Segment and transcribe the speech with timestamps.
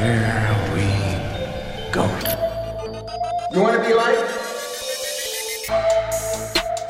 [0.00, 2.04] Here we go.
[3.52, 4.16] You want to be like?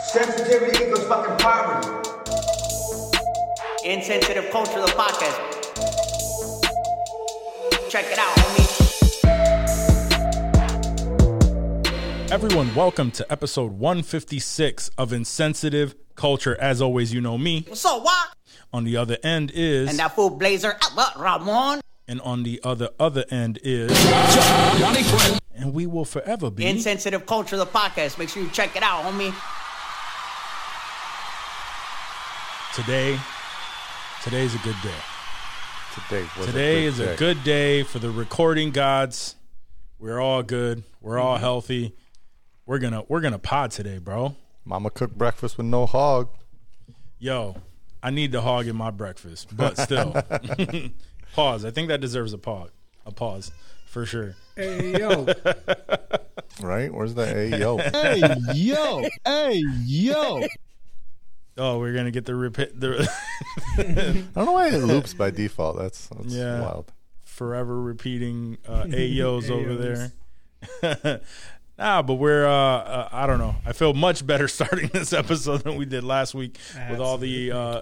[0.01, 1.89] Sensitivity equals fucking poverty.
[3.85, 5.39] Insensitive Culture, the podcast.
[7.91, 8.71] Check it out, homie.
[12.31, 16.57] Everyone, welcome to episode 156 of Insensitive Culture.
[16.61, 17.67] As always, you know me.
[17.75, 18.29] So what?
[18.73, 21.81] On the other end is, And that fool Blazer, uh, Ramon?
[22.11, 23.89] And on the other other end is,
[25.55, 26.67] and we will forever be.
[26.67, 28.19] Insensitive Culture, the podcast.
[28.19, 29.33] Make sure you check it out, homie.
[32.75, 33.19] Today,
[34.25, 34.95] today's a good day.
[35.95, 39.37] Today was Today a is good a good day for the recording gods.
[39.99, 40.83] We're all good.
[41.01, 41.45] We're all Mm-hmm.
[41.45, 41.95] healthy.
[42.67, 44.35] We're gonna we're gonna pod today, bro.
[44.65, 46.29] Mama cooked breakfast with no hog.
[47.21, 47.57] Yo,
[48.03, 50.13] I need the hog in my breakfast, but still.
[51.35, 51.65] pause.
[51.65, 52.71] I think that deserves a pause.
[53.07, 53.51] A pause
[53.87, 54.37] for sure.
[54.57, 55.27] Hey yo,
[56.61, 56.93] Right?
[56.93, 57.77] Where's the A yo?
[57.93, 58.21] hey
[58.55, 60.47] yo, hey yo.
[61.57, 63.11] Oh, we're gonna get the repeat the
[63.79, 63.83] I
[64.35, 65.79] don't know why it loops by default.
[65.79, 66.61] That's that's Yeah.
[66.61, 66.93] wild.
[67.25, 71.21] forever repeating uh, Ayos over there.
[71.79, 73.57] nah, but we're uh, uh, I don't know.
[73.65, 76.59] I feel much better starting this episode than we did last week
[76.91, 77.81] with all the uh,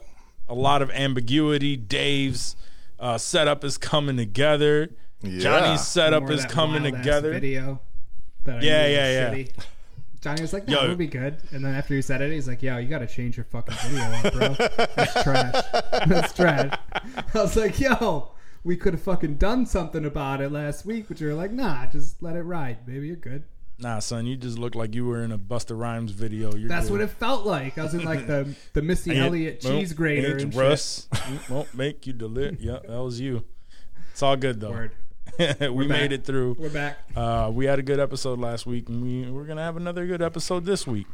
[0.49, 1.77] a lot of ambiguity.
[1.77, 2.57] Dave's
[2.99, 4.91] uh, setup is coming together.
[5.23, 5.39] Yeah.
[5.41, 7.33] Johnny's setup More is that coming wild-ass together.
[7.33, 7.81] Video
[8.45, 9.45] that I Yeah, yeah, yeah.
[10.21, 10.85] Johnny was like, "No, Yo.
[10.85, 12.99] it would be good." And then after he said it, he's like, "Yo, you got
[12.99, 14.87] to change your fucking video up, bro.
[14.97, 15.65] That's trash.
[16.07, 16.79] That's trash."
[17.35, 18.33] I was like, "Yo,
[18.65, 22.21] we could have fucking done something about it last week," but you're like, "Nah, just
[22.21, 22.79] let it ride.
[22.87, 23.45] Maybe you're good."
[23.81, 26.53] Nah, son, you just look like you were in a Busta Rhymes video.
[26.55, 26.93] You're That's good.
[26.95, 27.79] what it felt like.
[27.79, 30.61] I was in like the the Missy Elliott cheese grater and shit.
[30.61, 31.09] Russ
[31.49, 33.45] won't make you deli Yeah, that was you.
[34.11, 34.71] It's all good though.
[34.71, 34.91] Word.
[35.73, 36.57] we made it through.
[36.59, 36.99] We're back.
[37.15, 40.23] Uh, we had a good episode last week, and we we're gonna have another good
[40.23, 41.07] episode this week.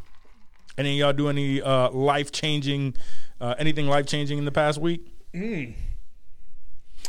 [0.79, 2.95] Any y'all do any uh, life changing,
[3.43, 5.07] uh, anything life changing in the past week?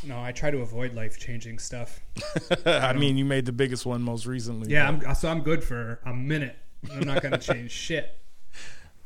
[0.05, 1.99] No, I try to avoid life changing stuff.
[2.65, 4.71] I mean, you made the biggest one most recently.
[4.71, 6.57] Yeah, I'm, so I'm good for a minute.
[6.91, 8.15] I'm not gonna change shit.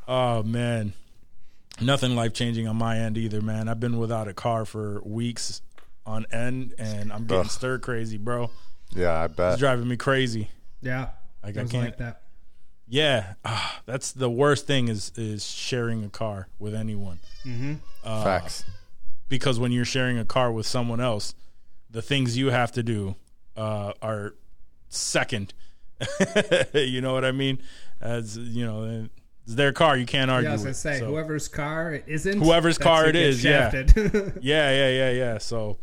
[0.08, 0.94] Oh man,
[1.82, 3.70] nothing life changing on my end either, man.
[3.70, 5.62] I've been without a car for weeks
[6.06, 7.52] on end, and I'm getting Ugh.
[7.52, 8.50] stir crazy, bro.
[8.92, 9.54] Yeah, I bet.
[9.54, 10.50] It's driving me crazy.
[10.82, 11.10] Yeah,
[11.44, 12.22] Like, I I can't- like that.
[12.92, 17.20] Yeah, ah, that's the worst thing is is sharing a car with anyone.
[18.04, 18.64] Facts.
[19.30, 21.34] Because when you're sharing a car with someone else,
[21.90, 23.16] the things you have to do
[23.56, 24.36] uh, are
[24.90, 25.54] second.
[26.74, 27.62] you know what I mean?
[28.02, 29.08] As you know,
[29.46, 29.98] it's their car.
[29.98, 30.50] You can't argue.
[30.50, 30.78] Yeah, as I with.
[30.78, 32.42] say, So- whoever's car it isn't.
[32.42, 33.72] Whoever's car it yeah.
[33.96, 35.38] yeah, yeah, yeah, yeah.
[35.38, 35.78] So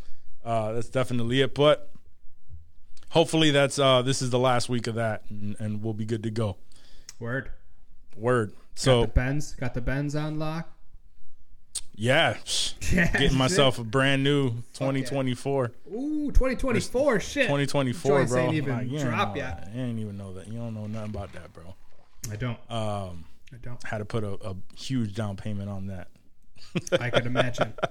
[0.45, 1.55] uh, that's definitely it.
[1.55, 1.91] But
[3.11, 6.23] hopefully, that's uh, this is the last week of that, and, and we'll be good
[6.23, 6.57] to go.
[7.19, 7.51] Word.
[8.17, 8.51] Word.
[8.51, 9.53] Got So the Benz.
[9.55, 10.71] Got the Benz on lock.
[11.97, 12.37] Yeah,
[12.91, 15.73] getting myself a brand new 2024.
[15.93, 17.43] Ooh, 2024 shit.
[17.45, 18.43] 2024, Joints bro.
[18.43, 19.69] ain't even Like, drop know yet.
[19.75, 20.47] You ain't even know that.
[20.49, 21.75] You don't know nothing about that, bro.
[22.31, 22.59] I don't.
[22.71, 23.83] Um, I don't.
[23.85, 26.09] had to put a, a huge down payment on that.
[27.01, 27.73] I could imagine.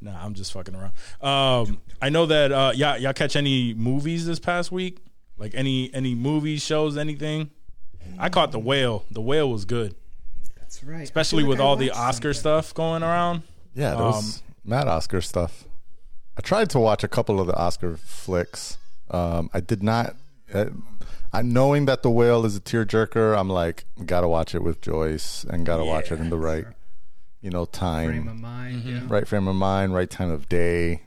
[0.00, 0.92] Nah, I'm just fucking around.
[1.20, 4.98] Um, I know that uh, y'all y'all catch any movies this past week?
[5.38, 7.50] Like any any movies, shows, anything?
[8.16, 9.04] I caught the whale.
[9.10, 9.96] The whale was good,
[10.66, 11.02] That's right.
[11.02, 12.40] Especially feel with I all the Oscar something.
[12.62, 13.42] stuff going around.
[13.74, 15.64] Yeah, there was mad Oscar stuff.
[16.36, 18.78] I tried to watch a couple of the Oscar flicks.
[19.10, 20.16] Um, I did not.
[20.52, 20.66] Uh,
[21.32, 25.44] I knowing that the whale is a tearjerker, I'm like, gotta watch it with Joyce
[25.44, 26.64] and gotta watch it in the right,
[27.42, 28.08] you know, time.
[28.08, 28.82] Frame of mind.
[28.82, 28.88] Mm-hmm.
[28.96, 29.02] Yeah.
[29.08, 31.02] right frame of mind, right time of day.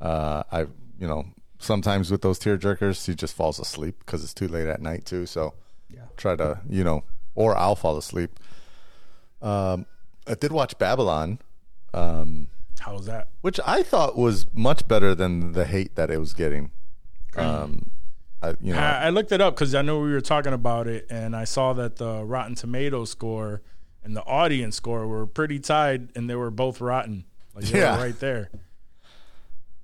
[0.00, 0.60] Uh, I,
[0.98, 1.26] you know,
[1.58, 5.04] sometimes with those tear jerkers, he just falls asleep because it's too late at night
[5.04, 5.24] too.
[5.26, 5.54] So
[5.88, 6.02] Yeah.
[6.16, 8.38] try to, you know, or I'll fall asleep.
[9.44, 9.86] Um,
[10.26, 11.38] I did watch Babylon,
[11.92, 12.48] um,
[12.80, 13.28] How was that?
[13.42, 16.70] which I thought was much better than the hate that it was getting.
[17.36, 17.90] Um,
[18.42, 20.86] I, you know, I, I looked it up because I know we were talking about
[20.86, 23.60] it, and I saw that the Rotten Tomato score
[24.02, 27.24] and the audience score were pretty tied, and they were both rotten.
[27.54, 27.96] Like they Yeah.
[27.98, 28.50] right there.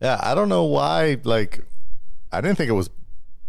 [0.02, 1.18] Yeah, I don't know why.
[1.24, 1.62] Like,
[2.32, 2.88] I didn't think it was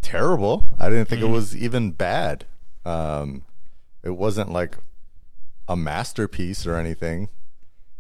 [0.02, 0.66] terrible.
[0.78, 2.44] I didn't think it was even bad.
[2.84, 3.44] Um,
[4.04, 4.78] it wasn't like
[5.72, 7.30] a masterpiece or anything.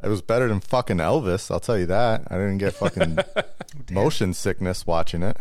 [0.03, 1.51] It was better than fucking Elvis.
[1.51, 2.23] I'll tell you that.
[2.29, 3.43] I didn't get fucking oh,
[3.91, 5.37] motion sickness watching it.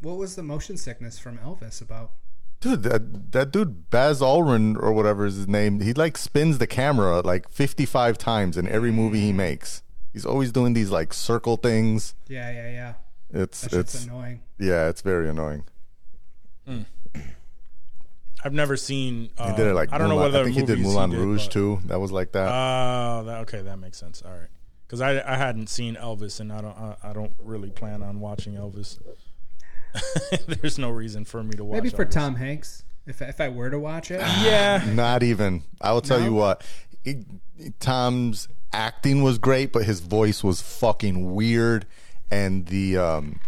[0.00, 2.12] What was the motion sickness from Elvis about?
[2.60, 6.66] Dude, that that dude Baz Ulrich or whatever is his name, he like spins the
[6.66, 9.82] camera like 55 times in every movie he makes.
[10.12, 12.14] He's always doing these like circle things.
[12.28, 12.92] Yeah, yeah, yeah.
[13.42, 14.42] It's That shit's it's annoying.
[14.58, 15.64] yeah, it's very annoying.
[16.66, 16.82] Hmm.
[18.44, 19.30] I've never seen.
[19.36, 20.94] Uh, He did it like I don't know Moulin- whether I think he did movies
[20.94, 21.80] Moulin did, Rouge but- too.
[21.86, 22.48] That was like that.
[22.50, 24.22] Oh, that, okay, that makes sense.
[24.24, 24.48] All right,
[24.86, 28.20] because I I hadn't seen Elvis, and I don't I, I don't really plan on
[28.20, 28.98] watching Elvis.
[30.46, 31.74] There's no reason for me to watch.
[31.82, 32.10] Maybe for Elvis.
[32.12, 34.20] Tom Hanks, if if I were to watch it.
[34.42, 35.62] Yeah, Not even.
[35.80, 36.26] I will tell No?
[36.26, 36.64] you what.
[37.04, 37.24] he-
[37.78, 41.86] Tom's acting was great, but his voice was fucking weird,
[42.30, 43.40] and the um,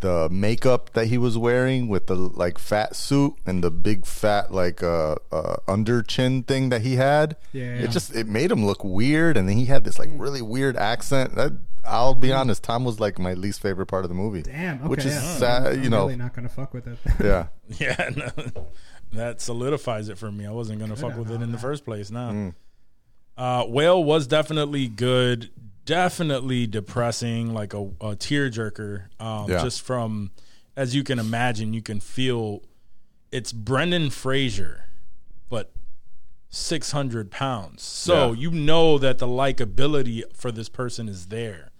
[0.00, 4.52] the makeup that he was wearing with the like fat suit and the big fat
[4.52, 7.36] like uh, uh under chin thing that he had.
[7.52, 7.76] Yeah.
[7.76, 10.76] It just it made him look weird, and then he had this like really weird
[10.76, 11.34] accent.
[11.36, 11.52] That
[11.84, 14.42] I'll be honest, Tom was like my least favorite part of the movie.
[14.42, 14.78] Damn.
[14.78, 14.88] Okay.
[14.88, 15.36] which is yeah.
[15.36, 15.66] sad.
[15.66, 16.98] I'm You know, really not gonna fuck with it.
[17.22, 17.46] yeah.
[17.78, 18.66] yeah, no,
[19.12, 20.46] that solidifies it for me.
[20.46, 22.10] I wasn't gonna fuck with it in the first place.
[22.10, 22.52] Now,
[23.36, 25.50] uh, Whale was definitely good.
[25.84, 29.04] Definitely depressing, like a, a tearjerker.
[29.20, 29.62] Um, Yeah.
[29.62, 30.30] Just from,
[30.76, 32.62] as you can imagine, you can feel
[33.32, 34.84] it's Brendan Fraser,
[35.48, 35.72] but
[36.50, 37.82] 600 pounds.
[37.82, 38.38] So Yeah.
[38.40, 41.70] you know that the likability for this person is there.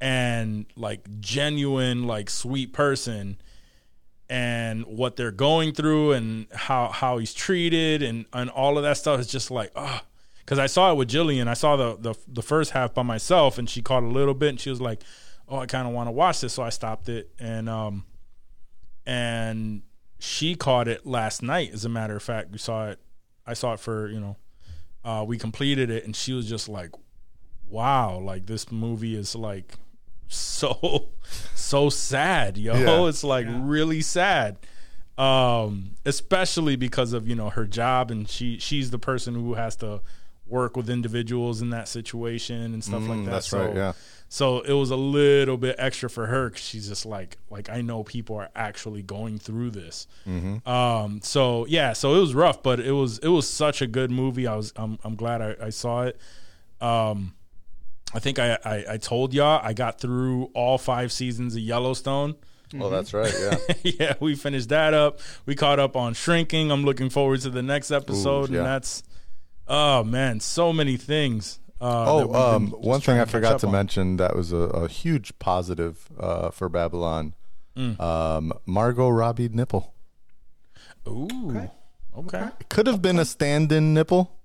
[0.00, 3.36] And like genuine, like sweet person
[4.28, 8.96] and what they're going through and how, how he's treated and, and all of that
[8.96, 10.00] stuff is just like, oh,
[10.44, 11.48] because I saw it with Jillian.
[11.48, 14.50] I saw the, the the first half by myself, and she caught a little bit,
[14.50, 15.02] and she was like,
[15.48, 18.04] "Oh, I kind of want to watch this," so I stopped it, and um,
[19.06, 19.82] and
[20.18, 21.70] she caught it last night.
[21.72, 22.98] As a matter of fact, we saw it.
[23.46, 24.36] I saw it for you know,
[25.04, 26.90] uh, we completed it, and she was just like,
[27.68, 29.74] "Wow, like this movie is like
[30.28, 31.08] so
[31.54, 32.74] so sad, yo.
[32.74, 33.04] Yeah.
[33.08, 34.58] It's like really sad."
[35.18, 39.76] um especially because of you know her job and she she's the person who has
[39.76, 40.00] to
[40.50, 43.92] work with individuals in that situation and stuff like Mm, that that's so right, yeah.
[44.28, 47.80] so it was a little bit extra for her 'cause she's just like like i
[47.80, 50.68] know people are actually going through this Mm-hmm.
[50.68, 54.10] um so yeah so it was rough but it was it was such a good
[54.10, 56.18] movie i was i'm, I'm glad I, I saw it
[56.80, 57.34] um
[58.14, 62.34] i think I, I i told y'all i got through all five seasons of yellowstone
[62.72, 63.34] Well, that's right.
[63.36, 63.56] Yeah.
[63.98, 65.18] yeah, we finished that up.
[65.44, 66.70] We caught up on shrinking.
[66.70, 68.58] I'm looking forward to the next episode, yeah.
[68.58, 69.02] and that's
[69.68, 71.58] oh man, so many things.
[71.80, 73.72] Uh, Oh, um, one thing I forgot to on.
[73.72, 77.34] mention that was a, a huge positive uh, for Babylon.
[77.76, 77.98] Mm.
[77.98, 79.94] Um, Margot Robbie nipple.
[81.08, 81.70] Ooh,
[82.16, 82.48] okay.
[82.60, 84.36] It could have been a stand-in nipple.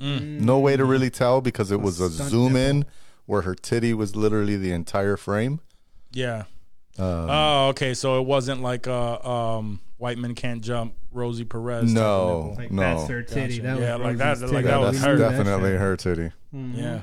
[0.00, 0.40] Mm.
[0.40, 2.86] No way to really tell because it was a stunt zoom in
[3.26, 5.60] where her titty was literally the entire frame.
[6.12, 6.44] yeah.
[6.98, 7.94] Um, oh, okay.
[7.94, 10.94] So it wasn't like a um, white men can't jump.
[11.12, 11.92] Rosie Perez.
[11.92, 12.54] No.
[12.56, 12.82] Like no.
[12.82, 13.58] that's her titty.
[13.58, 13.62] Gotcha.
[13.62, 14.68] That Yeah, was like that- Rosie's like titty.
[14.68, 15.06] that was her.
[15.08, 16.22] We knew that definitely her titty.
[16.22, 16.28] Yeah.
[16.54, 16.96] Mm-hmm.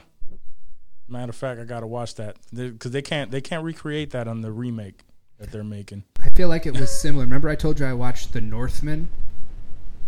[1.10, 4.42] Matter of fact, I gotta watch that because they can't they can't recreate that on
[4.42, 5.02] the remake
[5.40, 6.04] that they're making.
[6.22, 7.24] I feel like it was similar.
[7.24, 9.08] Remember, I told you I watched The Northman.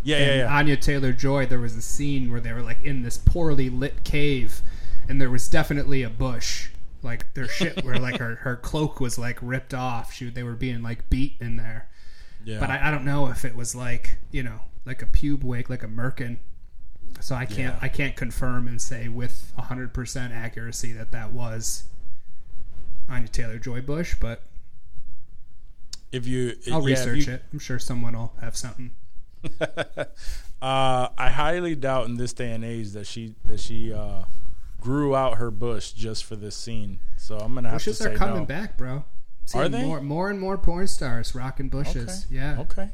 [0.03, 0.57] Yeah, and yeah, yeah.
[0.57, 4.03] Anya Taylor Joy, there was a scene where they were like in this poorly lit
[4.03, 4.61] cave,
[5.07, 6.69] and there was definitely a bush.
[7.01, 10.11] Like their shit, where like her, her cloak was like ripped off.
[10.13, 11.88] She they were being like beat in there.
[12.43, 12.59] Yeah.
[12.59, 15.69] But I, I don't know if it was like you know like a pube wig,
[15.69, 16.37] like a merkin.
[17.19, 17.79] So I can't Yeah.
[17.81, 21.85] I can't confirm and say with hundred percent accuracy that that was
[23.09, 24.43] Anya Taylor Joy Bush, but
[26.11, 27.43] if you, I'll yeah, research you- it.
[27.53, 28.91] I'm sure someone will have something.
[30.61, 34.23] Uh, I highly doubt in this day and age that she that she uh,
[34.81, 36.99] grew out her bush just for this scene.
[37.15, 38.45] So I'm gonna have Bushes to say are coming no.
[38.45, 39.05] back, bro.
[39.55, 39.83] Are they?
[39.83, 42.25] More, more and more porn stars rocking bushes.
[42.27, 42.35] Okay.
[42.35, 42.59] Yeah.
[42.61, 42.89] Okay.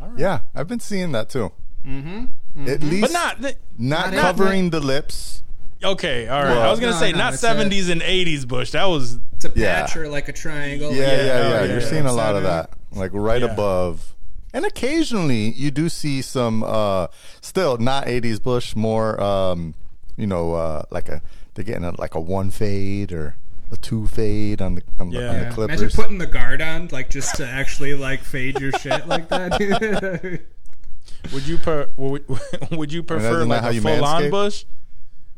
[0.00, 0.18] All right.
[0.18, 1.52] Yeah, I've been seeing that too.
[1.86, 2.68] Mm-hmm.
[2.68, 5.42] At least But not th- not not- covering the lips.
[5.82, 6.28] okay.
[6.28, 6.50] All right.
[6.50, 8.70] Well- I was gonna No, say no, not 70s and 80s bush.
[8.72, 9.82] That was It's a Yeah.
[9.86, 10.92] patch or like a triangle.
[10.92, 11.48] Yeah, yeah, Yeah, yeah.
[11.60, 11.88] yeah, You're yeah.
[11.88, 13.52] seeing a lot of that, like right Yeah.
[13.52, 14.14] above.
[14.52, 16.62] And occasionally, you do see some.
[16.64, 17.06] uh
[17.40, 19.20] Still not '80s Bush, more.
[19.22, 19.74] um
[20.16, 21.22] You know, uh like a
[21.54, 23.36] they're getting a, like a one fade or
[23.70, 25.44] a two fade on the on, the, on Yeah.
[25.44, 25.80] the Clippers.
[25.80, 30.40] Imagine putting the guard on, like just to actually like fade your shit like that.
[31.32, 32.24] Would you per, would,
[32.70, 34.64] would you prefer like how a you full on bush?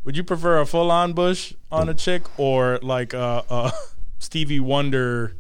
[0.05, 3.73] Would you prefer a full on bush on a chick or like a, a
[4.19, 5.37] Stevie Wonder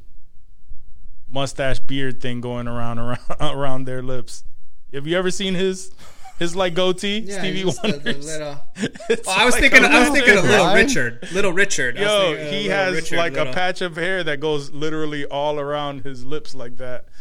[1.31, 4.45] mustache beard thing going around around around their lips?
[4.93, 5.93] Have you ever seen his
[6.39, 8.27] his like goatee, Stevie uh, Wonder's?
[9.09, 9.85] It's Oh, I was like thinking.
[9.85, 10.75] I was thinking of Little.
[10.75, 11.29] Richard.
[11.33, 11.97] Little Richard.
[11.97, 14.71] Yo, thinking of he Little has Richard, like little- a patch of hair that goes
[14.73, 17.07] literally all around his lips like that.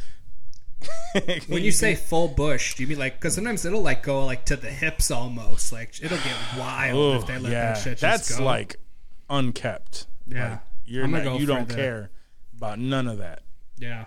[1.47, 3.15] When you say full bush, do you mean like?
[3.15, 5.71] Because sometimes it'll like go like to the hips almost.
[5.71, 8.43] Like it'll get wild Oh, if they let yeah, that shit that's go.
[8.45, 8.77] like
[9.29, 10.07] unkept.
[10.25, 10.49] Yeah.
[10.51, 12.09] Like, you're not, go you don't care.
[12.57, 13.43] about none of that.
[13.77, 14.05] Yeah.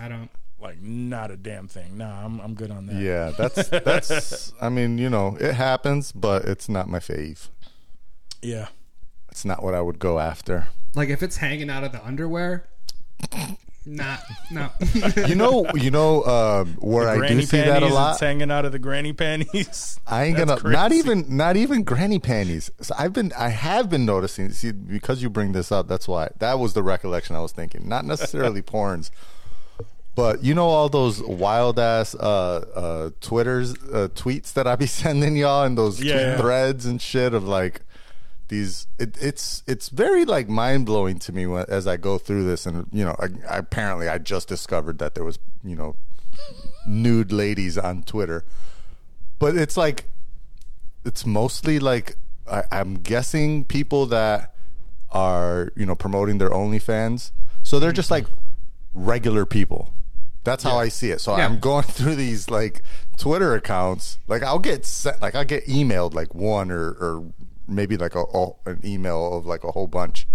[0.00, 0.30] I don't.
[0.60, 1.96] Like not a damn thing.
[1.98, 2.96] Nah, I'm I'm good on that.
[2.96, 4.52] Yeah, that's that's.
[4.60, 7.48] I mean, you know, it happens, but it's not my fave.
[8.42, 8.68] Yeah.
[9.30, 10.66] It's not what I would go after.
[10.94, 12.66] Like if it's hanging out of the underwear,
[13.86, 14.70] not no.
[15.28, 17.72] You know, you know um, where I do Granny see panties.
[17.72, 18.20] that a It's lot.
[18.20, 20.00] hanging out of the granny panties.
[20.06, 22.70] I ain't That's gonna not even not even granny panties.
[22.80, 24.50] So I've been I have been noticing.
[24.50, 27.88] See, because you bring this up, that's why that was the recollection I was thinking.
[27.88, 29.10] Not necessarily porns,
[30.18, 32.18] but you know all those wild ass uh,
[32.74, 37.34] uh, Twitters uh, tweets that I be sending y'all and those Yeah, threads and shit
[37.34, 37.82] of like
[38.48, 38.88] these.
[38.98, 42.66] It, it's it's very like mind blowing to me when, as I go through this,
[42.66, 45.94] and you know, I, I, apparently I just discovered that there was you know
[46.84, 48.44] nude ladies on Twitter
[49.38, 50.06] but it's like
[51.04, 52.16] it's mostly like
[52.50, 54.54] I, I'm guessing people that
[55.10, 57.30] are you know promoting their OnlyFans,
[57.62, 58.26] so they're just like
[58.94, 59.92] regular people.
[60.44, 61.20] That's how I see it.
[61.20, 61.44] So Yeah.
[61.46, 62.82] I'm going through these like
[63.16, 64.18] Twitter accounts.
[64.28, 67.32] Like I'll get sent, like I'll get emailed like one or or
[67.66, 70.26] maybe like a, a an email of like a whole bunch.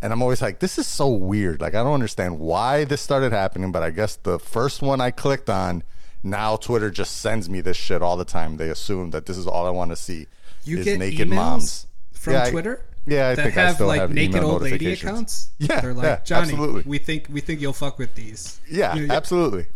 [0.00, 1.60] And I'm always like, this is so weird.
[1.60, 5.12] Like, I don't understand why this started happening, but I guess the first one I
[5.12, 5.84] clicked on,
[6.24, 8.56] now Twitter just sends me this shit all the time.
[8.56, 10.26] They assume that this is all I want to see
[10.64, 12.84] You is get naked moms from Yeah, I- Twitter.
[13.06, 15.50] Yeah, I think I have still like have naked email old lady accounts.
[15.58, 16.50] Yeah, they're like yeah, Johnny.
[16.52, 16.82] absolutely.
[16.86, 18.60] We think we think you'll fuck with these.
[18.68, 19.66] Yeah, You- absolutely.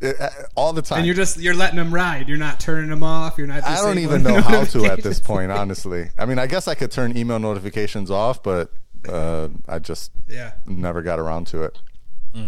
[0.00, 0.98] Uh, uh, all the time.
[0.98, 2.28] And you're just you're letting them ride.
[2.28, 3.36] You're not turning them off.
[3.38, 3.64] You're not.
[3.64, 6.10] I don't even know how to at this point, honestly.
[6.16, 8.70] I mean, I guess I could turn email notifications off, but
[9.08, 10.52] uh, I just Yeah.
[10.66, 11.78] never got around to it.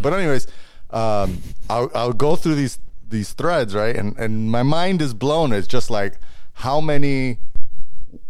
[0.02, 0.47] But anyways,
[0.90, 2.78] um, I'll, I'll go through these
[3.09, 3.95] these threads, right?
[3.97, 5.52] And and my mind is blown.
[5.52, 6.18] It's just like
[6.52, 7.38] how many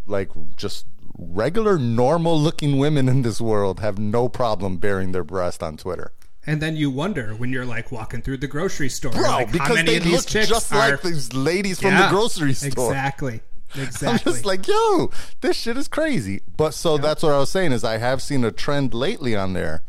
[0.07, 0.87] like just
[1.19, 6.13] regular normal looking women in this world have no problem bearing their breast on Twitter.
[6.47, 9.53] And then you wonder when you're like walking through the grocery store, Bro, like, how
[9.53, 12.55] because many they of these look just are like these ladies from Yeah, the grocery
[12.55, 12.93] store.
[12.93, 13.41] Exactly.
[13.75, 14.09] Exactly.
[14.09, 16.43] I'm just like, yo, this shit is crazy.
[16.57, 19.55] But so that's what I was saying is I have seen a trend lately on
[19.55, 19.83] there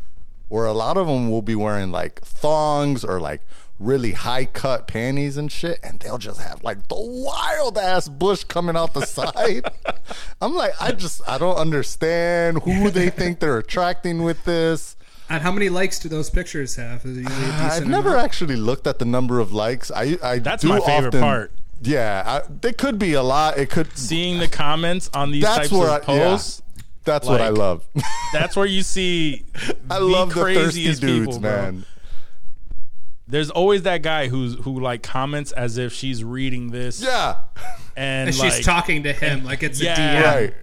[0.48, 3.42] where a lot of them will be wearing like thongs or like
[3.78, 8.44] really high cut panties and shit, and they'll just have like the wild ass bush
[8.44, 9.70] coming out the side.
[10.40, 14.96] I'm like, I just I don't understand who they think they're attracting with this.
[15.30, 17.04] and how many likes do those pictures have?
[17.04, 18.24] Is it usually a I've never amount?
[18.24, 19.90] actually looked at the number of likes.
[19.90, 21.52] I, I That's do my favorite often- part.
[21.80, 23.56] Yeah, I, there could be a lot.
[23.56, 23.96] It could.
[23.96, 26.62] Seeing the comments on these That's types where of I, yeah, posts,
[27.04, 27.84] that's what I love.
[28.32, 29.44] that's where you see
[29.88, 31.50] I the love the thirsty craziest dudes, people, bro.
[31.52, 31.84] man.
[33.28, 37.36] There's always that guy who's who like comments as if she's reading this, Yeah,
[37.96, 39.92] and, And like, she's talking to him like it's Yeah.
[39.94, 40.24] a DM.
[40.24, 40.54] right,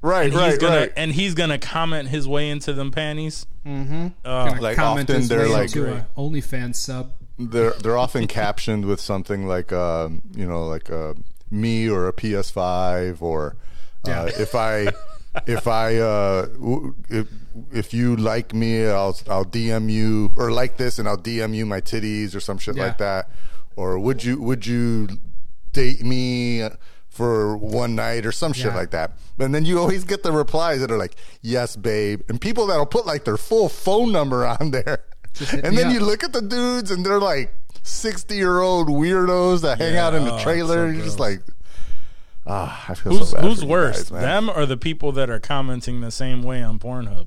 [0.00, 0.92] right, and he's right, gonna right.
[0.96, 3.46] and he's gonna comment his way into them panties.
[3.64, 7.12] Gonna Like, comment often his they're like- a OnlyFans sub.
[7.38, 11.14] They're they're often captioned with something like, um, you know, like a
[11.50, 13.56] me or a PS5 or
[14.06, 14.24] uh, Yeah.
[14.40, 14.86] if I
[15.46, 17.28] if I uh, w- if
[17.72, 21.66] if you like me, I'll I'll DM you or like this and I'll DM you
[21.66, 22.86] my titties or some shit Yeah.
[22.86, 23.30] like that.
[23.76, 25.08] Or would you would you
[25.72, 26.68] date me?
[27.08, 28.76] For one night or some shit Yeah.
[28.76, 29.12] like that.
[29.38, 32.20] And then you always get the replies that are like, yes, babe.
[32.28, 34.98] And people that'll put like their full phone number on there.
[35.50, 39.78] And then you look at the dudes and they're like 60 year old weirdos that
[39.78, 40.90] hang out in the oh, trailer.
[40.90, 41.40] so You're just like,
[42.46, 44.22] ah, I feel Who's so bad who's for worse, guys, man.
[44.22, 47.26] them or the people that are commenting the same way on Pornhub?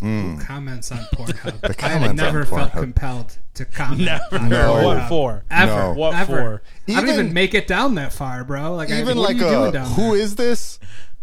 [0.00, 1.82] Comments on Pornhub.
[1.82, 2.80] I have never felt Pornhub.
[2.80, 4.02] compelled to comment.
[4.02, 4.36] Never.
[4.38, 4.84] on No.
[4.84, 5.44] What for?
[5.50, 5.72] Ever.
[5.72, 5.92] No.
[5.94, 6.26] What Ever.
[6.26, 6.62] for?
[6.88, 8.74] I don't Even- even make it down that far, bro.
[8.74, 10.16] Like, Even what like are you doing a, down who there?
[10.22, 10.78] is this?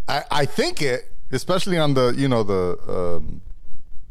[0.07, 2.77] I, I think it, especially on the, you know, the,
[3.17, 3.41] um,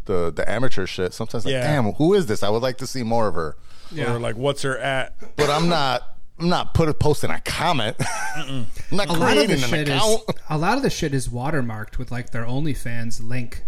[0.05, 1.15] the, the amateur shit.
[1.15, 1.63] Sometimes like, Yeah.
[1.63, 2.43] damn, who is this?
[2.45, 3.57] I would like to see more of her.
[3.91, 4.15] Yeah.
[4.15, 5.17] Or like, what's her at?
[5.37, 6.03] But I'm not,
[6.41, 7.97] I'm not put posting a comment.
[8.37, 10.23] I'm not a lot of creating an account.
[10.29, 13.65] is a lot of the shit is watermarked with like their OnlyFans link.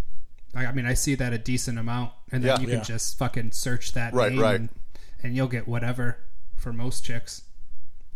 [0.55, 2.61] Like, I mean, I see that a decent amount, and then Yeah.
[2.61, 4.55] you can just fucking search that Right, name, right.
[4.61, 4.69] And,
[5.23, 6.19] and you'll get whatever
[6.57, 7.43] for most chicks.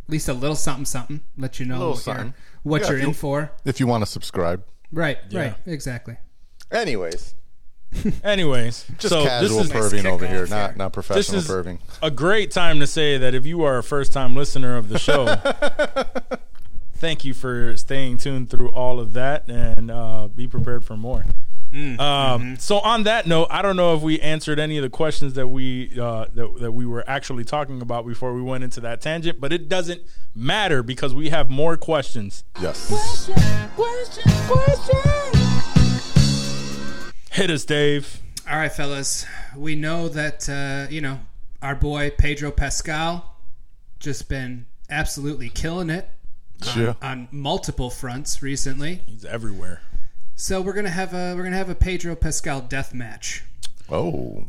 [0.07, 1.21] At least a little something, something.
[1.37, 3.53] Let you know what you're, what Yeah, you're if you- in for.
[3.65, 4.65] if you want to subscribe.
[4.93, 5.41] Right, Yeah.
[5.41, 6.17] right, exactly.
[6.71, 7.35] Anyways,
[8.25, 10.47] Anyways, just so casual this is perving over here, here.
[10.47, 11.79] not not this professional is perving.
[12.03, 14.99] a great time to say that if you are a first time listener of the
[14.99, 15.37] show,
[16.97, 21.25] thank you for staying tuned through all of that and uh, be prepared for more.
[21.99, 25.35] Um, So on that note, I don't know if we answered any of the questions
[25.35, 29.03] that we uh, that, that we were actually talking about before we went into that
[29.03, 30.01] tangent, but it doesn't
[30.35, 32.45] matter because we have more questions.
[32.63, 32.91] Yes.
[37.37, 38.23] Hit us, Dave.
[38.51, 39.27] All right, fellas.
[39.55, 41.21] We know that uh, you know
[41.61, 43.37] our boy Pedro Pascal
[43.99, 46.09] just been absolutely killing it
[46.75, 46.95] Yeah.
[47.03, 49.03] on multiple fronts recently.
[49.05, 49.83] He's everywhere.
[50.35, 53.45] So we're gonna have a we're gonna have a Pedro Pascal death match.
[53.91, 54.47] Oh.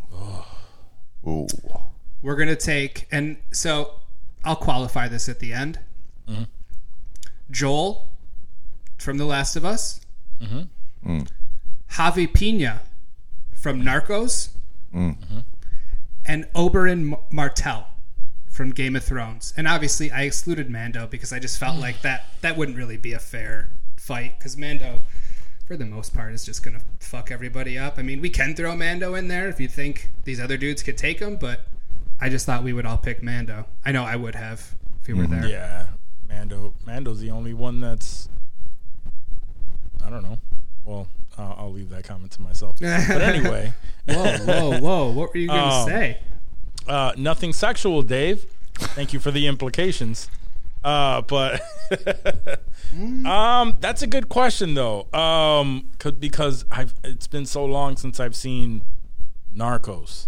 [1.27, 1.48] Ooh.
[2.22, 3.96] We're gonna take and so
[4.46, 5.79] I'll qualify this at the end.
[6.25, 6.44] Mm-hmm.
[7.51, 8.08] Joel
[8.98, 10.00] from The Last of Us.
[10.41, 11.12] Mm-hmm.
[11.12, 11.27] Mm.
[11.94, 12.79] Javi Peña
[13.53, 14.50] from Narcos.
[14.94, 15.17] Mm.
[15.17, 15.39] Mm-hmm.
[16.25, 17.88] And Oberyn M- Martell
[18.50, 19.53] from Game of Thrones.
[19.56, 21.82] And obviously, I excluded Mando because I just felt mm.
[21.82, 25.00] like that that wouldn't really be a fair fight because Mando,
[25.65, 27.98] for the most part, is just gonna fuck everybody up.
[27.98, 30.98] I mean, we can throw Mando in there if you think these other dudes could
[30.98, 31.67] take him, but
[32.20, 33.65] I just thought we would all pick Mando.
[33.86, 35.41] I know I would have if you were mm-hmm.
[35.41, 35.50] there.
[35.50, 35.88] Yeah,
[36.27, 36.74] Mando.
[36.86, 38.27] Mando's the only one that's.
[40.03, 40.38] I don't know.
[40.84, 42.77] Well, I'll, I'll leave that comment to myself.
[42.82, 43.74] but anyway,
[44.08, 45.12] Whoa, whoa, whoa!
[45.12, 46.20] What were you gonna Um, say?
[46.88, 48.46] uh, nothing sexual, Dave.
[48.75, 50.29] Thank you for the implications.
[50.84, 51.60] Uh, but
[53.25, 55.08] um, that's a good question though.
[55.13, 58.84] Um, 'cause- because I've it's been so long since I've seen
[59.56, 60.27] Narcos,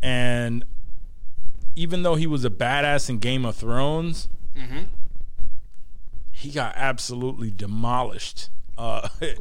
[0.00, 0.64] and
[1.74, 4.28] even though he was a badass in Game of Thrones,
[6.32, 8.48] he got absolutely demolished.
[8.78, 9.08] Uh,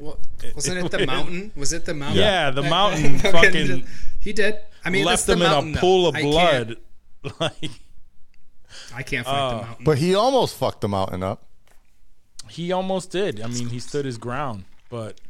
[0.55, 1.51] Wasn't it the mountain?
[1.55, 2.17] Was it the mountain?
[2.17, 3.85] Yeah, the mountain fucking
[4.19, 4.57] He did.
[4.83, 5.79] I mean, left that's the him in mountain, a though.
[5.81, 6.75] pool of I blood.
[7.39, 7.71] Like
[8.95, 9.85] I can't fight Uh, the mountain.
[9.85, 11.43] But he almost fucked the mountain up.
[12.49, 13.39] he almost did.
[13.41, 15.21] I mean, he stood his ground, but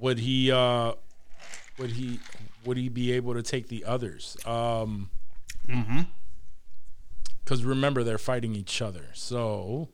[0.00, 0.50] would he?
[0.50, 0.92] uh
[1.78, 2.20] Would he?
[2.64, 4.36] Would he be able to take the others?
[4.46, 5.10] Um,
[7.44, 9.06] Because remember, they're fighting each other.
[9.12, 9.88] So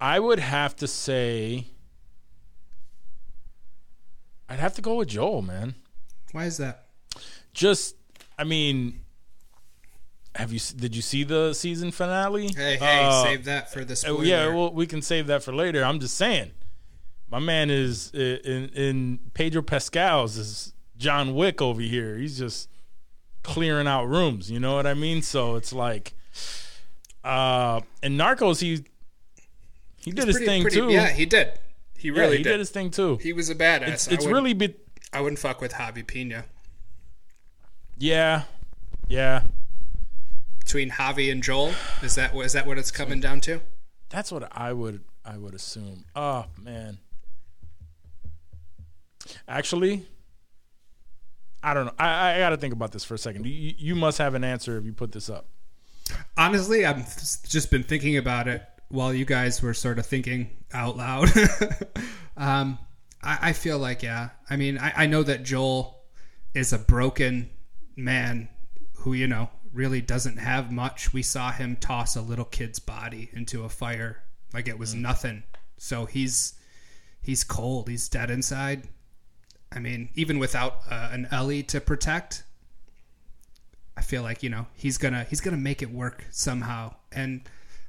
[0.00, 1.66] I would have to say,
[4.52, 5.74] I'd have to go with Joel, man.
[6.32, 6.88] Why is that?
[7.54, 7.96] Just,
[8.38, 9.00] I mean.
[10.34, 10.60] Have you?
[10.76, 12.48] Did you see the season finale?
[12.54, 14.24] Hey, hey, Uh, save that for the Oh, spoiler.
[14.24, 15.84] yeah, well, we can save that for later.
[15.84, 16.52] I'm just saying,
[17.30, 22.16] my man is uh, in in Pedro Pascal's is John Wick over here.
[22.16, 22.68] He's just
[23.42, 24.50] clearing out rooms.
[24.50, 25.20] You know what I mean?
[25.20, 26.14] So it's like,
[27.24, 28.84] uh, in Narcos, he
[29.96, 30.88] he did his thing pretty- too.
[30.90, 31.52] Yeah, he did.
[32.02, 32.50] He Yeah, really he did.
[32.50, 33.16] did his thing too.
[33.22, 33.88] He was a badass.
[33.88, 34.74] It's, it's really be-
[35.12, 36.44] I wouldn't fuck with Javi Peña.
[37.96, 38.42] yeah,
[39.08, 39.42] yeah.
[40.58, 43.60] Between Javi and Joel, is that is that what it's coming down to?
[44.10, 46.04] That's what I would I would assume.
[46.16, 46.98] Oh man.
[49.46, 50.04] Actually,
[51.62, 51.92] I don't know.
[51.98, 53.46] I, I got to think about this for a second.
[53.46, 55.46] You, you must have an answer if you put this up.
[56.36, 57.06] Honestly, I've
[57.48, 61.30] just been thinking about it while you guys were sort of thinking out loud.
[62.36, 62.78] um,
[63.22, 64.30] I, I feel like, yeah.
[64.50, 66.04] I mean, I, I know that Joel
[66.54, 67.48] is a broken
[67.96, 68.50] man
[68.98, 71.14] who, you know, really doesn't have much.
[71.14, 75.44] We saw him toss a little kid's body into a fire like it was nothing.
[75.78, 76.52] So he's
[77.22, 77.88] he's cold.
[77.88, 78.88] He's dead inside.
[79.74, 82.44] I mean, even without uh, an Ellie to protect,
[83.96, 86.94] I feel like you know he's gonna he's gonna make it work somehow.
[87.10, 87.40] And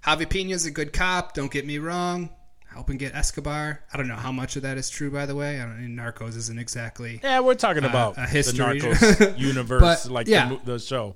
[0.05, 1.33] Javi Peña's a good cop.
[1.33, 2.29] Don't get me wrong.
[2.67, 3.81] Helping get Escobar.
[3.93, 5.61] I don't know how much of that is true, by the way.
[5.61, 5.95] I don't.
[5.95, 7.19] Narcos isn't exactly.
[7.23, 8.79] Yeah, we're talking uh, about a history.
[8.79, 10.49] the Narcos universe, But, like yeah.
[10.49, 11.15] the, the show.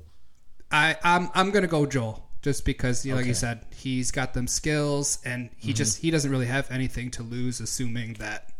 [0.71, 4.34] I I'm I'm gonna go Joel just because you know, like you said he's got
[4.34, 5.78] them skills and he mm-hmm.
[5.78, 8.52] just he doesn't really have anything to lose, assuming that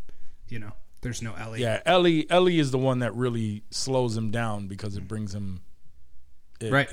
[0.48, 1.60] you know there's no Ellie.
[1.60, 5.08] Yeah, Ellie Ellie is the one that really slows him down because it mm.
[5.08, 5.60] brings him
[6.60, 6.92] it Right.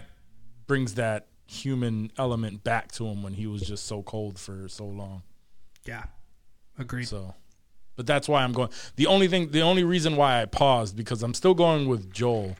[0.67, 4.85] brings that human element back to him when he was just so cold for so
[4.85, 5.21] long.
[5.85, 6.05] Yeah.
[6.77, 7.07] Agreed.
[7.07, 7.35] So,
[7.95, 8.69] but that's why I'm going.
[8.95, 12.55] The only thing, the only reason why I paused because I'm still going with Joel.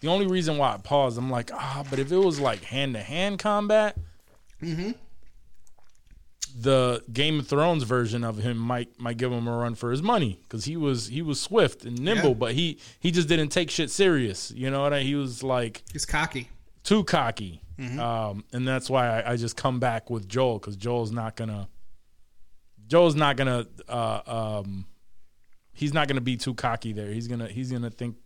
[0.00, 2.94] The only reason why I paused, I'm like, ah, but if it was like hand
[2.94, 3.96] to hand combat,
[6.58, 10.02] the Game of Thrones version of him might might give him a run for his
[10.02, 12.34] money because he was he was swift and nimble, Yeah.
[12.34, 14.50] but he he just didn't take shit serious.
[14.50, 15.00] You know what I?
[15.02, 16.48] He was like he's cocky.
[16.82, 21.12] too cocky, um, and that's why I, I just come back with Joel because Joel's
[21.12, 21.68] not gonna.
[22.86, 23.66] Joel's not gonna.
[23.88, 24.20] Uh,
[24.62, 24.86] um,
[25.72, 27.10] he's not gonna be too cocky there.
[27.10, 27.48] He's gonna.
[27.48, 28.16] He's gonna think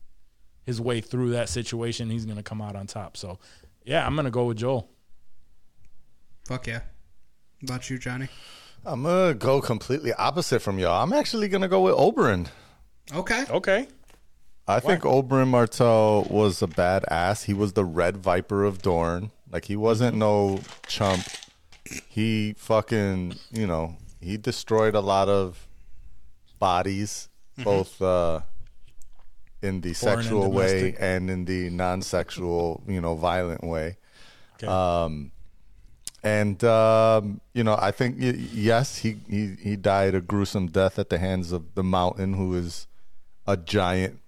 [0.65, 2.11] his way through that situation.
[2.11, 3.17] He's gonna come out on top.
[3.17, 3.39] So,
[3.85, 4.89] yeah, I'm gonna go with Joel.
[6.47, 6.81] Fuck yeah.
[7.63, 8.29] About you, Johnny?
[8.85, 11.03] I'm gonna go completely opposite from y'all.
[11.03, 12.49] I'm actually gonna go with Oberyn.
[13.15, 13.45] Okay.
[13.49, 13.89] Okay.
[14.67, 17.45] I think Oberyn Martell was a badass.
[17.45, 19.31] He was the Red Viper of Dorne.
[19.55, 21.23] Like he wasn't no chump.
[22.09, 25.69] He fucking, you know, he destroyed a lot of
[26.59, 27.29] bodies,
[27.63, 28.41] both uh,
[29.63, 30.97] in the Foreign and sexual way domestic.
[30.99, 33.97] and in the non-sexual, you know, violent way.
[34.57, 34.67] Okay.
[34.67, 35.31] Um,
[36.25, 40.99] and um, you know, I think y- yes, he, he he died a gruesome death
[40.99, 42.89] at the hands of the Mountain, who is
[43.47, 44.19] a giant,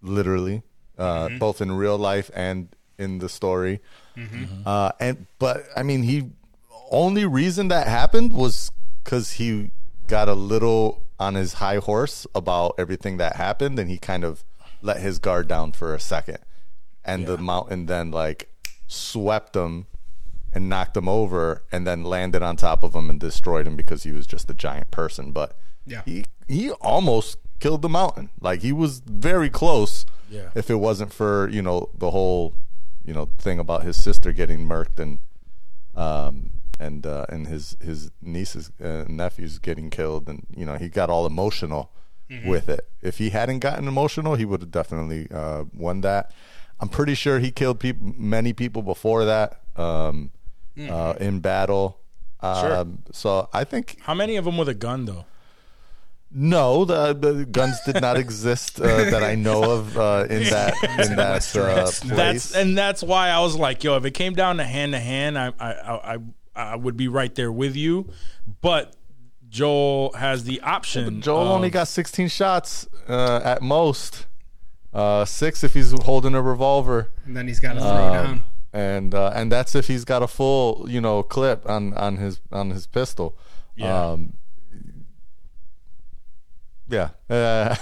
[0.00, 0.62] literally,
[0.96, 1.38] uh, Mm-hmm.
[1.38, 3.80] both in real life and in the story.
[4.66, 6.30] Uh, and but I mean, he
[6.90, 8.70] only reason that happened was
[9.04, 9.70] because he
[10.06, 14.44] got a little on his high horse about everything that happened, and he kind of
[14.82, 16.38] let his guard down for a second,
[17.04, 18.48] and the mountain then like
[18.86, 19.86] swept him
[20.52, 24.02] and knocked him over, and then landed on top of him and destroyed him because
[24.02, 25.30] he was just a giant person.
[25.32, 26.02] But Yeah.
[26.04, 28.30] he he almost killed the mountain.
[28.40, 30.04] Like he was very close.
[30.28, 30.50] Yeah.
[30.54, 32.54] If it wasn't for you know the whole
[33.04, 35.18] you know thing about his sister getting murked and
[35.96, 40.88] um and uh, and his his nieces uh, nephews getting killed and you know he
[40.88, 41.90] got all emotional
[42.46, 42.88] with it.
[43.02, 46.32] If he hadn't gotten emotional, he would have definitely uh, won that.
[46.78, 50.30] I'm pretty sure he killed peop many people before that um,
[50.78, 51.98] uh, in battle.
[52.40, 52.76] Sure.
[52.76, 55.24] Um, So I think How many of them with a gun though?
[56.32, 60.74] No, the, the guns did not exist uh, that I know of uh, in that
[61.08, 62.00] in that uh, place.
[62.00, 65.00] That's and that's why I was like, yo, if it came down to hand to
[65.00, 66.18] hand, I I I
[66.54, 68.08] I would be right there with you.
[68.60, 68.94] But
[69.48, 71.20] Joel has the option.
[71.20, 74.26] Joel of- only got 16 shots uh, at most.
[74.92, 78.44] Uh, six if he's holding a revolver, And then he's got to throw Um, down.
[78.72, 82.40] and uh, and that's if he's got a full you know clip on on his
[82.50, 83.36] on his pistol.
[83.76, 84.10] Yeah.
[84.10, 84.32] Um,
[86.90, 87.10] yeah.
[87.28, 87.76] Uh,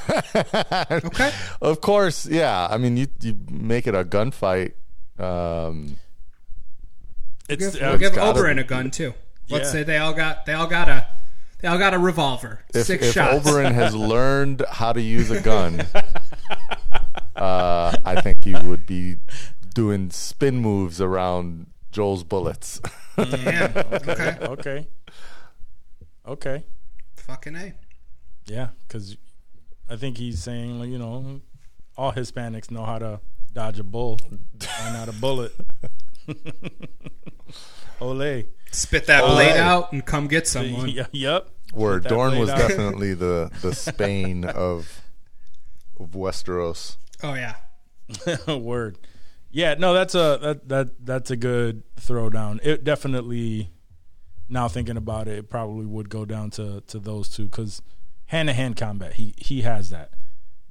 [0.91, 1.33] Okay.
[1.61, 2.69] Of course, yeah.
[2.71, 4.73] I mean, you you make it a gunfight.
[5.19, 5.97] Um,
[7.49, 9.15] It's Give, uh, we'll give gotta Oberyn a gun too.
[9.49, 9.73] Let's Yeah.
[9.73, 11.07] say they all got they all got a
[11.61, 12.61] they all got a revolver.
[12.75, 13.49] if Six if shots.
[13.49, 15.81] Oberyn has learned how to use a gun,
[17.37, 19.17] uh, I think he would be
[19.75, 22.81] doing spin moves around Joel's bullets.
[23.17, 23.77] Damn.
[23.77, 24.37] Okay.
[24.43, 24.87] okay.
[26.27, 26.65] Okay.
[27.17, 27.73] Fucking a.
[28.49, 29.17] Yeah, because
[29.91, 31.41] I think he's saying, like, you know,
[31.97, 33.21] all Hispanics know how to
[33.53, 34.41] dodge a bull, and
[34.95, 35.53] not a bullet.
[38.01, 38.45] Ole.
[38.71, 40.89] Spit that Oh, blade out and come get someone.
[40.89, 41.49] Yeah, yep.
[41.73, 42.59] Where Dorne was out.
[42.59, 45.03] definitely the the Spain of
[45.99, 46.97] of Westeros.
[47.23, 47.55] Oh yeah.
[48.57, 48.99] Word.
[49.51, 52.61] Yeah, no, that's a that that that's a good throwdown.
[52.65, 53.71] It definitely.
[54.51, 57.83] Now thinking about it, it probably would go down to to those two because
[58.29, 60.11] hand to hand combat, he he has that.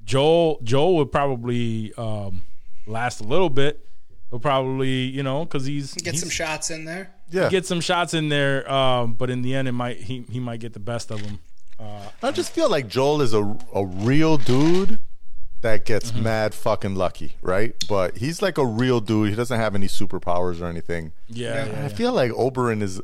[0.04, 2.42] Joel Joel would probably um,
[2.86, 3.84] last a little bit.
[4.30, 7.12] He'll probably you know because he's Get he's- some shots in there.
[7.30, 10.40] Yeah, get some shots in there, um, but in the end, it might he he
[10.40, 11.40] might get the best of them.
[12.22, 14.98] I just feel like Joel is a a real dude
[15.60, 16.22] that gets Mm-hmm.
[16.24, 17.74] mad fucking lucky, right?
[17.88, 19.28] But he's like a real dude.
[19.30, 21.12] He doesn't have any superpowers or anything.
[21.28, 21.88] Yeah, yeah, I yeah.
[21.88, 23.00] feel like Oberyn is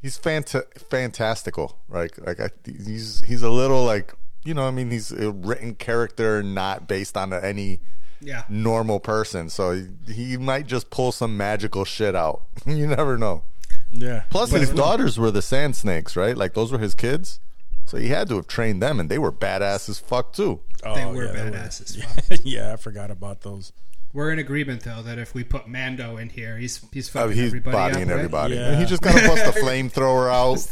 [0.00, 1.78] he's fanta- fantastical.
[1.88, 5.74] Like like I, he's he's a little like you know I mean he's a written
[5.74, 7.80] character, not based on any
[8.20, 8.44] Yeah.
[8.48, 9.48] normal person.
[9.50, 9.72] So
[10.06, 12.42] he, he might just pull some magical shit out.
[12.66, 13.42] you never know.
[13.90, 14.24] yeah.
[14.30, 16.36] Plus his daughters were the sand snakes, right?
[16.36, 17.40] Like those were his kids.
[17.86, 20.60] So he had to have trained them, and they were badass as fuck too.
[20.84, 22.04] Oh, They were yeah, they badasses.
[22.28, 22.38] Fuck.
[22.44, 23.72] yeah, I forgot about those.
[24.12, 27.36] We're in agreement though that if we put Mando in here, he's he's Uh, fucking
[27.36, 28.16] he's everybody bodying up, right?
[28.16, 28.54] everybody.
[28.54, 28.78] Yeah.
[28.78, 30.66] He just gotta bust the flamethrower out,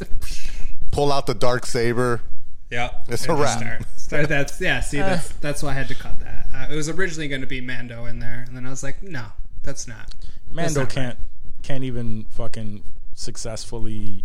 [0.92, 2.22] pull out the dark saber.
[2.70, 3.58] Yeah, It's a wrap.
[3.60, 4.80] Start, start that's yeah.
[4.80, 6.48] See, that's that's why I had to cut that.
[6.52, 9.02] Uh, it was originally going to be Mando in there, and then I was like,
[9.02, 9.26] no,
[9.62, 10.14] that's not.
[10.52, 11.18] That's Mando not can't
[11.62, 12.82] can't even fucking
[13.14, 14.24] successfully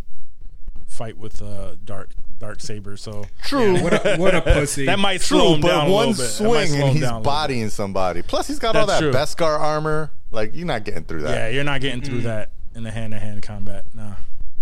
[0.87, 2.09] fight with a dark
[2.41, 2.97] dark saber.
[2.97, 3.83] So True, Right.
[3.83, 4.87] What a, what a pussy.
[4.87, 6.29] that might slow true, him down but a one little bit.
[6.29, 8.21] Swing slow and he's down a little bodying somebody.
[8.21, 9.11] Plus, he's got all that true.
[9.13, 10.11] Beskar armor.
[10.31, 11.35] Like you're not getting through that.
[11.37, 13.85] Yeah, you're not getting through that in the hand to hand combat.
[13.93, 14.15] Nah,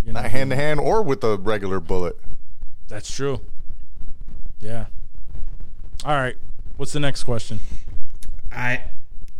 [0.03, 2.17] you're not hand to hand or with a regular bullet.
[2.87, 3.41] That's true.
[4.59, 4.87] Yeah.
[6.05, 6.35] All right.
[6.77, 7.59] What's the next question?
[8.51, 8.83] I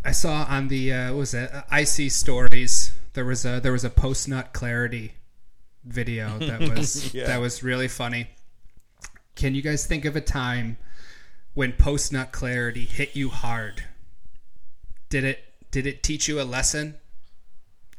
[0.06, 3.72] I saw on the uh, what was it uh, IC stories there was a there
[3.72, 5.14] was a post nut clarity
[5.90, 7.28] video that was Yeah.
[7.28, 8.30] that was really funny.
[9.36, 10.78] Can you guys think of a time
[11.54, 13.84] when post nut clarity hit you hard?
[15.10, 16.96] Did it did it teach you a lesson,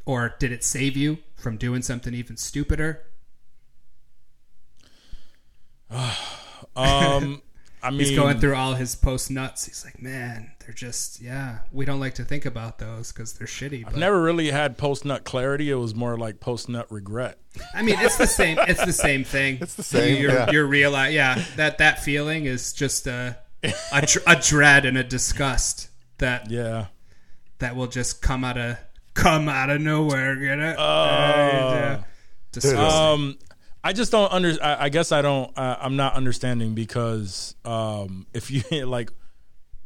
[0.04, 3.02] or did it save you from doing something even stupider?
[6.76, 7.42] Um,
[7.82, 9.66] I mean, He's going through all his post nuts.
[9.66, 11.60] He's like, man, they're just yeah.
[11.72, 13.84] We don't like to think about those because they're shitty.
[13.84, 15.70] But Never really had post nut clarity.
[15.70, 17.38] It was more like post nut regret.
[17.74, 18.58] I mean, it's the same.
[18.60, 19.58] It's the same thing.
[19.60, 20.50] It's the same, You're, yeah.
[20.50, 21.42] you're reali- yeah.
[21.56, 25.88] That that feeling is just uh, a, a dread and a disgust
[26.18, 26.86] that Yeah.
[27.58, 28.76] that will just come out of
[29.14, 30.34] come out of nowhere.
[30.34, 30.74] You know?
[30.78, 30.82] Oh.
[30.82, 32.02] And, uh,
[32.52, 32.78] disgusting.
[32.78, 33.38] Um,
[33.82, 34.56] I just don't under.
[34.62, 35.56] I, I guess I don't.
[35.56, 39.10] Uh, I'm not understanding because um, if you like,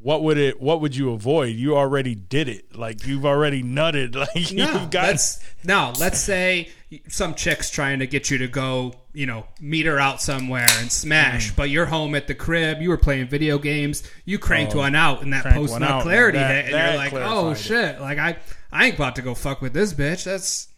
[0.01, 0.61] what would it?
[0.61, 1.55] What would you avoid?
[1.57, 2.77] You already did it.
[2.77, 4.15] Like you've already nutted.
[4.35, 5.05] Like No, you've got.
[5.09, 5.93] let's no.
[5.99, 6.71] Let's say
[7.09, 10.91] some chick's trying to get you to go, you know, meet her out somewhere and
[10.93, 11.57] smash, Mm.
[11.57, 12.81] but you're home at the crib.
[12.81, 14.03] You were playing video games.
[14.25, 17.51] You cranked one out, and that post nut clarity that- hit, and you're like, oh
[17.51, 17.59] it.
[17.59, 18.01] shit!
[18.01, 18.37] Like I,
[18.73, 20.25] I ain't about to go fuck with this bitch.
[20.25, 20.69] That's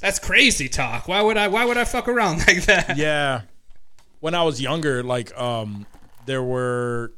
[0.00, 1.06] that's crazy talk.
[1.08, 1.48] Why would I?
[1.48, 2.96] Why would I fuck around like that?
[2.96, 3.42] yeah.
[4.20, 5.86] When I was younger, like um,
[6.26, 7.12] there were.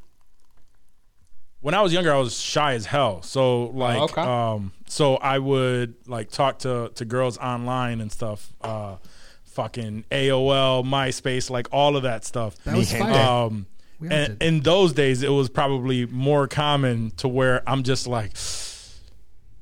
[1.61, 3.23] When I was younger, I was shy as hell.
[3.23, 4.21] So like, Oh, okay.
[4.21, 8.53] um, so I would like talk to to girls online and stuff.
[8.61, 8.97] Uh,
[9.45, 12.57] fucking AOL, MySpace, like all of that stuff.
[12.65, 13.29] That was Me fire.
[13.29, 13.67] Um,
[14.01, 14.47] We and did.
[14.47, 18.33] in those days, it was probably more common to where I'm just like,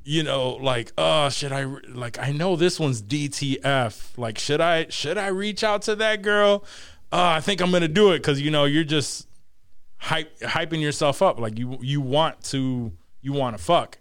[0.05, 2.19] you know, like, oh, should I like?
[2.19, 4.19] I know this one's DTF.
[4.19, 6.65] Like, should I should I reach out to that girl?
[7.13, 9.27] Uh, I think I'm gonna do it because you know you're just
[9.99, 11.39] hype hyping yourself up.
[11.39, 13.99] Like you you want to you want to fuck,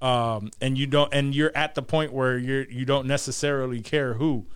[0.00, 4.14] um, and you don't, and you're at the point where you're you don't necessarily care
[4.14, 4.46] who.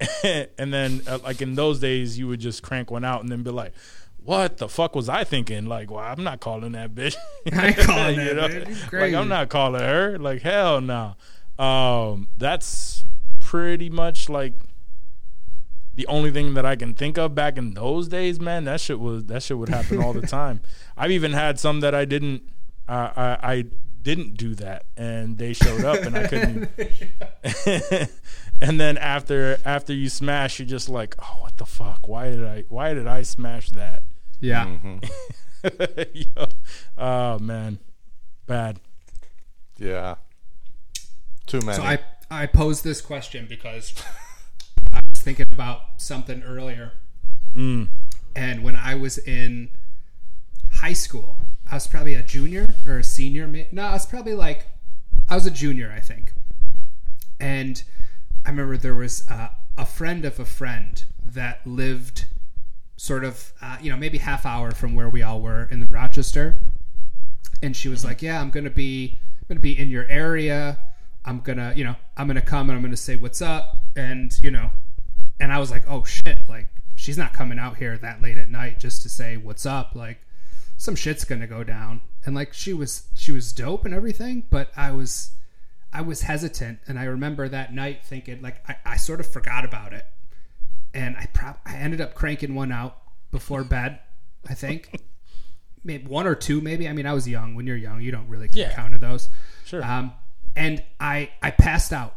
[0.24, 3.42] and then uh, like in those days you would just crank one out and then
[3.42, 3.72] be like
[4.24, 5.66] what the fuck was i thinking?
[5.66, 7.16] Like well i'm not calling that bitch.
[7.52, 8.92] I ain't calling that bitch.
[8.92, 10.18] Like, I'm not calling her.
[10.18, 11.16] Like hell no.
[11.58, 13.04] Um that's
[13.40, 14.54] pretty much like
[15.94, 18.98] the only thing that i can think of back in those days man that shit
[18.98, 20.60] was that shit would happen all the time.
[20.96, 22.42] I've even had some that i didn't
[22.88, 23.64] uh, I, I
[24.02, 26.68] didn't do that and they showed up and i couldn't
[28.60, 32.08] and then after after you smash you're just like oh what the fuck?
[32.08, 34.02] Why did i why did i smash that
[34.42, 34.76] yeah.
[36.12, 36.46] Yo,
[36.98, 37.78] oh man
[38.46, 38.80] bad
[39.78, 40.16] Yeah.
[41.46, 41.76] Too many.
[41.76, 41.98] So I
[42.30, 43.94] I posed this question because
[44.92, 46.92] I was thinking about something earlier.
[48.34, 49.70] And when I was in
[50.70, 51.38] high school,
[51.70, 53.46] I was probably a junior or a senior.
[53.72, 54.66] No, I was probably like
[55.28, 56.32] I was a junior, I think.
[57.40, 57.82] And
[58.44, 62.26] I remember there was uh, a friend of a friend that lived
[63.02, 66.62] sort of uh, you know maybe half hour from where we all were in Rochester
[67.60, 70.78] and she was like, "Yeah, I'm gonna be, I'm gonna be in your area.
[71.24, 74.52] I'm gonna, you know, I'm gonna come and I'm gonna say what's up." And you
[74.52, 74.70] know,
[75.40, 78.50] and I was like, "Oh shit!" Like, she's not coming out here that late at
[78.50, 79.96] night just to say what's up.
[79.96, 80.20] Like,
[80.76, 82.02] some shit's gonna go down.
[82.24, 85.32] And like, she was, she was dope and everything, but I was,
[85.92, 86.78] I was hesitant.
[86.86, 90.06] And I remember that night thinking, like, I, I sort of forgot about it,
[90.94, 92.98] and I prob, I ended up cranking one out
[93.30, 93.98] before bed.
[94.48, 95.00] I think.
[95.84, 96.88] Maybe one or two maybe.
[96.88, 97.56] I mean i was young.
[97.56, 98.72] When you're young you don't really Yeah.
[98.72, 99.28] count of those.
[99.64, 99.84] Sure.
[99.84, 100.12] um,
[100.54, 102.16] and i i passed out.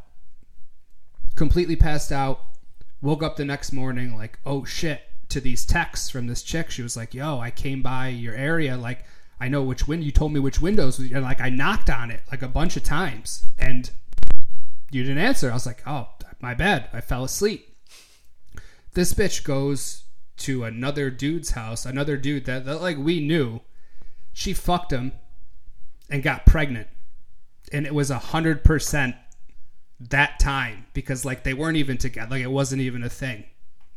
[1.36, 2.42] Completely passed out.
[3.02, 6.70] Woke up the next morning like oh shit to these texts from this chick.
[6.70, 8.78] She was like yo i came by your area.
[8.78, 9.04] Like
[9.40, 12.22] i know which window you told me which windows and like i knocked on it
[12.32, 13.46] like a bunch of times.
[13.58, 13.90] And
[14.92, 15.50] you didn't answer.
[15.50, 16.08] I was like oh
[16.40, 16.88] my bad.
[16.94, 17.75] I fell asleep
[18.96, 20.04] this bitch goes
[20.38, 23.62] to another dude's house, another dude that, that like we knew.
[24.34, 25.14] She fucked him
[26.10, 26.88] and got pregnant.
[27.72, 29.16] And it was a hundred percent
[30.00, 32.32] that time because like they weren't even together.
[32.32, 33.46] Like it wasn't even a thing.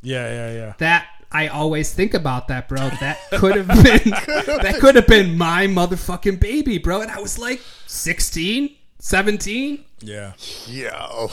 [0.03, 2.89] yeah yeah yeah That I always think about that, bro.
[3.01, 4.11] That could have been
[4.63, 7.01] that could have been my motherfucking baby, bro.
[7.03, 9.85] And I was like 16, 17.
[10.01, 10.33] yeah
[10.69, 11.31] Yo.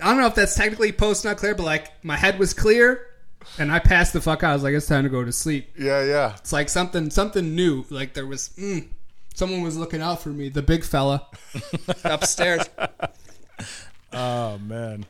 [0.00, 3.06] I don't know if that's technically post not clear, but like my head was clear
[3.58, 4.50] and I passed the fuck out.
[4.50, 5.70] I was like, it's time to go to sleep.
[5.78, 6.34] Yeah, yeah.
[6.36, 7.84] It's like something something new.
[7.90, 8.86] Like there was mm,
[9.34, 10.48] someone was looking out for me.
[10.50, 11.26] The big fella
[12.04, 12.68] upstairs,
[14.12, 15.06] oh man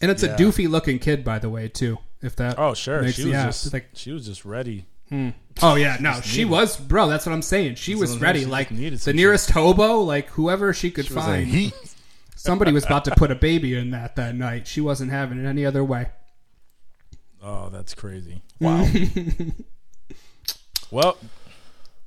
[0.00, 0.34] and it's Yeah.
[0.34, 1.98] a doofy looking kid, by the way, too.
[2.22, 4.86] If that oh sure makes- she was yeah, just like she was just ready
[5.62, 7.08] oh yeah no she was bro.
[7.08, 7.76] That's what I'm saying.
[7.76, 8.40] She was ready.
[8.40, 11.72] She Like the some nearest hobo, like whoever she could Was a find.
[12.46, 12.50] Heat.
[12.50, 14.66] Somebody was about to put a baby in that that night.
[14.66, 16.10] She wasn't having it any other way.
[17.42, 18.86] oh that's crazy wow
[20.90, 21.16] well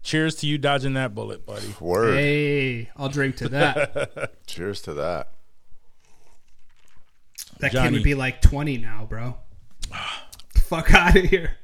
[0.01, 2.15] cheers to you dodging that bullet buddy Word.
[2.15, 4.33] Hey, I'll drink to that.
[4.47, 5.31] Cheers to that.
[7.59, 7.89] That Johnny.
[7.89, 9.37] kid would be like 20 now, bro.
[10.55, 11.57] Fuck out of here.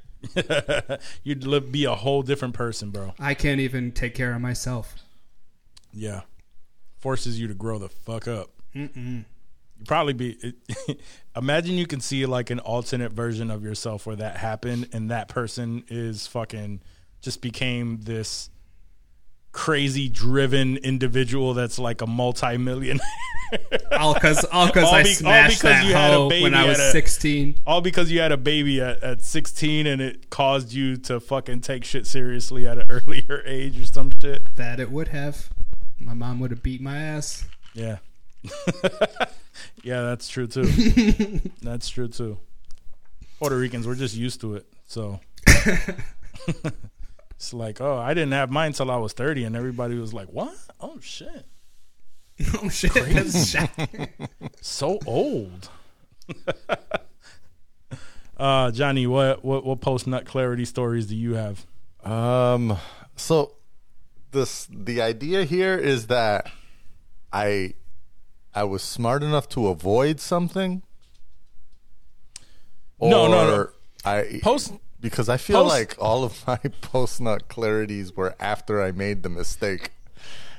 [1.24, 4.96] you'd live, be a whole different person bro I can't even take care of myself.
[5.94, 6.22] Yeah,
[6.98, 8.50] forces you to grow the fuck up.
[8.76, 9.26] Mm-mm.
[9.88, 10.54] Probably be.
[11.36, 15.28] imagine you can see like an alternate version of yourself where that happened, and that
[15.28, 16.82] person is fucking
[17.22, 18.50] just became this
[19.52, 23.00] crazy driven individual that's like a multi-million
[23.98, 26.44] All because all because I be- all smashed because that you had a hoe baby
[26.44, 27.56] when I was a- 16.
[27.66, 31.62] all because you had a baby at, at 16 and it caused you to fucking
[31.62, 35.50] take shit seriously at an earlier age or some shit That it would have.
[36.00, 37.46] My mom would have beat my ass.
[37.74, 37.98] yeah
[39.84, 40.64] yeah that's true too
[41.62, 42.38] that's true too
[43.40, 45.20] puerto ricans we're just used to it so
[47.32, 50.28] it's like oh i didn't have mine till i was 30 and everybody was like
[50.30, 51.46] what oh shit
[52.62, 52.94] Oh shit!
[52.94, 53.56] That's
[54.62, 55.70] so old.
[58.38, 61.66] uh, Johnny, what what what post nut clarity stories do you have?
[62.04, 62.78] Um.
[63.16, 63.54] So,
[64.32, 66.52] this the idea here is that
[67.32, 67.76] I
[68.56, 70.82] I was smart enough to avoid something.
[73.02, 73.70] No, no, no.
[74.06, 78.82] I Post- because I feel post- like all of my post nut clarities were after
[78.82, 79.92] I made the mistake.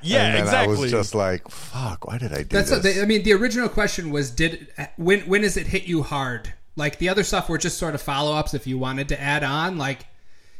[0.02, 0.76] Yeah, and then exactly.
[0.76, 2.06] I was just like, "Fuck!
[2.06, 3.22] Why did I do That's this?" what they, I mean.
[3.22, 6.52] The original question was, did when when does it hit you hard?
[6.76, 8.52] Like the other stuff were just sort of follow ups.
[8.52, 10.06] If you wanted to add on, like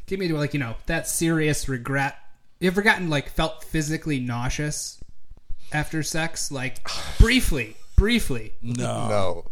[0.07, 2.17] give me like you know that serious regret.
[2.61, 4.99] You ever gotten like felt physically nauseous
[5.73, 6.51] after sex?
[6.51, 6.87] Like
[7.19, 8.53] briefly, briefly.
[8.63, 9.09] no.
[9.09, 9.45] no,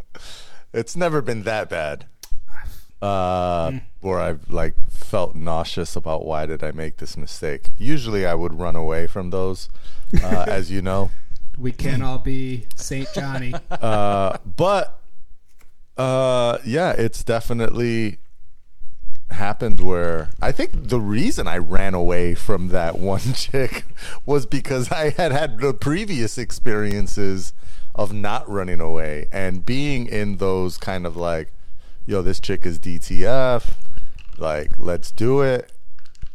[0.72, 2.06] it's never been that bad.
[3.02, 3.76] Uh, Hmm.
[4.00, 7.68] where I've like felt nauseous about why did I make this mistake.
[7.76, 9.68] Usually, I would run away from those,
[10.22, 11.10] uh, as you know.
[11.58, 13.52] We can't all be Saint Johnny.
[13.70, 14.98] Uh, But
[15.98, 18.18] uh, yeah, it's definitely
[19.30, 23.84] happened where I think the reason I ran away from that one chick
[24.24, 27.52] was because I had had the previous experiences
[27.94, 31.52] of not running away and being in those kind of like,
[32.06, 33.74] yo, this chick is DTF,
[34.36, 35.72] like, let's do it.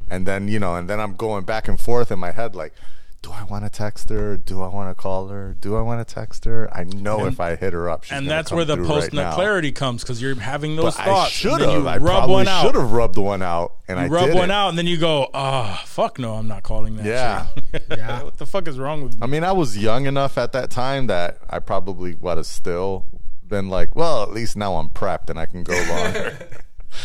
[0.10, 2.74] And then, you know, and then I'm going back and forth in my head, like,
[3.22, 4.38] do I want to text her?
[4.38, 5.54] Do I want to call her?
[5.60, 6.70] Do I want to text her?
[6.74, 9.14] I know if I hit her up, she's And that's come where the post right
[9.14, 11.32] nut clarity comes because you're having those But I thoughts.
[11.32, 11.72] should have.
[11.74, 12.62] you I rub probably one out.
[12.66, 14.38] should have rubbed one out, and I You rub didn't.
[14.38, 17.48] one out, and then you go, "Ah, fuck no, I'm not calling that." Yeah.
[17.90, 18.24] Yeah.
[18.24, 19.20] what the fuck is wrong with me?
[19.22, 23.06] I mean, I was young enough at that time that I probably would have still
[23.46, 26.38] been like, well, at least now I'm prepped and I can go longer.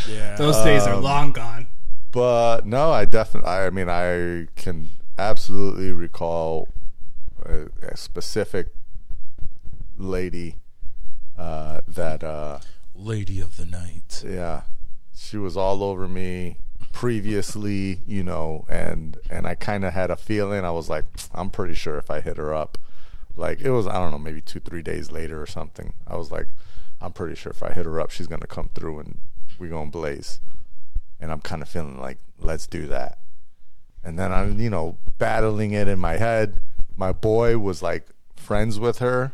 [0.09, 1.67] yeah, Those days are long gone.
[2.13, 3.51] but no, I definitely.
[3.51, 6.69] I mean, I can absolutely recall
[7.45, 8.69] a, a specific
[9.97, 10.57] lady
[11.39, 12.23] uh, that.
[12.23, 12.59] Uh,
[12.95, 14.23] lady of the night.
[14.25, 14.63] yeah
[15.15, 16.57] she was all over me
[16.93, 21.51] previously you know and and i kind of had a feeling i was like i'm
[21.51, 22.79] pretty sure if i hit her up
[23.37, 26.31] like it was i don't know maybe two three days later or something i was
[26.31, 26.47] like
[27.01, 29.19] i'm pretty sure if i hit her up she's gonna come through and
[29.59, 30.41] we gonna blaze
[31.21, 33.19] and i'm kind of feeling like let's do that
[34.05, 36.61] and then i'm you know battling it in my head
[36.97, 39.33] my boy was like friends with her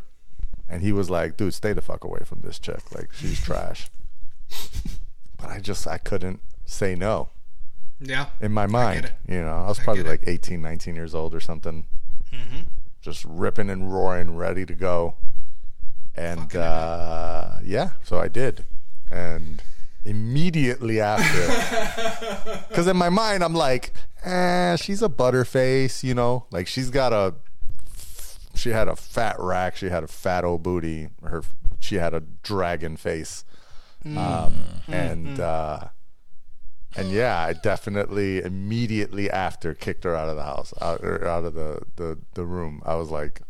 [0.70, 2.94] and he was like, dude, stay the fuck away from this chick.
[2.94, 3.90] Like, she's trash.
[5.36, 7.30] but I just, I couldn't say no
[7.98, 8.26] Yeah.
[8.40, 9.12] in my mind.
[9.28, 11.86] You know, I was I probably like 18, 19 years old or something.
[12.32, 12.60] Mm-hmm.
[13.02, 15.16] Just ripping and roaring, ready to go.
[16.14, 18.64] And uh, yeah, so I did.
[19.10, 19.60] And
[20.04, 23.92] immediately after, because in my mind, I'm like,
[24.24, 27.34] eh, she's a butterface, you know, like she's got a
[28.54, 29.76] she had a fat rack.
[29.76, 31.08] She had a fat old booty.
[31.22, 31.42] Her
[31.78, 33.44] she had a dragon face,
[34.04, 34.54] um,
[34.88, 35.84] and uh,
[36.96, 41.44] and yeah, I definitely immediately after kicked her out of the house, out or out
[41.44, 42.82] of the the the room.
[42.84, 43.40] I was like,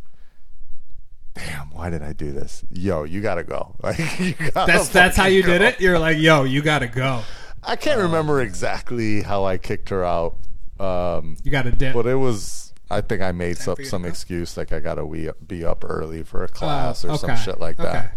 [1.35, 2.63] damn, why did I do this?
[2.71, 3.75] Yo, you gotta go.
[3.83, 5.49] Like you gotta That's that's how you go.
[5.49, 5.81] did it.
[5.81, 7.23] You're like, yo, you gotta go.
[7.63, 10.37] I can't remember exactly how I kicked her out.
[10.81, 11.95] Um, You gotta dip.
[11.95, 14.81] but it was I think I made some for you to some excuse like I
[14.81, 18.15] gotta be be up early for a class Oh, or some shit like that.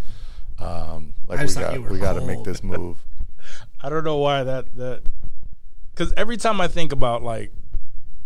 [0.59, 0.65] Okay.
[0.65, 2.97] Um, like I we just thought got you were we got to make this move.
[3.81, 5.01] I don't know why that that
[5.93, 7.51] because every time I think about like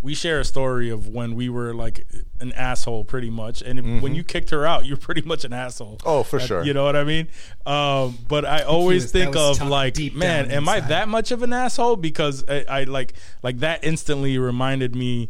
[0.08, 2.08] we share a story of when we were like
[2.40, 5.98] an asshole pretty much and when you kicked her out you're pretty much an asshole
[5.98, 6.08] Mm-hmm.
[6.10, 6.64] Oh, for sure.
[6.64, 7.28] you know what i mean
[7.66, 11.44] um, but i always was- think of like man down am i that much of
[11.44, 15.30] an asshole because i, I like like that instantly reminded me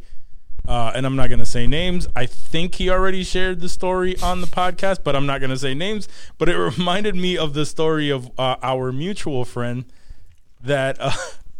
[0.67, 2.09] uh, and I'm not going to say names.
[2.13, 5.57] I think he already shared the story on the podcast, but I'm not going to
[5.57, 6.09] say names.
[6.37, 9.85] But it reminded me of the story of uh, our mutual friend
[10.61, 11.11] that uh,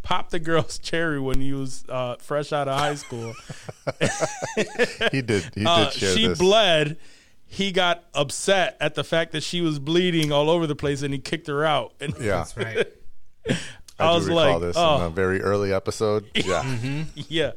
[0.07, 3.33] popped the girl's cherry when he was uh, fresh out of high school.
[5.11, 5.51] He did.
[5.53, 6.39] He Uh, did share she this.
[6.39, 6.97] bled.
[7.45, 11.13] He got upset at the fact that she was bleeding all over the place, and
[11.13, 11.93] he kicked her out.
[11.99, 12.37] And yeah.
[12.37, 12.87] That's right.
[13.99, 14.97] I I, was do recall like, this oh.
[14.97, 16.25] in a very early episode.
[16.35, 16.63] Yeah,
[17.15, 17.51] Yeah.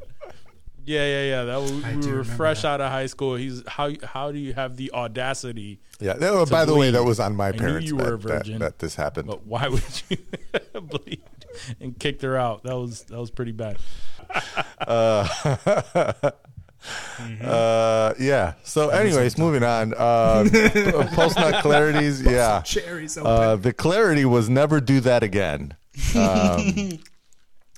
[0.85, 1.43] Yeah, yeah, yeah.
[1.43, 2.69] That was, I we were fresh that.
[2.69, 3.35] out of high school.
[3.35, 5.79] He's how how do you have the audacity?
[5.99, 6.13] yeah.
[6.13, 7.87] No, by the way, that was on my I knew parents.
[7.87, 8.59] you were that, a virgin.
[8.59, 9.27] That, that this happened.
[9.27, 10.17] But why would you
[10.81, 11.21] bleed
[11.79, 12.63] and kicked her out?
[12.63, 13.77] That was that was pretty bad.
[17.43, 18.53] Uh, yeah.
[18.63, 19.93] So, anyways, moving on.
[19.93, 20.45] Uh,
[21.13, 22.27] post nut clarities.
[22.27, 22.61] Yeah.
[22.61, 23.31] Cherries open.
[23.31, 25.75] Uh, the clarity was never do that again.
[26.15, 26.99] Um,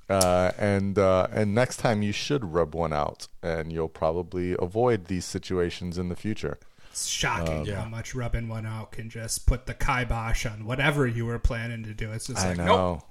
[0.09, 5.05] uh, and uh, and next time you should rub one out, and you'll probably avoid
[5.05, 6.57] these situations in the future.
[6.91, 7.81] it's shocking yeah.
[7.81, 11.83] how much rubbing one out can just put the kibosh on whatever you were planning
[11.83, 12.11] to do.
[12.11, 12.65] It's just I like, know.
[12.65, 13.01] nope.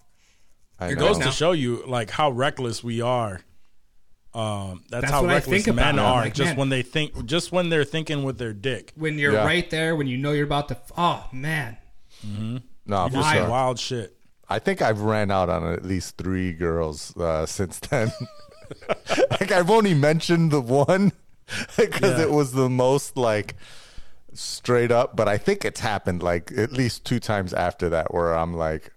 [0.80, 1.06] I It know.
[1.08, 3.40] goes to show you like how reckless we are.
[4.34, 6.08] Um, that's, That's how what I reckless think about men it.
[6.08, 6.20] are.
[6.22, 6.56] Like, just man.
[6.56, 8.92] when they think, just when they're thinking with their dick.
[8.96, 9.44] When you're Yeah.
[9.44, 10.78] right there, when you know you're about to.
[10.96, 11.76] Oh, man.
[12.86, 13.48] no, for Just sure.
[13.48, 14.16] wild shit.
[14.52, 18.12] I think I've ran out on at least three girls uh, since then.
[19.30, 21.12] like I've only mentioned the one
[21.76, 22.22] because Yeah.
[22.24, 23.56] it was the most like
[24.34, 28.34] straight up, but I think it's happened like at least two times after that where
[28.34, 28.92] I'm like,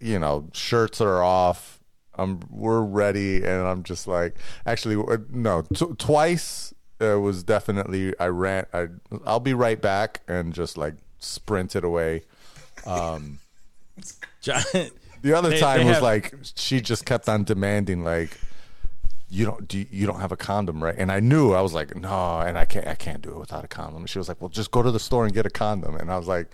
[0.00, 1.78] you know, shirts are off.
[2.14, 4.36] I'm we're ready, and I'm just like,
[4.66, 6.74] actually, uh, no, t- twice.
[7.00, 8.66] It was definitely I ran.
[8.74, 8.88] I
[9.24, 12.22] I'll be right back, and just like sprinted away.
[14.40, 14.62] John,
[15.22, 18.38] The other They- time they was have- like she just kept on demanding like
[19.32, 21.72] you don't do you, you don't have a condom right and I knew I was
[21.72, 24.28] like no and I can't I can't do it without a condom And she was
[24.28, 26.48] like well just go to the store and get a condom and I was like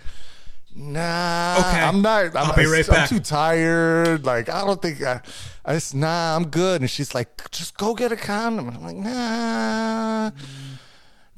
[0.74, 1.80] nah Okay.
[1.80, 3.08] I'm not I'm, I'll be right I'm back.
[3.08, 5.22] too tired like I don't think I,
[5.64, 8.82] I just nah I'm good and she's like just go get a condom and I'm
[8.84, 10.30] like nah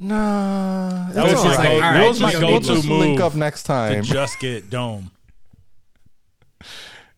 [0.00, 1.64] nah that It's was all my, like, right.
[1.68, 2.98] go, all right, that was my just- we'll go-to just move.
[3.00, 5.10] link up next to time just get dome.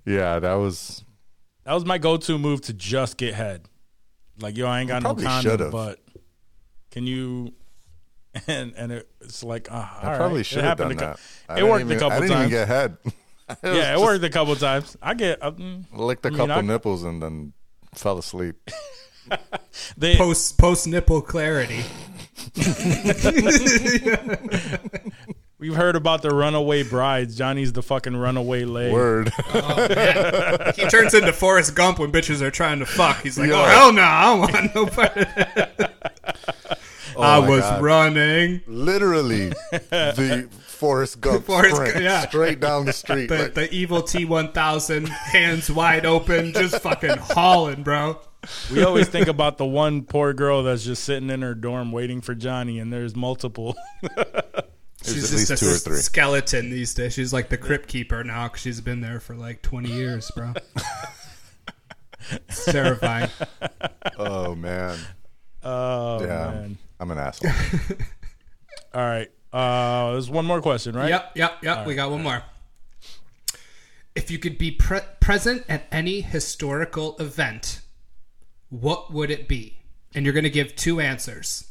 [0.05, 1.05] Yeah that was
[1.65, 3.69] That was my go-to move to just get head.
[4.41, 5.73] Like yo, I ain't got no probably condom, should've.
[5.73, 5.99] but
[6.91, 7.53] can you?
[8.47, 11.19] And and it, it's like uh, I probably should have done that.
[11.49, 12.53] I It worked even- a couple I didn't times.
[12.53, 12.97] even get head.
[13.65, 14.97] yeah, it worked a couple times.
[15.03, 15.51] I get uh,
[15.93, 17.53] Licked a I mean, couple I- nipples and then
[17.97, 18.55] fell asleep.
[19.99, 21.83] they, Post post nipple clarity.
[25.61, 27.37] We've heard about the runaway brides.
[27.37, 28.93] Johnny's the fucking runaway leg.
[28.93, 29.31] Word.
[29.53, 33.21] Oh, he turns into Forrest Gump when bitches are trying to fuck.
[33.23, 33.57] He's like, Yeah.
[33.63, 35.99] oh hell no, I don't want no part of that.
[37.19, 37.83] I Oh my was God.
[37.83, 38.61] running.
[38.67, 42.27] Literally the Forrest Gump Forrest sprint Gump, yeah.
[42.27, 43.27] straight down the street.
[43.29, 48.19] The, like, the evil T one thousand, hands wide open, just fucking hauling, bro.
[48.73, 52.23] We always think about the one poor girl that's just sitting in her dorm waiting
[52.23, 53.77] for Johnny, and there's multiple.
[55.03, 55.97] There's She's at just least two or a three.
[55.99, 57.15] skeleton these days.
[57.15, 60.53] She's like the crypt keeper now because she's been there for like twenty years, bro.
[62.49, 63.31] it's terrifying.
[64.19, 64.99] oh man.
[65.63, 66.51] Oh Yeah.
[66.51, 66.79] man!
[66.99, 67.51] I'm an asshole.
[68.95, 71.09] All right, uh, there's one more question, right?
[71.09, 71.87] Yep, yep, yep.
[71.87, 72.43] we got one more.
[74.15, 77.81] If you could be pre- present at any historical event,
[78.69, 79.79] what would it be?
[80.15, 81.69] And you're going to give two answers.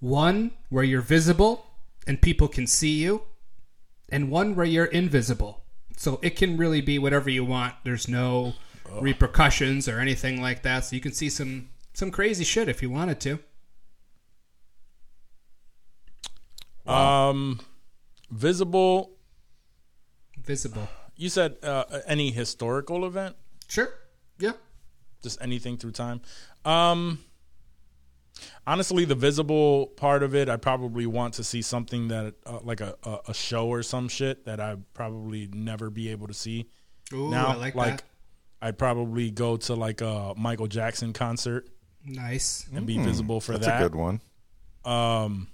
[0.00, 1.66] One where you're visible
[2.06, 3.22] and people can see you,
[4.08, 5.62] and one where you're invisible.
[5.96, 7.74] So it can really be whatever you want.
[7.84, 8.54] There's no
[9.00, 10.84] repercussions or anything like that.
[10.84, 13.38] So you can see some some crazy shit if you wanted to.
[16.86, 17.60] Um,
[18.30, 19.12] visible.
[20.44, 20.88] Visible.
[21.16, 23.36] You said uh, any historical event,
[23.68, 23.88] Sure.
[24.38, 24.52] Yeah.
[25.22, 26.20] just anything through time.
[26.64, 27.20] Um,
[28.66, 32.80] honestly, the visible part of it, I probably want to see something that, uh, like
[32.80, 36.66] a, a a show or some shit that I probably never be able to see.
[37.12, 38.02] Ooh, now, I like, that.
[38.60, 41.68] I'd probably go to like a Michael Jackson concert
[42.04, 42.66] Nice.
[42.74, 43.72] and be visible for That's that.
[43.78, 44.20] That's a good one.
[44.84, 45.48] um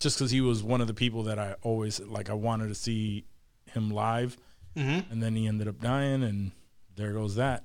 [0.00, 2.74] just because he was one of the people that I always like I wanted to
[2.74, 3.24] see
[3.72, 4.36] him live
[4.76, 5.12] Mm-hmm.
[5.12, 6.50] and then he ended up dying and
[6.96, 7.64] there goes that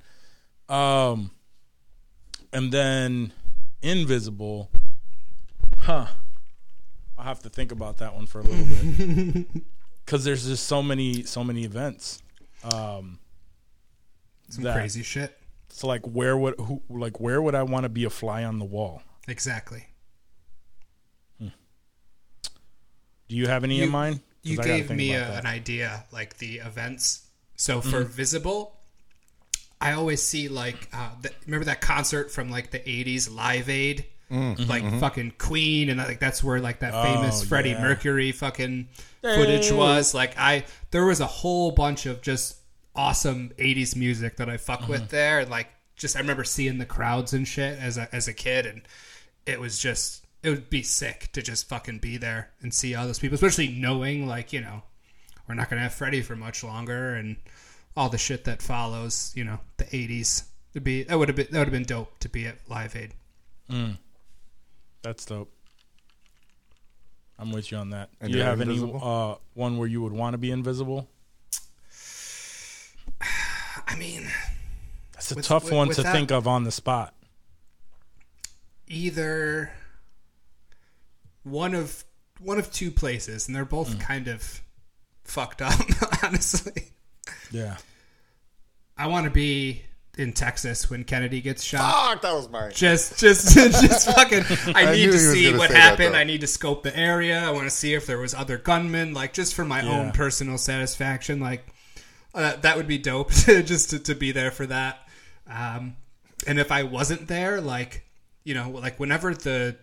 [0.70, 1.32] um
[2.54, 3.34] and then
[3.82, 4.70] invisible
[5.80, 6.08] huh
[7.18, 9.48] I'll have to think about that one for a little bit
[10.06, 12.22] because there's just so many so many events
[12.64, 13.20] um
[14.50, 15.38] Some that- crazy shit.
[15.70, 18.60] so like where would who like where would I want to be a fly on
[18.60, 19.86] the wall Exactly.
[21.40, 24.22] do you have any in mind?
[24.42, 27.28] You I gave me a, an idea, like the events.
[27.56, 28.12] So for Mm-hmm.
[28.12, 28.79] visible,
[29.82, 34.06] I always see like uh, the, remember that concert from like the '80s, Live Aid,
[34.68, 37.46] like fucking Queen, and like that's where like that famous Mm-hmm.
[37.46, 37.82] Oh, Freddie yeah.
[37.82, 38.90] Mercury fucking
[39.22, 40.14] footage was.
[40.14, 42.58] Like I, there was a whole bunch of just
[42.96, 46.86] awesome '80s music that I fuck with there, and like just I remember seeing the
[46.86, 48.82] crowds and shit as a as a kid, and
[49.46, 53.06] it was just it would be sick to just fucking be there and see all
[53.06, 54.84] those people, especially knowing like you know
[55.48, 57.38] we're not gonna have Freddie for much longer, and
[58.00, 60.43] all the shit that follows, you know, the '80s.
[60.74, 62.95] To be that would have been that would have been dope to be at Live
[62.95, 63.14] Aid.
[65.02, 65.52] That's dope.
[67.38, 68.10] I'm with you on that.
[68.22, 71.08] And Do you you're have any uh, one where you would want to be invisible?
[73.88, 74.28] I mean,
[75.14, 77.14] That's a With- tough with- one with to that- think of on the spot.
[78.88, 79.72] either
[81.43, 82.04] one of
[82.39, 84.00] one of two places, and they're both Mm.
[84.02, 84.62] kind of
[85.24, 85.74] fucked up.
[86.24, 86.91] honestly,
[87.52, 87.78] Yeah.
[89.00, 89.82] I want to be
[90.18, 92.10] in Texas when Kennedy gets shot.
[92.12, 92.72] Fuck, that was mine.
[92.76, 94.43] Just, just, just fucking.
[94.76, 96.16] I I need knew to see what say that, happened.
[96.18, 97.39] I need to scope the area.
[97.39, 99.89] I want to see if there was other gunmen, like just for my Yeah.
[100.00, 101.39] own personal satisfaction.
[101.39, 101.66] Like
[102.36, 105.00] uh, that would be dope, just to, to be there for that.
[105.50, 105.95] Um,
[106.45, 108.04] and if I wasn't there, like
[108.43, 109.78] you know, like whenever the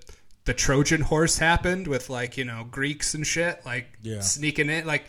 [0.45, 4.21] the Trojan horse happened with like you know Greeks and shit, like Yeah.
[4.21, 5.05] sneaking in, like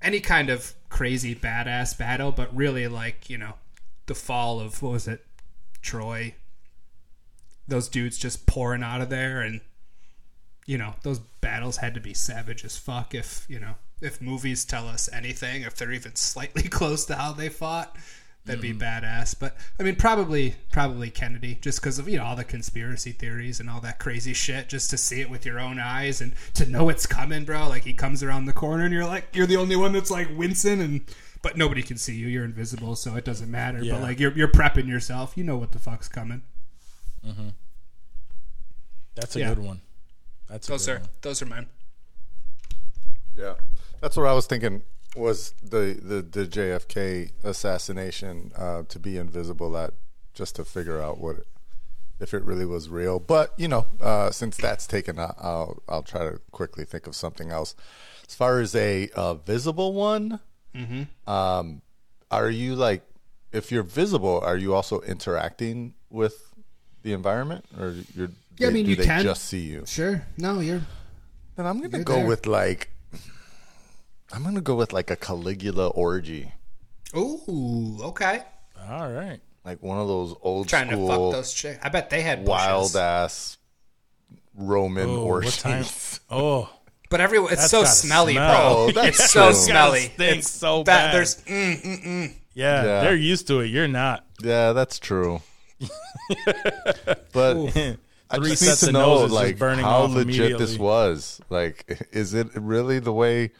[0.00, 3.54] any kind of crazy badass battle, but really like you know
[4.06, 5.24] the fall of what was it,
[5.80, 6.34] Troy.
[7.66, 9.62] Those dudes just pouring out of there, and
[10.66, 13.14] you know those battles had to be savage as fuck.
[13.14, 17.32] If you know if movies tell us anything, if they're even slightly close to how
[17.32, 17.96] they fought,
[18.44, 18.82] that'd be mm-hmm.
[18.82, 19.38] badass.
[19.38, 23.60] But I mean, probably probably Kennedy, just because of you know all the conspiracy theories
[23.60, 24.68] and all that crazy shit.
[24.68, 27.68] Just to see it with your own eyes and to know it's coming, bro.
[27.68, 30.28] Like he comes around the corner, and you're like, you're the only one that's like
[30.36, 31.02] wincing, and
[31.42, 32.28] but nobody can see you.
[32.28, 33.82] You're invisible, so it doesn't matter.
[33.82, 33.94] Yeah.
[33.94, 35.36] But like you're you're prepping yourself.
[35.36, 36.42] You know what the fuck's coming.
[37.26, 37.48] Mm-hmm.
[39.14, 39.48] That's a Yeah.
[39.54, 39.80] good one.
[40.48, 41.08] That's a Those good are one.
[41.22, 41.66] those are mine.
[43.36, 43.54] Yeah,
[44.00, 44.82] that's what I was thinking.
[45.14, 49.70] Was the the, the JFK assassination uh, to be invisible?
[49.72, 49.94] That
[50.34, 51.36] just to figure out what
[52.20, 53.18] if it really was real.
[53.20, 57.14] But you know, uh, since that's taken, I- I'll I'll try to quickly think of
[57.14, 57.74] something else.
[58.26, 60.40] As far as a uh, visible one,
[61.26, 61.82] um,
[62.30, 63.02] are you like
[63.52, 66.54] if you're visible, are you also interacting with
[67.02, 68.30] the environment, or you're?
[68.58, 69.22] Yeah, I mean, do you they can.
[69.22, 69.84] just see you?
[69.86, 70.22] Sure.
[70.38, 70.82] No, you're
[71.56, 72.26] Then I'm gonna go there.
[72.26, 72.88] with like
[74.32, 76.52] I'm gonna go with like a Caligula orgy,
[77.16, 78.42] Ooh, okay.
[78.88, 79.40] All right.
[79.64, 81.78] like one of those old Trying to fuck those chicks.
[81.84, 82.96] I bet they had wild bushes.
[82.96, 83.58] ass
[84.54, 85.58] Roman Oh, what orgies.
[85.58, 85.84] time?
[86.30, 86.70] Oh,
[87.10, 88.52] But everyone, it's so smelly, smell.
[88.52, 88.86] bro.
[88.88, 90.10] Oh, that's it's so smelly.
[90.18, 91.14] It's so that- bad.
[91.14, 93.00] There's mm, yeah, Yeah.
[93.02, 93.66] They're used to it.
[93.66, 94.24] You're not.
[94.42, 95.40] Yeah, that's true.
[97.32, 97.56] but
[98.30, 101.40] I Three just sets need of to know like burning how legit this was.
[101.50, 103.50] Like, is it really the way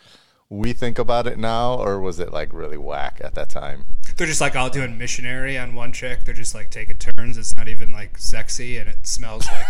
[0.53, 3.87] we think about it now, or was it like really whack at that time?
[4.17, 6.25] they're just like all doing missionary on one chick.
[6.25, 7.39] They're just like taking turns.
[7.39, 9.67] It's not even like sexy, and it smells like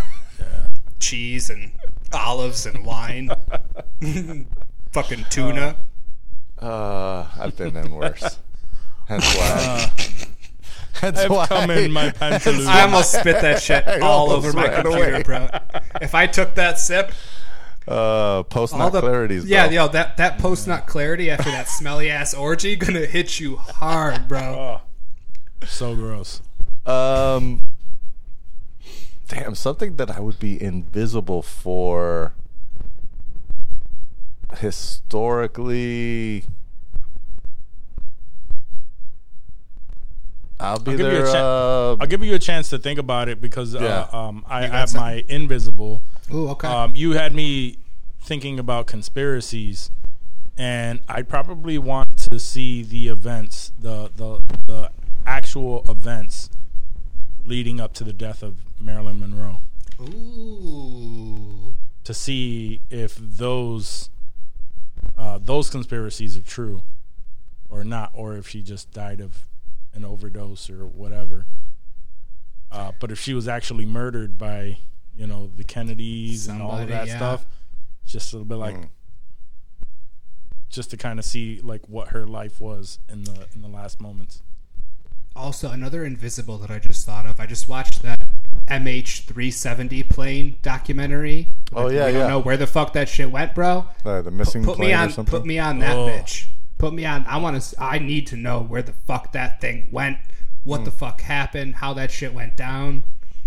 [0.99, 1.71] cheese and
[2.13, 3.31] olives and wine.
[4.93, 5.77] Fucking tuna.
[6.59, 8.41] Uh, I've been in worse.
[9.07, 9.93] Hence why.
[10.95, 11.47] Hence I've why.
[11.47, 12.67] come in my pantaloons.
[12.67, 15.23] I almost spit that shit all over my computer, away.
[15.23, 15.49] bro.
[16.01, 17.13] If I took that sip,
[17.89, 19.43] Uh, post not the clarities.
[19.47, 19.75] yeah, bro.
[19.75, 24.29] yo, that that post not clarity after that smelly ass orgy gonna hit you hard,
[24.29, 24.81] bro.
[25.63, 26.43] Oh, so gross.
[26.87, 27.61] Um,
[29.29, 32.35] damn, something that I would be invisible for.
[34.59, 36.45] Historically,
[40.61, 41.27] I'll be I'll give you a there.
[41.27, 44.07] chan- uh, I'll give you a chance to think about it because Yeah.
[44.13, 46.03] uh, um, I got have my invisible.
[46.31, 46.69] Ooh, okay.
[46.69, 47.79] Um, you had me
[48.21, 49.91] thinking about conspiracies,
[50.57, 54.91] and I probably want to see the events, the the the
[55.27, 56.51] actual events
[57.45, 59.61] leading up to the death of Marilyn Monroe,
[60.01, 61.75] Ooh.
[62.05, 64.11] to see if those
[65.17, 66.83] uh, those conspiracies are true
[67.69, 69.49] or not, or if she just died of
[69.95, 71.47] an overdose or whatever.
[72.71, 74.79] Uh, but if she was actually murdered by,
[75.17, 77.17] you know, the Kennedys and all of that yeah.
[77.17, 77.47] stuff,
[78.07, 78.89] just a little bit like,
[80.69, 84.01] just to kind of see like what her life was in the in the last
[84.01, 84.43] moments.
[85.35, 87.41] Also, another invisible that I just thought of.
[87.41, 88.21] I just watched that
[88.69, 91.49] MH370 plane documentary.
[91.73, 92.19] Oh, yeah, we yeah.
[92.19, 93.87] don't know where the fuck that shit went, bro.
[94.05, 95.11] uh, the missing Put plane me or on.
[95.11, 95.31] something.
[95.31, 96.07] Put me on that Oh.
[96.09, 96.49] bitch.
[96.77, 97.25] Put me on.
[97.27, 97.83] I want to.
[97.83, 100.19] I need to know where the fuck that thing went.
[100.65, 100.85] What Hmm.
[100.85, 101.77] the fuck happened?
[101.77, 103.05] How that shit went down?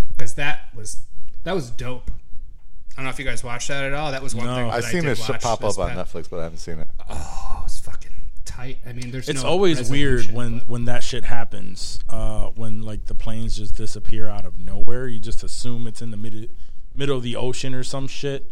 [0.09, 1.03] Because that was
[1.45, 2.11] that was dope.
[2.11, 4.11] I don't know if you guys watched that at all.
[4.11, 4.55] That was one No.
[4.55, 4.67] thing.
[4.67, 6.39] That I've I seen did it sh- watch pop this up on past- Netflix, but
[6.39, 6.87] I haven't seen it.
[7.09, 8.11] Oh, it's fucking
[8.45, 8.77] tight.
[8.85, 11.99] I mean, there's It's no always weird resolution, when but- when that shit happens.
[12.09, 16.11] Uh, when like the planes just disappear out of nowhere, you just assume it's in
[16.11, 16.47] the middle
[16.93, 18.51] middle of the ocean or some shit.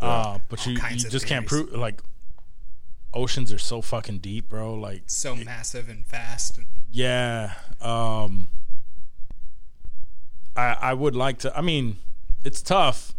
[0.00, 1.66] Uh, but you, kinds you of just can't theories.
[1.68, 2.02] prove like
[3.12, 4.74] oceans are so fucking deep, bro.
[4.74, 6.56] Like so massive and fast.
[6.58, 8.48] And yeah, um,
[10.56, 11.56] I I would like to.
[11.56, 11.96] I mean,
[12.44, 13.14] it's tough,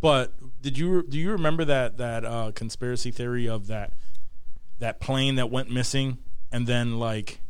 [0.00, 3.92] but did you do you remember that that uh, conspiracy theory of that
[4.78, 6.18] that plane that went missing
[6.50, 7.40] and then like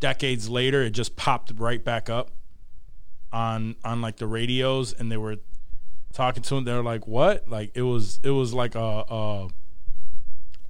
[0.00, 2.30] decades later it just popped right back up
[3.32, 5.36] on on like the radios and they were
[6.12, 9.48] talking to them they were like what like it was it was like a a,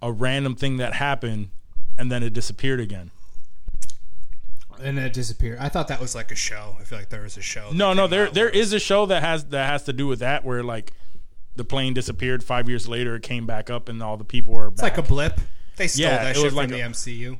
[0.02, 1.50] a random thing that happened
[1.98, 3.10] and then it disappeared again
[4.80, 5.58] and it disappeared.
[5.60, 6.76] I thought that was like a show.
[6.80, 7.70] I feel like there was a show.
[7.72, 10.62] No, no, there there a show that has that has to do with that where
[10.62, 10.92] like
[11.56, 14.68] the plane disappeared five years later, it came back up and all the people were
[14.68, 15.40] it's like a blip.
[15.76, 17.38] They stole Yeah, that it shit was from like the MCU.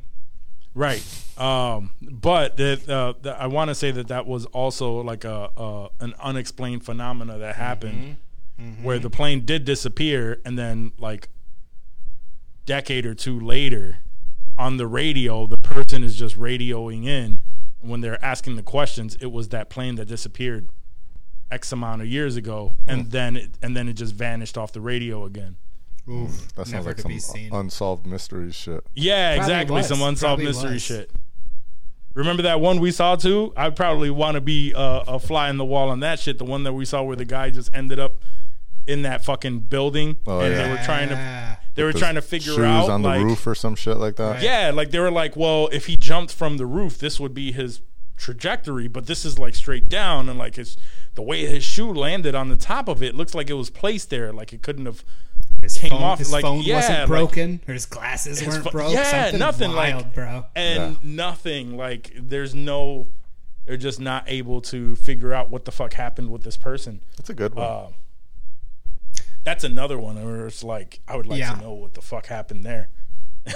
[0.75, 1.03] right.
[1.39, 5.51] Um, but the, uh, the, I want to say that that was also like a,
[5.57, 8.17] a an unexplained phenomena that happened
[8.83, 11.29] where the plane did disappear and then like
[12.65, 13.99] decade or two later
[14.59, 17.41] on the radio the person is just radioing in
[17.81, 20.69] and when they're asking the questions it was that plane that disappeared
[21.51, 24.81] x amount of years ago and then it, and then it just vanished off the
[24.81, 25.57] radio again
[26.09, 28.85] Oof, That sounds never like some unsolved mystery shit.
[28.95, 29.87] yeah Probably exactly was.
[29.89, 30.83] some unsolved Probably mystery was.
[30.83, 31.11] shit
[32.15, 35.59] remember that one we saw too i'd probably want to be uh, a fly in
[35.59, 37.99] the wall on that shit the one that we saw where the guy just ended
[37.99, 38.17] up
[38.87, 40.63] in that fucking building Oh, and yeah.
[40.65, 41.57] they were trying to Yeah.
[41.77, 43.99] They were trying to the figure shoes out on the like roof or some shit
[43.99, 44.43] like that.
[44.43, 47.53] Yeah, like they were like, well, if he jumped from the roof, this would be
[47.53, 47.81] his
[48.17, 50.77] trajectory, but this is like straight down, and like his
[51.15, 54.11] the way his shoe landed on the top of it looks like it was placed
[54.11, 55.05] there, like it couldn't have.
[55.63, 58.49] His came phone, off, his like, phone yeah, wasn't like- broken, or his glasses His
[58.49, 58.93] weren't pho- broke.
[58.93, 60.45] yeah, Something nothing like- bro.
[60.55, 60.99] And Yeah.
[61.03, 63.07] nothing like there's no,
[63.65, 67.01] they're just not able to figure out what the fuck happened with this person.
[67.19, 67.67] It's a good one.
[67.67, 67.87] Uh,
[69.47, 71.55] that's another one where it's like I would like Yeah.
[71.55, 72.89] to know what the fuck happened there.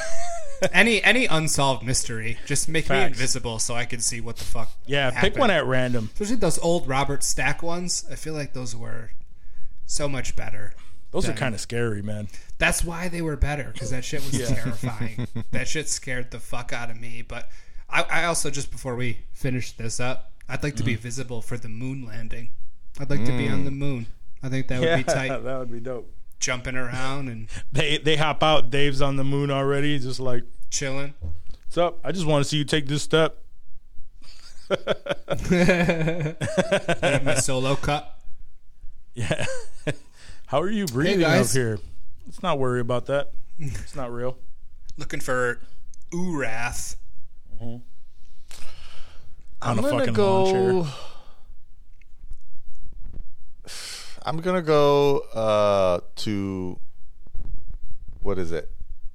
[0.73, 4.71] Any any unsolved mystery, just make me invisible so I can see what the fuck.
[4.87, 6.11] Yeah, pick one at random.
[6.13, 8.05] Especially those old Robert Stack ones.
[8.11, 9.11] I feel like those were
[9.87, 10.75] so much better.
[11.13, 12.29] Those are kind of scary, man.
[12.59, 15.27] That's why they were better because that shit was terrifying.
[15.51, 17.23] that shit scared the fuck out of me.
[17.27, 17.49] But
[17.89, 20.87] I, I also just before we finish this up, I'd like to Mm-hmm.
[20.93, 22.51] be visible for the moon landing.
[23.01, 24.09] I'd like to be on the moon.
[24.43, 25.29] I think that would be tight.
[25.45, 26.11] that would be dope.
[26.39, 28.71] Jumping around and They they hop out.
[28.71, 29.99] Dave's on the moon already.
[29.99, 31.15] Just like, chilling.
[31.21, 31.99] what's up?
[32.05, 33.37] I just want to see you take this step.
[34.71, 34.79] Have
[37.25, 38.19] my solo cut.
[39.15, 39.45] Yeah.
[40.47, 41.79] How are you breathing up here?
[42.25, 43.33] Let's not worry about that.
[43.59, 44.39] It's not real.
[44.97, 45.61] Looking for
[46.13, 46.97] Urath.
[47.57, 47.65] Mm-hmm.
[47.67, 47.83] On
[49.63, 50.87] I'm a gonna fucking go.
[54.25, 56.79] I'm gonna go uh, to
[58.23, 58.71] what is it,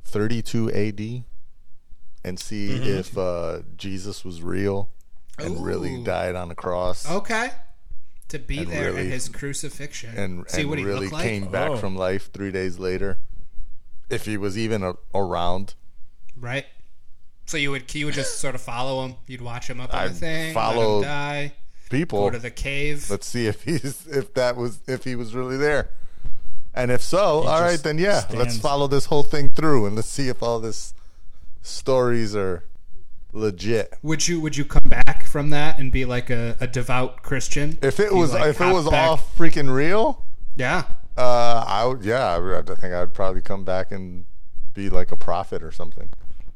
[0.06, 1.24] 32 AD,
[2.24, 2.84] and see Mm-hmm.
[3.00, 4.90] if uh, Jesus was real
[5.38, 7.50] and really died on the cross Okay.
[8.30, 10.18] To be And there really- at his crucifixion.
[10.18, 11.24] and, See and what he really looked like.
[11.24, 11.78] came back Oh.
[11.78, 13.20] from life three days later.
[14.10, 15.76] If he was even a, around,
[16.38, 16.66] Right.
[17.48, 19.16] So you would you would just sort of follow him.
[19.28, 20.54] You'd watch him up on I'd the thing.
[20.54, 21.54] follow let him die.
[22.00, 22.20] People.
[22.22, 23.10] Go to the cave.
[23.10, 25.90] let's see if he's if that was if he was really there
[26.74, 30.10] and if so all right then yeah let's follow this whole thing through and let's
[30.10, 30.94] see if all this
[31.62, 32.64] stories are
[33.32, 37.22] legit Would you would you come back from that and be like a, a devout
[37.24, 37.78] Christian?
[37.82, 40.24] if it was like, if it was back- all freaking real
[40.56, 40.84] yeah.
[41.18, 44.26] uh i would yeah i, would, I think i'd probably come back and
[44.74, 46.10] be like a prophet or something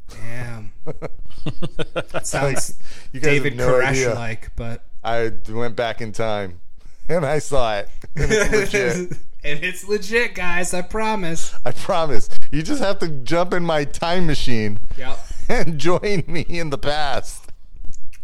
[0.09, 0.71] Damn.
[2.23, 2.79] Sounds
[3.13, 6.59] you guys David no Koresh like, but i went back in time
[7.09, 10.73] and i saw it and it's legit and it's legit, guys.
[10.73, 11.53] I promise.
[11.65, 15.17] i promise you just have to jump in my time machine Yep.
[15.47, 17.51] and join me in the past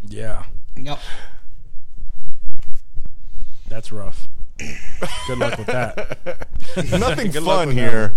[0.02, 0.44] Yeah,
[0.76, 0.98] Yep.
[3.68, 4.28] that's rough.
[5.26, 6.48] Good luck with that.
[6.98, 8.14] nothing fun here.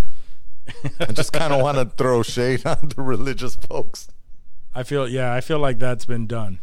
[1.00, 4.08] I just kind of want to throw shade on the religious folks.
[4.76, 6.60] I feel yeah, I feel like that's been done.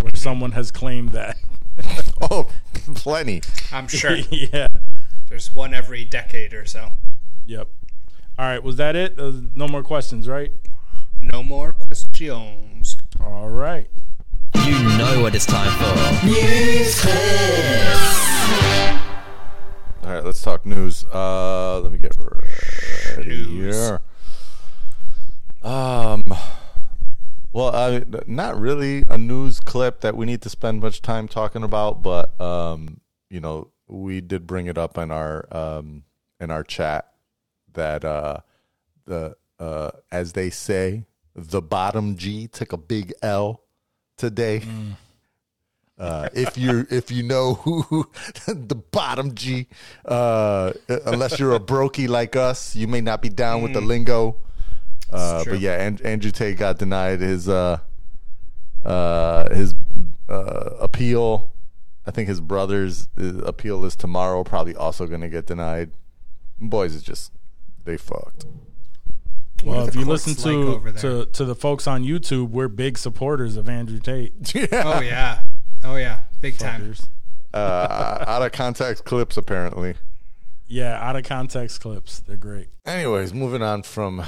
[0.00, 1.36] Where someone has claimed that.
[2.30, 2.48] Oh,
[2.94, 3.42] plenty.
[3.72, 4.68] I'm sure yeah.
[5.28, 6.90] there's one every decade or so.
[7.46, 7.68] Yep.
[8.38, 9.18] All right, was that it?
[9.18, 10.52] Uh, no more questions, right?
[11.20, 12.96] No more questions.
[13.20, 13.88] All right.
[14.64, 16.26] You know what it's time for.
[16.26, 17.00] News.
[17.00, 18.22] Clips.
[20.04, 21.04] All right, let's talk news.
[21.12, 22.16] Uh, let me get
[23.16, 23.74] ready News.
[23.76, 24.00] here.
[25.62, 26.22] Um,
[27.52, 31.62] well, uh, not really a news clip that we need to spend much time talking
[31.62, 33.00] about, but um,
[33.30, 36.04] you know, we did bring it up in our um
[36.40, 37.12] in our chat
[37.74, 38.38] that uh
[39.04, 43.62] the uh as they say, the bottom G took a big L
[44.16, 44.62] today.
[45.98, 48.10] Uh, if you if you know who
[48.46, 49.68] the bottom G,
[50.04, 50.72] uh,
[51.06, 54.36] unless you're a brokey like us, you may not be down with the lingo.
[55.12, 55.52] Uh, true.
[55.54, 57.78] but yeah, and, Andrew Tate got denied his uh,
[58.84, 59.74] uh, his
[60.28, 61.52] uh, appeal.
[62.06, 64.42] I think his brother's uh, appeal is tomorrow.
[64.44, 65.92] Probably also going to get denied.
[66.58, 67.32] Boys is just
[67.84, 68.46] they fucked.
[69.64, 71.24] Well, if you listen like to, there?
[71.24, 74.32] to to the folks on YouTube, we're big supporters of Andrew Tate.
[74.72, 75.44] Oh yeah,
[75.84, 76.94] oh yeah, big time.
[77.54, 79.94] Uh, out of context clips apparently.
[80.66, 82.68] Yeah, out of context clips, they're great.
[82.86, 84.24] Anyways, moving on from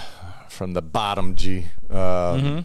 [0.55, 1.67] from the bottom G.
[1.91, 2.65] Um,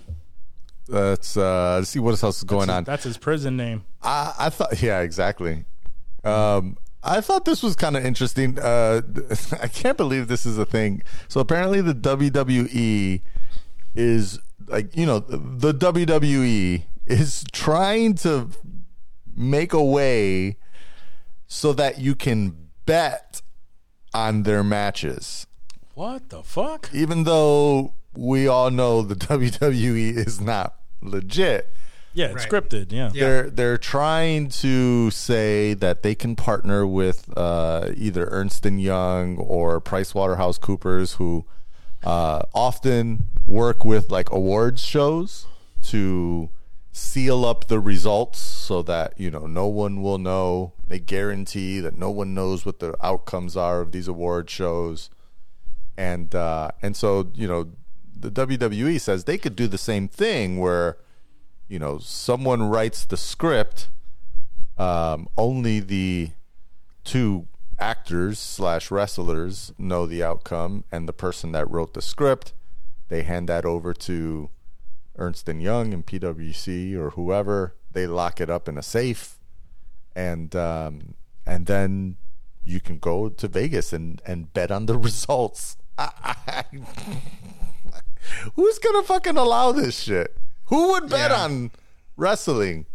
[0.90, 2.84] Let's uh, let's see what else is going on.
[2.84, 3.84] That's his prison name.
[4.02, 5.66] I, I thought, yeah, exactly.
[6.24, 8.58] Um, I thought this was kind of interesting.
[8.58, 9.02] Uh,
[9.62, 11.04] I can't believe this is a thing.
[11.28, 13.22] So apparently, the WWE
[13.94, 18.50] is like, you know, the WWE is trying to
[19.36, 20.58] make a way
[21.46, 23.44] so that you can bet
[24.12, 25.46] on their matches,
[26.00, 26.90] What the fuck?
[26.94, 31.74] even though we all know the WWE is not legit
[32.14, 32.50] Yeah, it's Right.
[32.50, 32.94] scripted.
[32.94, 33.12] Yeah.
[33.14, 33.22] Yeah.
[33.22, 39.38] they're they're trying to say that they can partner with uh, either Ernst and Young
[39.38, 41.44] or PricewaterhouseCoopers, who
[42.06, 45.48] uh, often work with like awards shows
[45.84, 46.50] to
[46.94, 50.72] seal up the results so that you know no one will know.
[50.88, 55.10] They guarantee that no one knows what the outcomes are of these award shows,
[56.00, 57.72] and uh, and so you know
[58.18, 60.98] the WWE says they could do the same thing where
[61.70, 63.90] you know, someone writes the script,
[64.78, 66.32] um, only the
[67.04, 67.48] two
[67.78, 72.54] actors slash wrestlers know the outcome, and the person that wrote the script,
[73.08, 74.50] they hand that over to
[75.16, 77.76] Ernst and Young and PwC or whoever.
[77.92, 79.38] They lock it up in a safe,
[80.16, 81.14] and um,
[81.46, 82.18] and then
[82.64, 85.78] you can go to Vegas and and bet on the results.
[88.56, 90.38] Who's gonna fucking allow this shit?
[90.66, 91.44] Who would bet Yeah.
[91.44, 91.72] on
[92.16, 92.86] wrestling?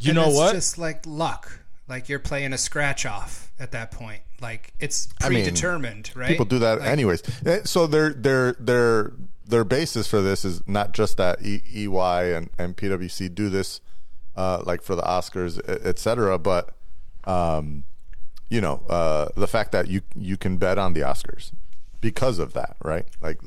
[0.00, 0.54] You And know it's what?
[0.54, 1.60] Just like luck.
[1.88, 4.22] Like you're playing a scratch off at that point.
[4.40, 6.28] Like it's mean, predetermined, right?
[6.28, 7.22] People do that Like, anyways.
[7.44, 9.12] Eh, So their their their
[9.46, 13.80] their basis for this is not just that e- EY and, and PwC do this,
[14.36, 16.70] uh, like for the Oscars, et cetera, but
[17.24, 17.82] um,
[18.48, 21.50] you know uh, the fact that you you can bet on the Oscars
[22.00, 23.06] because of that, right?
[23.20, 23.40] Like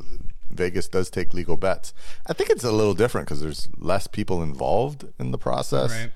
[0.50, 1.94] Vegas does take legal bets.
[2.28, 5.92] I think it's a little different because there's less people involved in the process.
[5.92, 6.12] Right.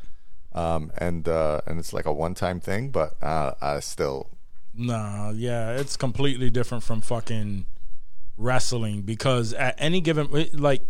[0.54, 4.30] Um, and uh, and it's like a one time thing, but uh, I still
[4.78, 7.66] Nah, yeah, it's completely different from fucking
[8.38, 10.84] wrestling because at any given like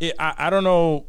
[0.00, 1.06] it, I, I don't know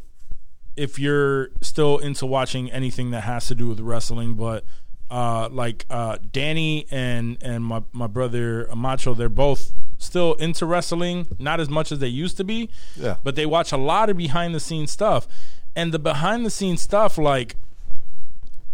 [0.76, 4.66] if you're still into watching anything that has to do with wrestling, but
[5.10, 9.72] uh, like uh, Danny and and my my brother Macho, they're both
[10.06, 12.70] still into wrestling, not as much as they used to be.
[12.96, 13.18] Yeah.
[13.24, 15.28] But they watch a lot of behind the scenes stuff,
[15.76, 17.56] and the behind the scenes stuff, like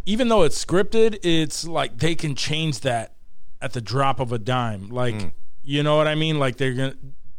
[0.05, 3.13] even though it's scripted, it's like they can change that
[3.61, 4.89] at the drop of a dime.
[4.89, 5.31] Like, mm.
[5.63, 6.39] you know what I mean?
[6.39, 6.95] Like they're gonna,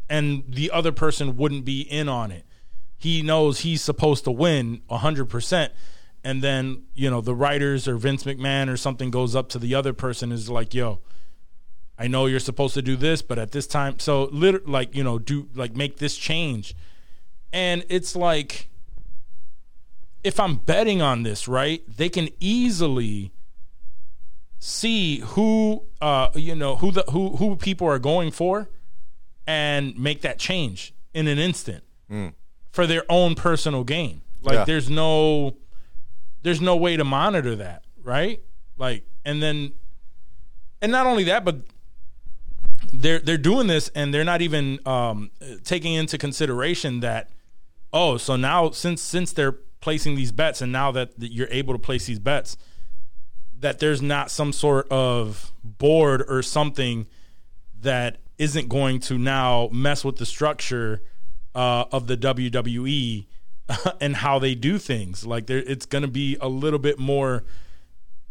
[0.08, 2.44] and the other person wouldn't be in on it.
[2.96, 5.72] He knows he's supposed to win hundred percent,
[6.22, 9.74] and then you know the writers or Vince McMahon or something goes up to the
[9.74, 11.00] other person is like, "Yo,
[11.98, 15.04] I know you're supposed to do this, but at this time, so lit- like you
[15.04, 16.74] know, do like make this change."
[17.52, 18.68] And it's like
[20.24, 23.32] if I'm betting on this, right, they can easily
[24.58, 28.70] see who uh you know who the who who people are going for
[29.46, 31.82] and make that change in an instant
[32.70, 34.22] for their own personal gain.
[34.40, 34.64] Like Yeah.
[34.64, 35.56] there's no
[36.42, 38.40] there's no way to monitor that, right?
[38.76, 39.72] Like and then
[40.80, 41.56] and not only that, but
[42.92, 45.30] they're they're doing this and they're not even um,
[45.64, 47.30] taking into consideration that
[47.92, 51.78] oh so now since since they're placing these bets and now that, you're able to
[51.78, 52.56] place these bets
[53.58, 57.06] that there's not some sort of board or something
[57.80, 61.02] that isn't going to now mess with the structure
[61.54, 63.26] uh, of the WWE
[64.00, 65.24] and how they do things.
[65.24, 67.44] Like there, it's going to be a little bit more.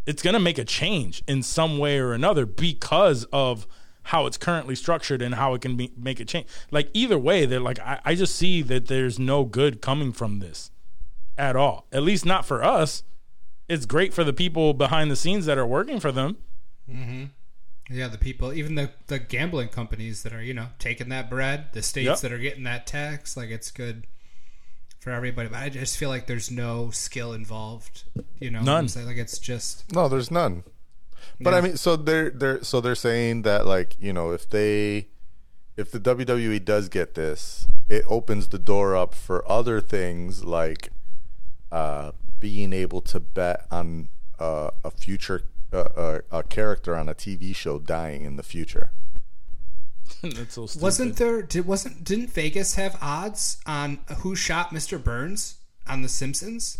[0.05, 3.67] It's going to make a change in some way or another because of
[4.03, 6.47] how it's currently structured and how it can be, make a change.
[6.71, 10.39] Like either way, they're like I, I just see that there's no good coming from
[10.39, 10.71] this
[11.37, 11.85] at all.
[11.91, 13.03] At least not for us.
[13.69, 16.37] It's great for the people behind the scenes that are working for them.
[16.89, 17.25] Mm-hmm.
[17.89, 21.67] Yeah, the people, even the the gambling companies that are you know taking that bread,
[21.73, 22.19] the states Yep.
[22.19, 24.07] that are getting that tax, like it's good
[24.99, 25.49] for everybody.
[25.49, 28.03] But I just feel like there's no skill involved.
[28.39, 28.87] You know, None.
[28.95, 30.63] Like it's just No, there's none.
[31.39, 35.07] But I mean, so they're they're so they're saying that like you know if they
[35.77, 40.89] if the WWE does get this, it opens the door up for other things like
[41.71, 44.09] uh, being able to bet on
[44.39, 45.43] uh, a future
[45.73, 48.91] uh, a, a character on a TV show dying in the future.
[50.21, 50.83] That's so stupid.
[50.83, 51.41] wasn't there.
[51.41, 55.01] Did wasn't didn't Vegas have odds on who shot Mr.
[55.01, 55.55] Burns
[55.87, 56.77] on The Simpsons?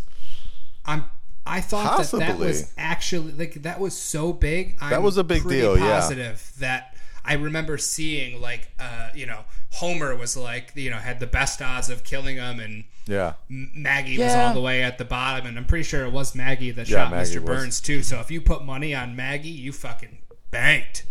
[0.86, 1.06] I'm.
[1.46, 4.78] I thought that that was actually like that was so big.
[4.80, 6.00] I'm That was a big pretty deal, yeah.
[6.00, 11.20] Positive that I remember seeing like uh you know Homer was like you know had
[11.20, 15.06] the best odds of killing him and Yeah, Maggie was all the way at the
[15.06, 17.42] bottom, and I'm pretty sure it was Maggie that Yeah, shot Maggie Mr.
[17.42, 17.46] was.
[17.50, 18.04] Burns too.
[18.04, 20.20] So if you put money on Maggie, you fucking
[20.52, 21.06] banked.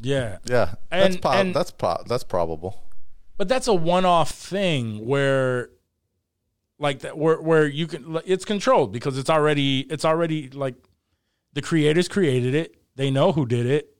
[0.00, 0.38] Yeah.
[0.44, 2.82] yeah, that's And- po- and- that's po- that's probable.
[3.36, 5.70] but that's a one-off thing where
[6.78, 10.74] like that where where you can it's controlled because it's already it's already like
[11.52, 13.96] the creators created it they know who did it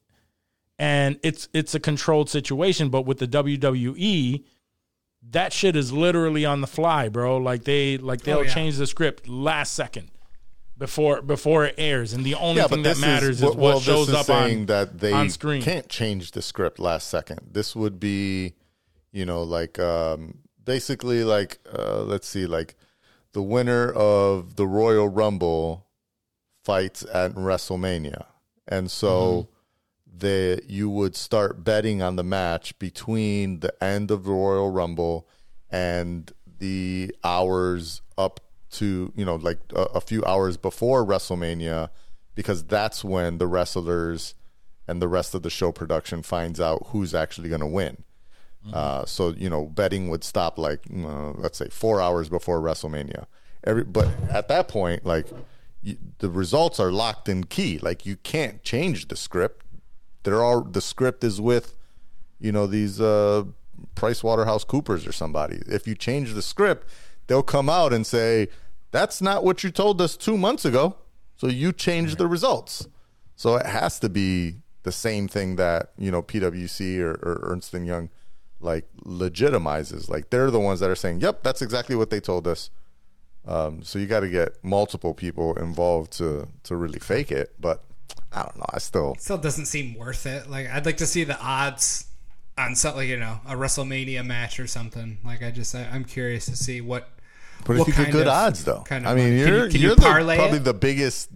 [0.78, 4.42] and it's it's a controlled situation but with the WWE
[5.30, 8.52] that shit is literally on the fly bro like they like they'll Oh, yeah.
[8.52, 10.10] change the script last second
[10.76, 13.80] before before it airs and the only Yeah, thing that matters is, well, what well,
[13.80, 15.62] shows is up saying on that they on screen.
[15.62, 17.38] can't change the script last second.
[17.52, 18.54] This would be,
[19.12, 22.74] you know, like um, basically like uh, let's see, like
[23.32, 25.86] the winner of the Royal Rumble
[26.64, 28.24] fights at WrestleMania,
[28.66, 29.48] and so
[30.16, 35.28] the you would start betting on the match between the end of the Royal Rumble
[35.70, 38.40] and the hours up
[38.70, 41.90] to you know like a, a few hours before WrestleMania
[42.34, 44.34] because that's when the wrestlers
[44.86, 48.04] and the rest of the show production finds out who's actually going to win.
[48.72, 53.26] Uh, so you know, betting would stop like uh, let's say four hours before WrestleMania.
[53.64, 55.26] Every but at that point, like
[55.82, 57.78] you, the results are locked in key.
[57.78, 59.64] Like you can't change the script.
[60.22, 61.76] They're all the script is with
[62.40, 63.44] you know these uh,
[63.94, 65.62] Price Waterhouse Coopers or somebody.
[65.66, 66.88] If you change the script,
[67.26, 68.48] they'll come out and say
[68.90, 70.96] that's not what you told us two months ago.
[71.36, 72.88] So you changed the results.
[73.36, 77.74] So it has to be the same thing that you know PwC or, or Ernst
[77.74, 78.08] and Young
[78.64, 80.08] like legitimizes.
[80.08, 82.70] Like they're the ones that are saying, "Yep, that's exactly what they told us."
[83.46, 87.54] Um, so you got to get multiple people involved to to really fake it.
[87.60, 87.84] But
[88.32, 88.66] I don't know.
[88.72, 90.50] I still Still doesn't seem worth it.
[90.50, 92.06] Like I'd like to see the odds
[92.56, 95.18] on something, like, you know, a WrestleMania match or something.
[95.24, 97.08] Like I just, I, I'm curious to see what.
[97.66, 99.38] But what if you get good of- odds, though, kind of I mean, money.
[99.40, 100.64] You- you're can you you're the, parlay probably it?
[100.64, 101.30] the biggest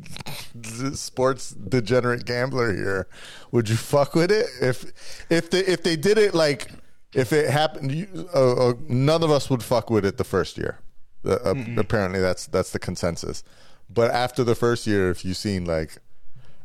[0.95, 3.07] sports degenerate gambler here.
[3.53, 4.85] Would you fuck with it if
[5.31, 6.70] if they if they did it like
[7.18, 7.92] if it happened?
[7.92, 10.78] You, uh, uh, none of us would fuck with it the first year.
[11.24, 13.42] Uh, uh, apparently, that's that's the consensus.
[13.90, 15.98] But after the first year, if you've seen like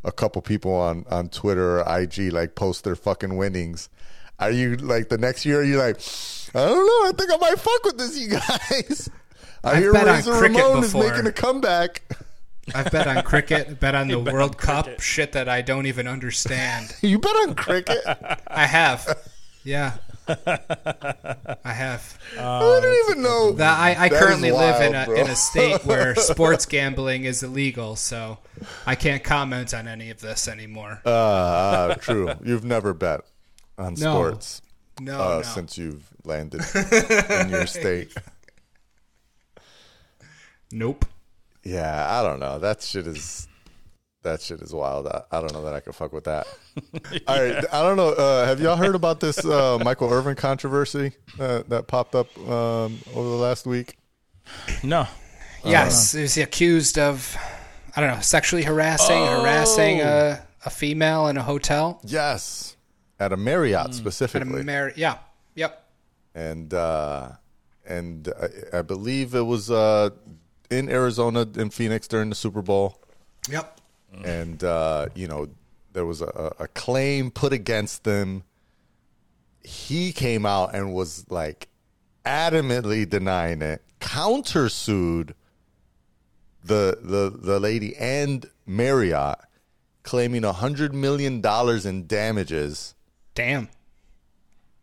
[0.04, 3.90] a couple people on on Twitter or IG like post their fucking winnings.
[4.40, 5.62] Are you like the next year?
[5.62, 5.98] Are you like,
[6.54, 7.10] I don't know.
[7.10, 9.10] I think I might fuck with this, you guys.
[9.64, 11.10] I I've hear bet on Razor cricket Ramon is before.
[11.10, 12.02] making a comeback.
[12.74, 15.86] I've bet on cricket, bet on the bet on World Cup, shit that I don't
[15.86, 16.96] even understand.
[17.02, 18.00] You bet on cricket.
[18.48, 19.18] I have,
[19.64, 19.98] yeah,
[20.28, 22.18] I have.
[22.40, 23.52] I don't even know.
[23.54, 25.16] That I, I That currently is live in a bro.
[25.16, 28.38] in a state where sports gambling is illegal, so
[28.86, 31.02] I can't comment on any of this anymore.
[31.06, 32.32] Uh, uh, true.
[32.44, 33.22] You've never bet
[33.78, 34.14] on No.
[34.16, 34.62] sports
[35.02, 35.42] no, uh, no.
[35.42, 36.62] since you've landed
[37.30, 38.14] in your state.
[40.72, 41.06] nope.
[41.64, 42.60] Yeah, I don't know.
[42.60, 43.48] That shit is
[44.24, 45.08] that shit is wild.
[45.08, 46.48] I, I don't know that I could fuck with that.
[47.28, 48.10] All right, I don't know.
[48.10, 53.00] Uh, have y'all heard about this uh, Michael Irvin controversy uh, that popped up um,
[53.16, 53.98] over the last week?
[54.84, 55.08] no
[55.64, 57.38] Yes, is he accused of
[57.96, 59.42] I don't know sexually harassing Oh.
[59.42, 62.76] harassing a, a female in a hotel Yes,
[63.20, 65.18] at a Marriott at a specifically, mar- Yeah,
[65.56, 65.86] yep.
[66.36, 67.30] and uh,
[67.86, 68.28] and
[68.74, 70.10] I, I believe it was uh,
[70.70, 73.00] in Arizona in Phoenix during the Super Bowl.
[73.50, 73.80] Yep.
[74.24, 75.48] And uh, you know
[75.94, 78.44] there was a, a claim put against them.
[79.64, 81.70] He came out and was like
[82.26, 85.34] adamantly denying it, countersued
[86.64, 89.40] the the the lady and Marriott,
[90.04, 92.96] claiming a hundred million dollars in damages
[93.36, 93.70] Damn.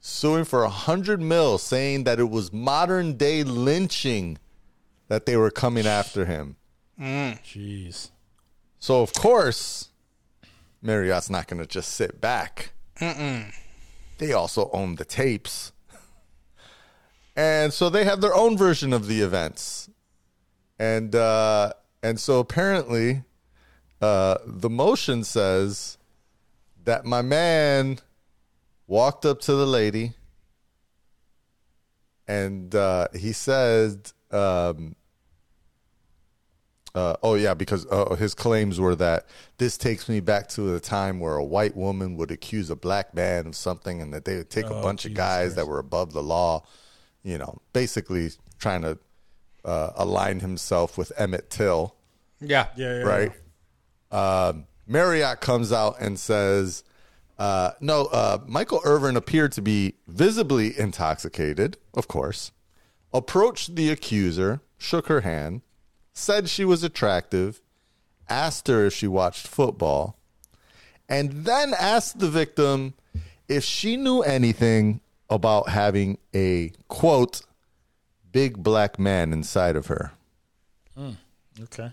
[0.00, 4.38] suing for a hundred mil, saying that it was modern day lynching
[5.08, 6.56] that they were coming after him.
[7.00, 7.42] Mm.
[7.42, 8.10] Jeez.
[8.80, 9.90] So of course,
[10.80, 12.72] Marriott's not going to just sit back.
[14.16, 15.72] They also own the tapes,
[17.36, 19.88] and so they have their own version of the events,
[20.78, 21.72] and uh,
[22.02, 23.22] and so apparently,
[24.00, 25.98] uh, the motion says
[26.84, 27.98] that my man
[28.86, 30.14] walked up to the lady,
[32.26, 34.12] and uh, he said.
[34.30, 34.94] Um,
[36.94, 39.26] uh, oh yeah, because uh, his claims were that
[39.58, 43.14] this takes me back to the time where a white woman would accuse a black
[43.14, 45.56] man of something, and that they would take a Oh, bunch of guys Christ.
[45.56, 46.64] that were above the law,
[47.22, 48.98] you know, basically trying to
[49.64, 51.94] uh, align himself with Emmett Till,
[52.40, 52.66] Yeah.
[52.76, 53.02] Yeah, yeah.
[53.02, 53.32] right?
[54.50, 56.82] Um, Marriott comes out and says,
[57.38, 62.50] uh, "No, uh, Michael Irvin appeared to be visibly intoxicated, of course."
[63.12, 65.62] Approached the accuser, shook her hand,
[66.12, 67.60] said she was attractive,
[68.28, 70.16] asked her if she watched football,
[71.08, 72.94] and then asked the victim
[73.48, 77.42] if she knew anything about having a quote
[78.32, 80.12] big black man inside of her.
[80.98, 81.16] Mm,
[81.62, 81.92] Okay.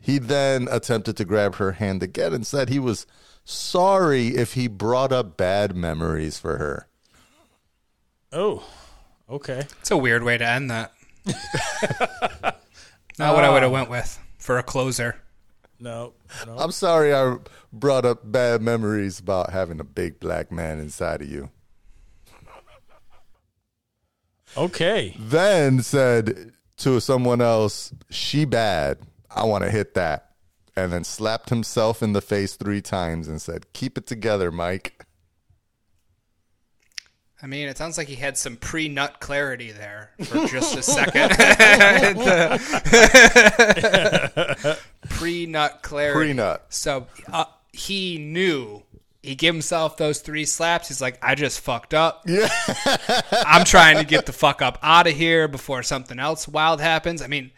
[0.00, 3.06] He then attempted to grab her hand again and said he was
[3.44, 6.86] sorry if he brought up bad memories for her.
[8.30, 8.64] Oh,
[9.30, 9.66] okay.
[9.80, 10.92] It's a weird way to end that.
[13.18, 13.74] Not what I would have ah.
[13.74, 15.16] went with for a closer.
[15.80, 16.14] No,
[16.46, 16.56] no.
[16.56, 17.36] I'm sorry I
[17.72, 21.50] brought up bad memories about having a big black man inside of you.
[24.56, 25.16] Okay.
[25.18, 28.98] Then said to someone else, She bad.
[29.30, 30.30] I want to hit that.
[30.76, 35.04] And then slapped himself in the face three times and said, Keep it together, Mike.
[37.44, 41.28] I mean, it sounds like he had some pre-nut clarity there for just a second.
[45.10, 46.18] pre-nut clarity.
[46.18, 46.64] Pre-nut.
[46.70, 48.82] So uh, he knew.
[49.22, 50.88] He gave himself those three slaps.
[50.88, 52.22] He's like, I just fucked up.
[52.26, 52.48] Yeah.
[53.46, 57.20] I'm trying to get the fuck up out of here before something else wild happens.
[57.20, 57.50] I mean,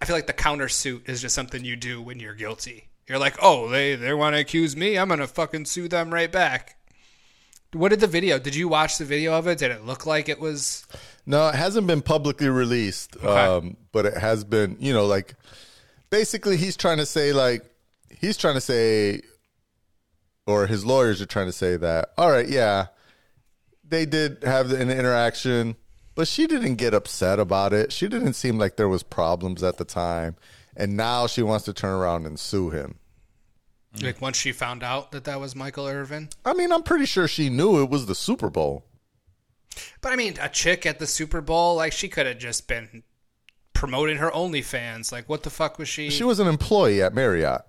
[0.00, 2.88] I feel like the countersuit is just something you do when you're guilty.
[3.06, 4.96] You're like, oh, they they want to accuse me.
[4.98, 6.76] I'm gonna fucking sue them right back.
[7.76, 8.38] What did the video?
[8.38, 9.58] Did you watch the video of it?
[9.58, 10.86] Did it look like it was?
[11.26, 13.22] No, it hasn't been publicly released.
[13.24, 15.34] Um, but it has been, you know, like
[16.10, 17.64] basically he's trying to say like
[18.10, 19.20] he's trying to say
[20.46, 22.86] or his lawyers are trying to say that, all right, yeah,
[23.88, 25.76] they did have an interaction,
[26.14, 27.92] but she didn't get upset about it.
[27.92, 30.36] She didn't seem like there was problems at the time.
[30.76, 32.98] And now she wants to turn around and sue him.
[33.96, 34.06] Mm-hmm.
[34.06, 36.28] Like once she found out that that was Michael Irvin.
[36.44, 38.84] I mean, I'm pretty sure she knew it was the Super Bowl.
[40.00, 43.02] But I mean, a chick at the Super Bowl, like she could have just been
[43.74, 45.12] promoting her OnlyFans.
[45.12, 46.10] Like, what the fuck was she?
[46.10, 47.62] She was an employee at Marriott.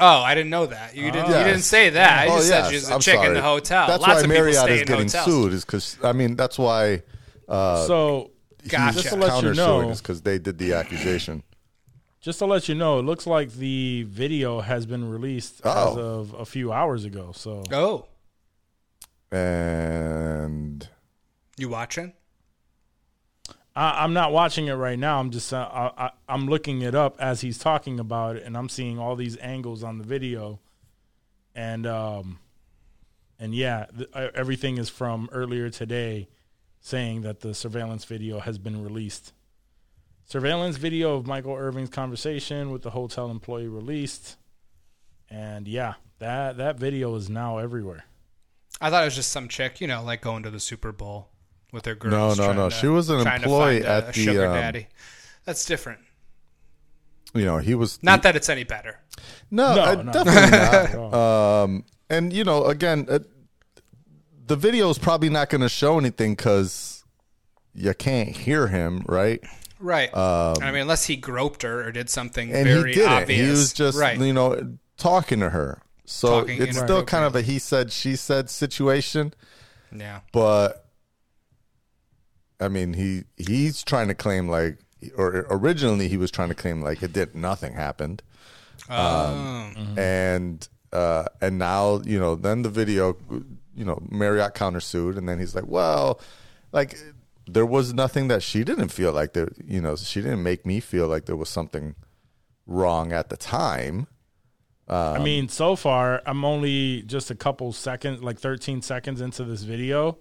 [0.00, 0.96] oh, I didn't know that.
[0.96, 1.28] You didn't.
[1.28, 1.46] You Yes.
[1.46, 2.18] didn't say that.
[2.20, 2.64] I Oh, just yes.
[2.64, 3.34] said she was a I'm chick in sorry.
[3.34, 3.86] the hotel.
[3.86, 5.24] That's Lots why of Marriott is getting hotels.
[5.26, 5.52] sued.
[5.52, 7.02] Is because I mean that's why
[7.48, 8.30] uh, so
[8.66, 8.94] Gotcha.
[9.02, 11.42] just to let you know, because they did the accusation.
[12.22, 16.00] Just to let you know, it looks like the video has been released as Oh.
[16.20, 17.32] of a few hours ago.
[17.34, 18.06] So Oh,
[19.30, 20.88] And
[21.58, 22.12] you watching?
[23.74, 25.18] I, I'm not watching it right now.
[25.18, 28.56] I'm just uh, I, I, I'm looking it up as he's talking about it, and
[28.56, 30.60] I'm seeing all these angles on the video,
[31.54, 32.38] and um,
[33.38, 36.28] and yeah, th- uh, everything is from earlier today,
[36.80, 39.32] saying that the surveillance video has been released.
[40.36, 44.36] Surveillance video of Michael Irving's conversation with the hotel employee released,
[45.28, 48.04] and yeah, that that video is now everywhere.
[48.80, 51.28] I thought it was just some chick, you know, like going to the Super Bowl
[51.70, 52.38] with her girlfriend.
[52.38, 52.68] No, no, no.
[52.70, 54.86] to- She was an employee at a the, sugar um, daddy.
[55.44, 56.00] That's different.
[57.34, 59.00] you know he was Not that it's any better.
[59.50, 60.12] no, No, uh, no.
[60.12, 61.62] definitely Not not.
[61.64, 63.18] Um, and you know, again, uh,
[64.46, 67.04] the video is probably not going to show anything because
[67.74, 69.44] you can't hear him, right?
[69.82, 70.10] Right.
[70.16, 73.12] I mean, unless he groped her or did something Um, And very he didn't.
[73.12, 73.40] obvious.
[73.40, 74.18] He was just right.
[74.18, 75.82] you know talking to her.
[76.04, 79.34] So Talking it's still kind of a he said she said situation.
[79.94, 80.20] yeah.
[80.32, 80.86] but
[82.60, 84.78] I mean, he he's trying to claim like,
[85.16, 88.22] or originally he was trying to claim like it did nothing happened,
[88.88, 93.16] um, and uh, and now you know then the video,
[93.74, 96.20] you know, Marriott countersued, and then he's like, well,
[96.72, 96.98] like
[97.46, 100.80] there was nothing that she didn't feel like there, you know, she didn't make me
[100.80, 101.94] feel like there was something
[102.66, 104.06] wrong at the time.
[104.88, 109.44] I um, mean, so far, I'm only just a couple seconds, like 13 seconds into
[109.44, 110.18] this video,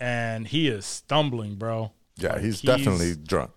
[0.00, 1.92] and he is stumbling, bro.
[2.16, 3.50] Yeah, Like, he's, definitely drunk.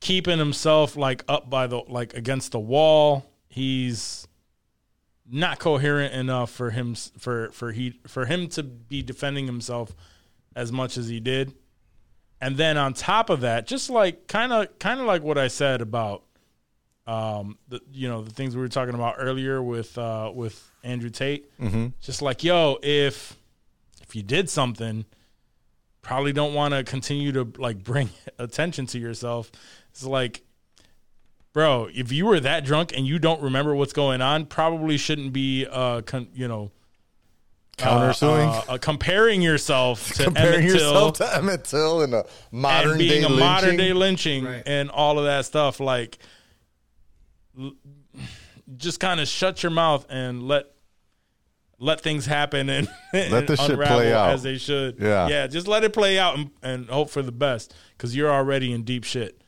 [0.00, 3.26] keeping himself like up by the like against the wall.
[3.48, 4.26] He's
[5.30, 9.94] not coherent enough for him for for he for him to be defending himself
[10.54, 11.54] as much as he did.
[12.40, 15.48] And then on top of that, just like kind of kind of like what I
[15.48, 16.22] said about
[17.06, 21.10] um the you know the things we were talking about earlier with uh with Andrew
[21.10, 21.50] Tate.
[21.58, 21.88] Mm-hmm.
[22.00, 23.36] Just like yo, if
[24.02, 25.04] if you did something,
[26.02, 29.50] probably don't want to continue to like bring attention to yourself.
[29.90, 30.42] It's like,
[31.52, 35.32] bro, if you were that drunk and you don't remember what's going on, probably shouldn't
[35.32, 36.70] be uh con- you know
[37.76, 42.90] Countersuing, uh, uh, comparing yourself to comparing Emmett Till to Emmett Till in a modern
[42.92, 43.38] and being day a lynching.
[43.40, 44.62] modern day lynching Right.
[44.64, 45.78] and all of that stuff.
[45.78, 46.18] Like,
[47.58, 47.74] l-
[48.76, 50.66] just kind of shut your mouth and let
[51.78, 54.30] let things happen and, and the shit play out.
[54.30, 54.96] as they should.
[54.98, 55.28] Yeah.
[55.28, 55.46] yeah.
[55.46, 58.82] Just let it play out and, and hope for the best because you're already in
[58.84, 59.42] deep shit.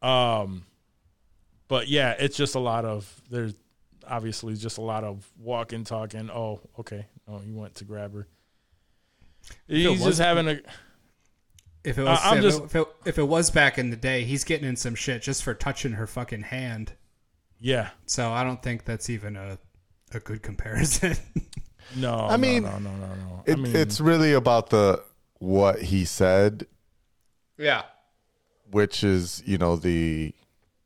[0.00, 0.64] Um,
[1.68, 3.54] but yeah, it's just a lot of there's
[4.10, 6.30] obviously just a lot of walking, talking.
[6.30, 7.06] Oh, okay.
[7.28, 8.26] Oh, he went to grab her.
[9.66, 10.60] He's just having a.
[11.82, 13.90] If it was, Uh, I'm if, just- it, if, it, if it was back in
[13.90, 16.92] the day, he's getting in some shit just for touching her fucking hand.
[17.58, 17.90] Yeah.
[18.06, 19.58] So I don't think that's even a
[20.12, 21.16] a good comparison.
[21.96, 23.14] No, I mean, no, no, no, no.
[23.14, 23.42] no.
[23.46, 25.02] It, I mean, it's really about the
[25.40, 26.68] what he said,
[27.58, 27.82] yeah.
[28.70, 30.32] which is you know the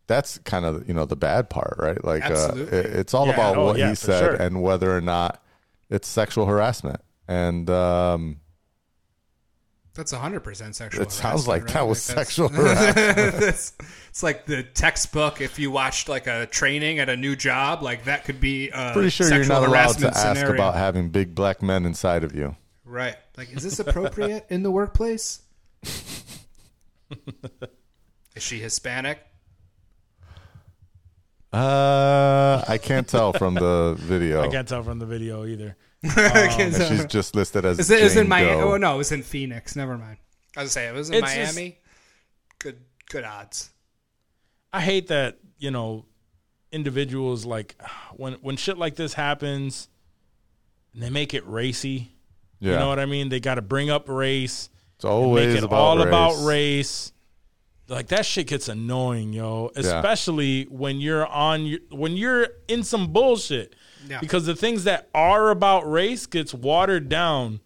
[0.06, 2.02] that's kind of you know the bad part, right?
[2.04, 4.34] Like uh, it- it's all Yeah, about oh, what yeah, he said sure.
[4.34, 5.42] and whether or not
[5.90, 7.00] it's sexual harassment.
[7.28, 8.40] And um,
[9.94, 11.08] That's 100% sexual harassment.
[11.08, 11.72] it sounds like right?
[11.74, 12.96] that was that's- sexual harassment.
[13.16, 13.72] That's-
[14.10, 18.04] it's like the textbook if you watched like a training at a new job, like
[18.04, 20.54] that could be a Pretty sure you're sexual not allowed to ask scenario.
[20.54, 22.56] about having big black men inside of you.
[22.84, 23.16] Right.
[23.38, 25.40] Like, is this appropriate in the workplace?
[25.82, 26.22] is
[28.42, 29.18] she Hispanic?
[31.54, 34.42] Uh, I can't tell from the video.
[34.42, 35.76] I can't tell from the video either.
[36.16, 38.60] And she's just listed as Is it, it was in Jane Miami?
[38.60, 38.72] Doe.
[38.74, 39.74] Oh no, it was in Phoenix.
[39.76, 40.18] Never mind.
[40.56, 41.78] I was gonna say it was in It's just- Miami.
[42.58, 42.78] Good,
[43.08, 43.70] good odds.
[44.72, 46.04] I hate that you know
[46.72, 47.76] individuals like
[48.16, 49.88] when when shit like this happens,
[50.92, 52.10] and they make it racy.
[52.60, 53.28] Yeah, You know what I mean?
[53.30, 56.06] They got to bring up race, it's always make it about all race.
[56.06, 57.12] about race.
[57.94, 59.70] Like that shit gets annoying, yo.
[59.74, 59.80] Yeah.
[59.80, 63.76] Especially when you're on your, when you're in some bullshit.
[64.08, 64.18] Yeah.
[64.18, 67.60] Because the things that are about race gets watered down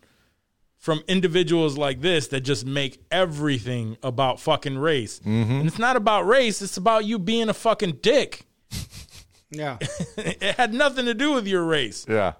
[0.76, 5.18] from individuals like this that just make everything about fucking race.
[5.20, 5.50] Mm-hmm.
[5.52, 8.44] And it's not about race, it's about you being a fucking dick.
[9.50, 9.78] Yeah.
[10.18, 12.04] It had nothing to do with your race.
[12.06, 12.34] Yeah,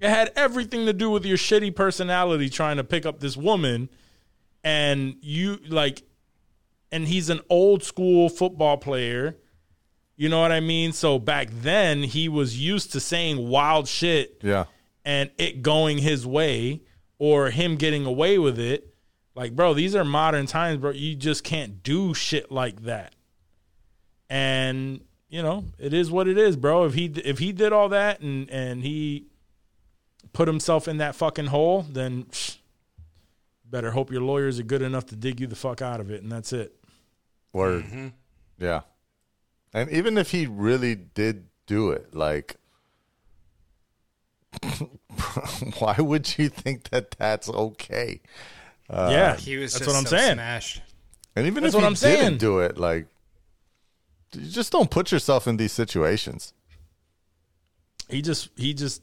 [0.00, 3.88] It had everything to do with your shitty personality trying to pick up this woman
[4.64, 6.02] and you like
[6.92, 9.36] and he's an old school football player.
[10.14, 10.92] You know what I mean?
[10.92, 14.66] So back then he was used to saying wild shit yeah.
[15.04, 16.82] and it going his way
[17.18, 18.94] or him getting away with it.
[19.34, 20.90] Like, bro, these are modern times, bro.
[20.90, 23.14] You just can't do shit like that.
[24.28, 26.84] And you know, it is what it is, bro.
[26.84, 29.26] If he if he did all that and and he
[30.34, 32.58] put himself in that fucking hole, then psh,
[33.64, 36.22] better hope your lawyers are good enough to dig you the fuck out of it,
[36.22, 36.76] and that's it.
[37.52, 37.84] Word.
[37.84, 38.08] Mm-hmm.
[38.58, 38.80] Yeah.
[39.74, 42.56] And even if he really did do it, like,
[45.78, 48.20] why would you think that that's okay?
[48.90, 50.34] yeah, He was that's just what I'm so saying.
[50.34, 50.82] smashed.
[51.34, 52.22] And even That's if what he I'm saying.
[52.24, 53.06] didn't do it, like,
[54.34, 56.52] you just don't put yourself in these situations.
[58.08, 59.02] he just he just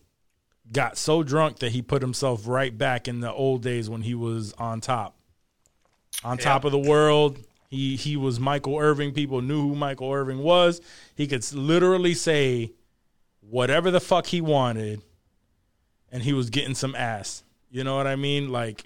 [0.72, 4.14] got so drunk that he put himself right back in the old days when he
[4.14, 5.16] was on top
[6.24, 7.40] on top of the world
[7.70, 10.82] he he was michael irving people knew who michael irving was
[11.16, 12.72] he could literally say
[13.42, 15.02] whatever the fuck he wanted
[16.12, 18.86] and he was getting some ass you know what i mean like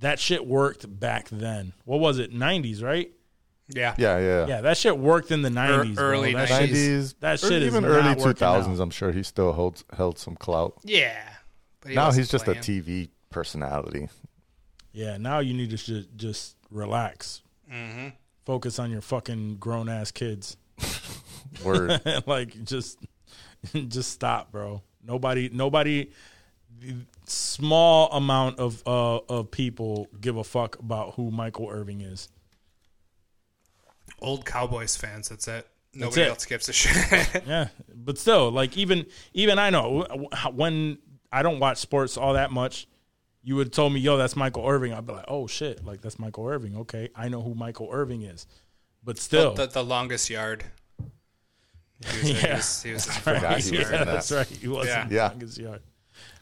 [0.00, 3.12] that shit worked back then what was it 90s right
[3.68, 3.94] Yeah.
[3.98, 4.46] Yeah, yeah.
[4.46, 6.04] yeah that shit worked in the 90s bro.
[6.04, 6.58] early that 90s.
[6.58, 8.80] shit- Nineties, that shit is even not early two thousands.
[8.80, 10.74] I'm sure he still holds held some clout.
[10.84, 11.16] Yeah.
[11.80, 14.08] But he now wasn't he's just a TV personality.
[14.92, 17.42] Yeah, now you need to ju- just relax.
[17.72, 18.08] Mm-hmm.
[18.44, 20.56] Focus on your fucking grown ass kids.
[21.64, 22.00] Word.
[22.26, 22.98] like just
[23.72, 24.82] just stop, bro.
[25.04, 26.10] Nobody nobody
[27.26, 32.28] small amount of uh of people give a fuck about who Michael Irving is.
[34.20, 35.66] Old Cowboys fans, that's it.
[35.94, 36.28] Nobody it.
[36.28, 37.42] else gives a shit.
[37.46, 40.06] Yeah, but still, like even even I know
[40.52, 40.98] when
[41.30, 42.86] I don't watch sports all that much.
[43.44, 46.00] You would have told me, "Yo, that's Michael Irving." I'd be like, "Oh shit, like
[46.00, 48.46] that's Michael Irving." Okay, I know who Michael Irving is,
[49.02, 50.64] but still, the, the longest yard.
[52.04, 52.36] He was, Yeah.
[52.40, 53.92] he was, he was in the longest he was yard.
[54.00, 54.06] that.
[54.12, 54.46] that's right.
[54.46, 55.06] He was Yeah.
[55.08, 55.28] the Yeah.
[55.28, 55.80] longest yard.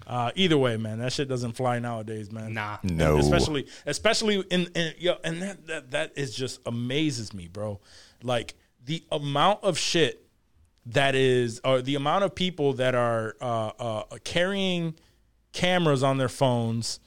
[0.07, 2.53] Uh, either way, man, that shit doesn't fly nowadays, man.
[2.55, 2.79] Nah.
[2.83, 3.19] No.
[3.19, 7.81] especially especially in, in yo, and that, that that is just amazes me, bro.
[8.23, 8.55] Like
[8.85, 10.27] the amount of shit
[10.87, 13.45] that is, or the amount of people that are uh,
[13.79, 14.95] uh, carrying
[15.53, 17.01] cameras on their phones,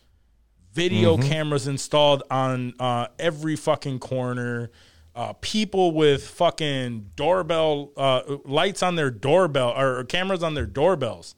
[0.73, 4.71] video cameras installed on uh, every fucking corner.
[5.15, 11.35] Uh, people with fucking doorbell uh, lights on their doorbell or cameras on their doorbells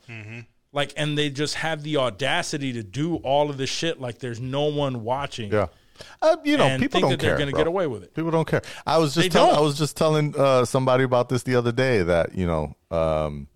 [0.72, 4.40] like and they just have the audacity to do all of this shit like there's
[4.40, 5.68] no one watching Yeah.
[6.22, 7.30] Uh, you know, people think don't that care.
[7.32, 7.60] they're gonna bro.
[7.60, 8.61] get away with it People don't care.
[8.88, 9.53] I was just tell.
[9.53, 13.48] I was just telling uh, somebody about this the other day that you know, um,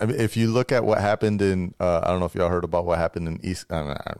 [0.00, 2.48] I mean, if you look at what happened in, uh, I don't know if y'all
[2.48, 3.66] heard about what happened in East.
[3.70, 4.14] I, I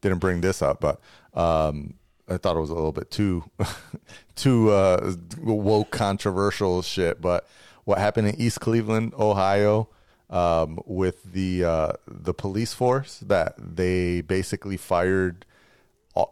[0.00, 1.00] didn't bring this up, but
[1.34, 1.94] um,
[2.28, 3.44] I thought it was a little bit too
[4.34, 7.20] too uh, woke, controversial shit.
[7.20, 7.46] But
[7.84, 9.88] what happened in East Cleveland, Ohio,
[10.30, 15.46] um, with the uh, the police force that they basically fired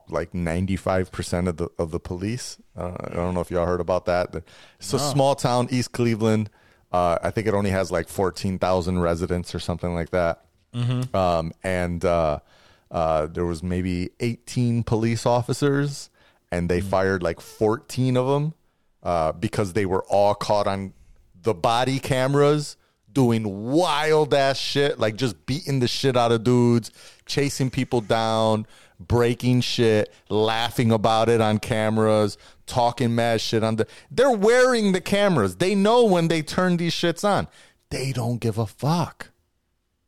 [0.09, 2.59] like 95% of the of the police.
[2.77, 4.35] Uh, I don't know if y'all heard about that.
[4.79, 6.51] It's a small town, East Cleveland.
[6.97, 10.45] Uh, I think it only has like 14,000 residents or something like that.
[11.15, 12.39] Um, and uh,
[12.91, 16.09] uh, there was maybe 18 police officers,
[16.51, 18.55] and they fired like 14 of them
[19.03, 20.95] uh, because they were all caught on
[21.43, 22.77] the body cameras
[23.13, 26.91] doing wild ass shit, like just beating the shit out of dudes,
[27.27, 28.67] chasing people down,
[28.99, 33.87] breaking shit, laughing about it on cameras, talking mad shit on the.
[34.11, 35.57] They're wearing the cameras.
[35.57, 37.49] They know when they turn these shits on.
[37.91, 39.31] They don't give a fuck.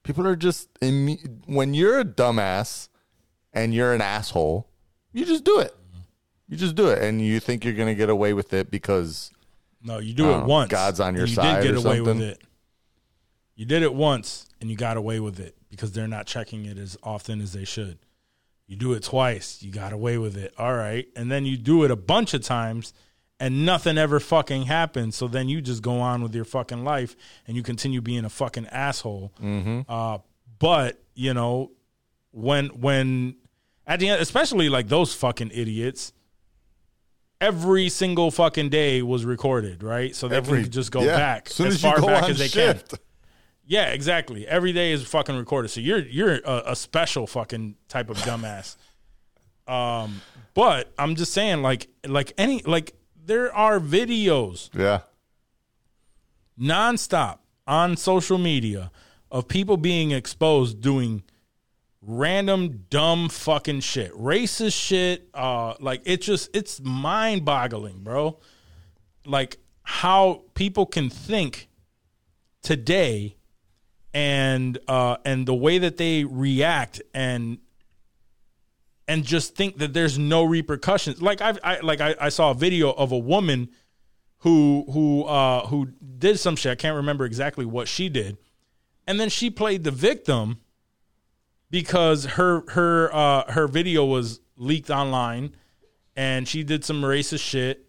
[0.03, 2.89] People are just when you're a dumbass
[3.53, 4.69] and you're an asshole,
[5.13, 5.75] you just do it.
[6.49, 9.31] You just do it, and you think you're gonna get away with it because
[9.83, 12.01] no you do it know, once God's on your you side did or get away
[12.01, 12.43] with it
[13.55, 16.79] you did it once and you got away with it because they're not checking it
[16.79, 17.99] as often as they should
[18.69, 19.63] you do it twice.
[19.63, 20.55] You got away with it.
[20.57, 21.09] All right.
[21.17, 22.93] And then you do it a bunch of times
[23.41, 25.17] and nothing ever fucking happens.
[25.17, 27.17] So then you just go on with your fucking life
[27.47, 29.33] and you continue being a fucking asshole.
[29.43, 29.81] Mm-hmm.
[29.89, 30.19] uh,
[30.59, 31.71] but you know
[32.33, 33.37] when when
[33.87, 36.13] at the end especially like those fucking idiots
[37.41, 40.15] every single fucking day was recorded right?
[40.15, 42.39] So they every can just go yeah, back as soon as, as, far back as
[42.39, 42.91] they shift.
[42.91, 42.99] can
[43.69, 48.11] yeah exactly every day is fucking recorded so you're you're a, a special fucking type
[48.11, 48.75] of dumbass
[49.73, 50.21] um
[50.55, 55.01] but i'm just saying like like any like there are videos Yeah,
[56.59, 58.91] nonstop on social media
[59.31, 61.23] of people being exposed doing
[62.01, 65.29] random dumb fucking shit, racist shit.
[65.35, 68.39] Uh, like it's just it's mind boggling, bro.
[69.27, 71.69] Like how people can think
[72.63, 73.37] today
[74.15, 77.59] and uh and the way that they react and
[79.07, 81.23] and just think that there's no repercussions.
[81.23, 83.71] Like I've, I like I, I saw a video of a woman
[84.39, 85.87] who who uh who
[86.19, 86.73] did some shit.
[86.73, 88.37] I can't remember exactly what she did.
[89.07, 90.59] And then she played the victim
[91.71, 95.55] because her her uh her video was leaked online
[96.17, 97.87] and she did some racist shit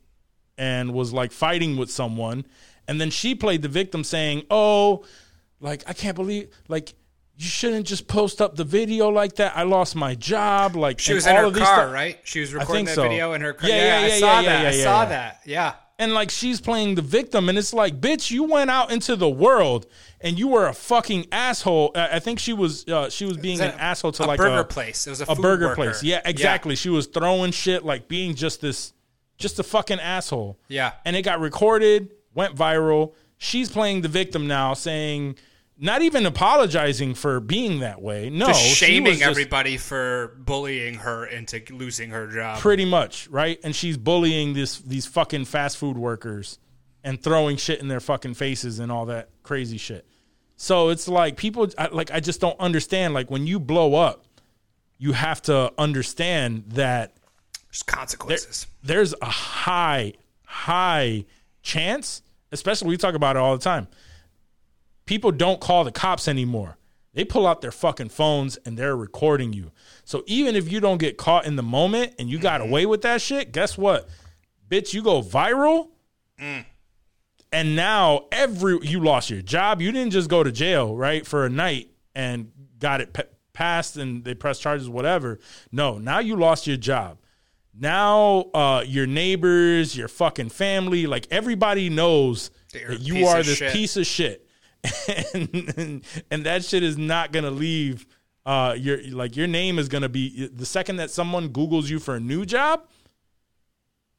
[0.57, 2.45] and was like fighting with someone
[2.89, 5.03] and then she played the victim saying, "Oh,
[5.59, 6.93] like I can't believe like
[7.37, 9.55] you shouldn't just post up the video like that.
[9.55, 10.75] I lost my job.
[10.75, 12.19] Like She was in all her of car, stu- right?
[12.23, 13.03] She was recording that so.
[13.03, 13.69] video in her car.
[13.69, 14.61] Yeah, yeah, I yeah, saw yeah, that.
[14.63, 15.09] yeah, I saw yeah.
[15.09, 15.39] that.
[15.45, 15.73] Yeah.
[15.99, 19.29] and like she's playing the victim and it's like bitch you went out into the
[19.29, 19.85] world
[20.21, 23.59] and you were a fucking asshole i I think she was uh, she was being
[23.61, 25.07] an a- asshole to like a like burger a place.
[25.07, 25.75] It was a a burger worker.
[25.75, 28.93] place yeah exactly she was throwing shit like being just this
[29.37, 30.91] just a fucking asshole Yeah.
[31.05, 35.35] and it got recorded went viral she's playing the victim now saying
[35.81, 41.25] not even apologizing for being that way no Just shaming just- everybody for bullying her
[41.25, 42.59] into losing her job.
[42.59, 46.59] pretty much right and she's bullying this these fucking fast food workers
[47.03, 50.05] and throwing shit in their fucking faces and all that crazy shit
[50.57, 54.25] so it's like people I, like i just don't understand like when you blow up
[54.97, 57.13] you have to understand that
[57.69, 58.67] There's consequences.
[58.83, 60.13] there's a high
[60.45, 61.23] high
[61.61, 63.87] chance especially we talk about it all the time
[65.09, 66.77] people don't call the cops anymore
[67.13, 69.71] they pull out their fucking phones and they're recording you
[70.05, 73.01] so even if you don't get caught in the moment and you got away with
[73.01, 74.07] that shit guess what
[74.69, 75.89] bitch you go viral
[77.51, 79.81] And now every you lost your job.
[79.81, 83.17] You didn't just go to jail, right, for a night and got it
[83.53, 85.39] passed and they pressed charges, whatever.
[85.71, 87.17] No, now you lost your job.
[87.73, 93.73] Now uh, your neighbors, your fucking family, like everybody knows that you are this shit.
[93.73, 94.47] piece of shit,
[95.33, 98.05] and, and and that shit is not gonna leave.
[98.45, 102.15] Uh, your like your name is gonna be the second that someone Google's you for
[102.15, 102.87] a new job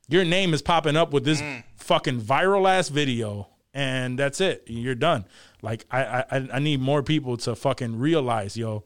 [0.08, 1.64] your name is popping up with this Mm.
[1.76, 5.24] fucking viral ass video and that's it you're done
[5.62, 8.84] like I, I i need more people to fucking realize yo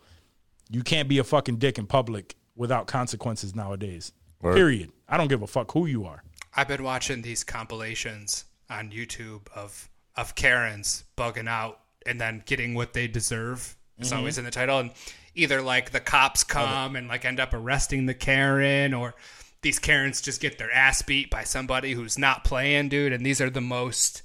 [0.71, 4.55] you can't be a fucking dick in public without consequences nowadays Word.
[4.55, 6.23] period i don't give a fuck who you are
[6.57, 12.75] I've been watching these compilations on YouTube of of Karens bugging out and then getting
[12.75, 13.77] what they deserve.
[13.99, 14.19] It's Mm-hmm.
[14.19, 14.91] always in the title, and
[15.35, 19.15] either like the cops come and like end up arresting the Karen, or
[19.63, 23.13] these Karens just get their ass beat by somebody who's not playing, dude.
[23.13, 24.23] And these are the most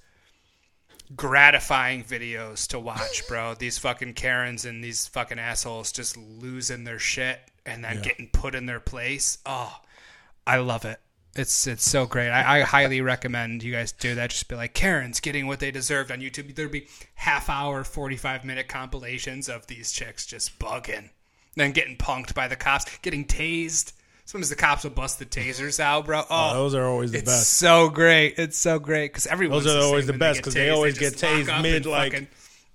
[1.15, 3.53] gratifying videos to watch, bro.
[3.59, 8.55] these fucking Karens and these fucking assholes just losing their shit and then getting put
[8.55, 9.37] in their place.
[9.45, 9.75] Oh,
[10.45, 10.99] I love it.
[11.39, 12.29] It's it's so great.
[12.29, 14.29] I, I highly recommend you guys do that.
[14.31, 16.53] Just be like Karen's getting what they deserved on YouTube.
[16.55, 21.09] There'd be half hour, forty five minute compilations of these chicks just bugging,
[21.55, 23.93] then getting punked by the cops, getting tased.
[24.25, 26.23] Sometimes the cops will bust the tasers out, bro.
[26.29, 27.49] Oh, those are always the it's best.
[27.53, 28.35] so great.
[28.37, 30.75] It's so great because everyone's those are always the best because they tased.
[30.75, 32.27] always get just tased mid like fucking-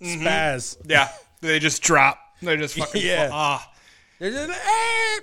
[0.02, 1.10] spaz yeah.
[1.42, 2.18] They just drop.
[2.42, 3.28] They just fucking Yeah.
[3.32, 3.72] Ah,
[4.18, 5.20] They're just like, "Eh,"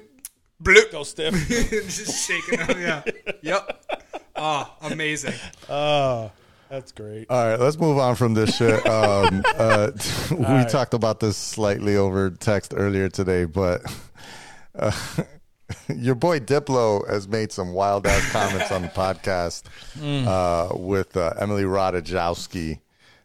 [0.61, 0.91] bloop.
[0.91, 2.59] go stiff just shaking.
[2.59, 2.77] Out.
[2.77, 3.03] Yeah.
[3.41, 3.85] Yep.
[4.35, 5.33] Oh, amazing.
[5.69, 6.31] oh
[6.71, 8.81] that's great All right, let's move on from this shit.
[8.91, 9.91] Um, uh,
[10.31, 13.81] we talked about this slightly over text earlier today, but
[14.77, 14.91] uh,
[15.95, 19.63] your boy Diplo has made some wild ass comments on the podcast
[20.27, 22.79] uh, with uh, Emily Ratajkowski.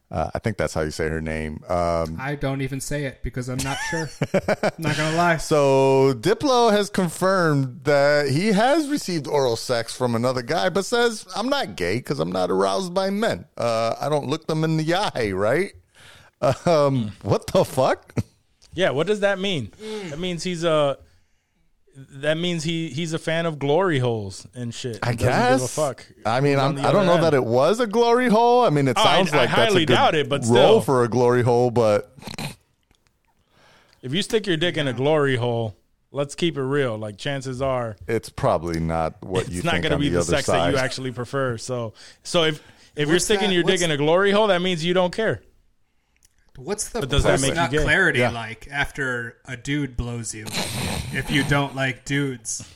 [0.08, 1.64] Uh, I think that's how you say her name.
[1.68, 4.08] Um, I don't even say it because I'm not sure.
[4.32, 5.36] I'm not gonna lie.
[5.38, 11.26] so Diplo has confirmed that he has received oral sex from another guy, but says
[11.34, 13.46] I'm not gay because I'm not aroused by men.
[13.56, 15.72] Uh, I don't look them in the eye, right?
[16.66, 18.14] Um, what the fuck?
[18.74, 19.72] Yeah, what does that mean?
[20.10, 20.98] That means he's a.
[21.98, 24.98] That means he he's a fan of glory holes and shit.
[25.02, 25.60] I guess.
[25.60, 26.06] give a fuck.
[26.26, 27.22] I mean, I'm, I don't other know end.
[27.24, 28.64] that it was a glory hole.
[28.64, 30.42] I mean, it Oh, I- sounds I like that's a highly good doubt it, but
[30.42, 30.80] role still.
[30.82, 31.70] for a glory hole.
[31.70, 32.14] But
[34.02, 35.74] If you stick your dick in a glory hole,
[36.12, 36.98] let's keep it real.
[36.98, 40.24] Like chances are, it's probably not what you it's not going to be the, the
[40.24, 40.74] sex side.
[40.74, 41.56] that you actually prefer.
[41.56, 42.62] So, so if
[42.94, 45.42] if you're sticking that- your dick in a glory hole, that means you don't care.
[46.58, 47.82] What's the But does that make you post-nut gay?
[47.84, 48.30] clarity Yeah.
[48.30, 50.46] like after a dude blows you?
[51.16, 52.68] If you don't like dudes,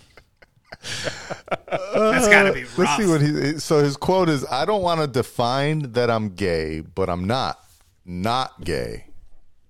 [1.69, 2.79] uh, That's gotta be rough.
[2.79, 3.59] Let's see what he.
[3.59, 7.59] So his quote is, "I don't want to define that I'm gay, but I'm not
[8.05, 9.07] not gay.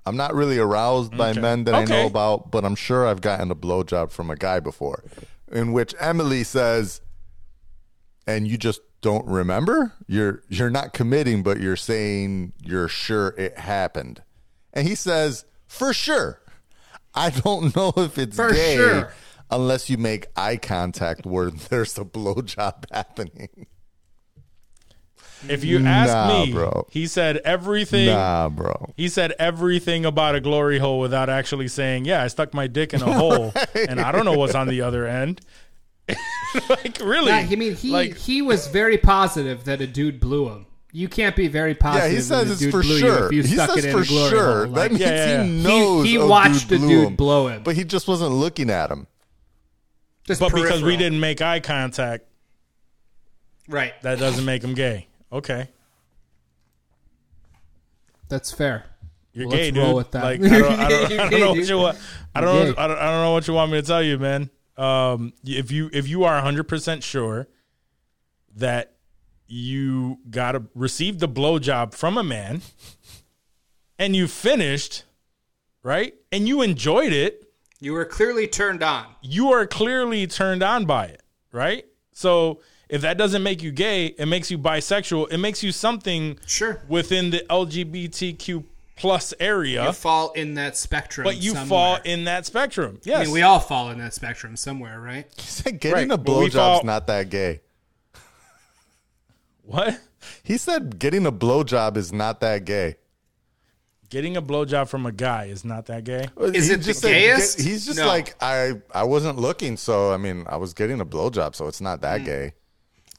[0.07, 1.41] I'm not really aroused by Okay.
[1.41, 4.61] men that I know about, but I'm sure I've gotten a blowjob from a guy
[4.61, 5.03] before."
[5.51, 7.01] In which Emily says,
[8.27, 9.93] "And you just don't remember?
[10.07, 14.23] You're you're not committing, but you're saying you're sure it happened."
[14.73, 16.41] And he says, "For sure.
[17.15, 19.13] I don't know if it's For gay." sure.
[19.53, 23.67] Unless you make eye contact where there's a blowjob happening.
[25.49, 26.87] If you ask Nah, me, bro.
[26.91, 28.07] he said everything.
[28.07, 28.93] Nah, bro.
[28.97, 32.93] He said everything about a glory hole without actually saying, "Yeah, I stuck my dick
[32.93, 33.53] in a hole,
[33.89, 35.41] and I don't know what's on the other end."
[36.69, 37.33] like really?
[37.33, 40.67] Nah, I mean, he like he was very positive that a dude blew him.
[40.93, 42.11] You can't be very positive.
[42.11, 43.33] Yeah, he says it's for blew you sure.
[43.33, 44.65] you He says for sure.
[44.67, 44.75] hole.
[44.75, 45.43] That Like, means Yeah, yeah.
[45.45, 46.05] he He- knows.
[46.07, 47.63] he a watched dude a blew dude him, blow him.
[47.63, 49.07] but he just wasn't looking at him.
[50.25, 52.25] just but because we didn't make eye contact,
[53.69, 53.93] right.
[54.03, 55.07] that doesn't make him gay.
[55.33, 55.69] Okay,
[58.29, 58.85] That's fair.
[59.33, 59.83] you're Let's gay, dude.
[59.83, 60.25] roll with that.
[60.25, 61.99] Like I don't, I don't, I don't gay, know what you want.
[62.35, 62.75] I don't know.
[62.79, 64.51] I don't, I don't know what you want me to tell you, man.
[64.77, 67.49] Um, if you if you are 100 percent sure
[68.57, 68.95] that
[69.51, 72.63] you got to receive the blowjob from a man,
[73.99, 75.05] and you finished,
[75.83, 77.45] right, and you enjoyed it,
[77.81, 79.07] You were clearly turned on.
[79.23, 81.23] you are clearly turned on by it,
[81.53, 81.85] right?
[82.13, 85.33] So if that doesn't make you gay, it makes you bisexual.
[85.33, 86.81] It makes you something Sure.
[86.89, 88.65] within the LGBTQ
[88.97, 91.25] plus area, You fall in that spectrum.
[91.25, 91.67] but you somewhere.
[91.67, 93.01] fall in that spectrum.
[93.03, 95.27] Yes, I mean, we all fall in that spectrum somewhere, right?
[95.37, 97.61] He said getting Right, a but we blowjob's not that gay.
[99.71, 100.01] What?
[100.43, 102.97] He said getting a blowjob is not that gay.
[104.11, 106.27] Getting a blowjob from a guy is not that gay.
[106.41, 107.59] Is He it the just said gayest?
[107.59, 108.07] get- he's just No.
[108.09, 108.81] like I.
[108.93, 112.21] I wasn't looking, so I mean, I was getting a blowjob, so it's not that
[112.21, 112.27] hmm.
[112.27, 112.53] gay.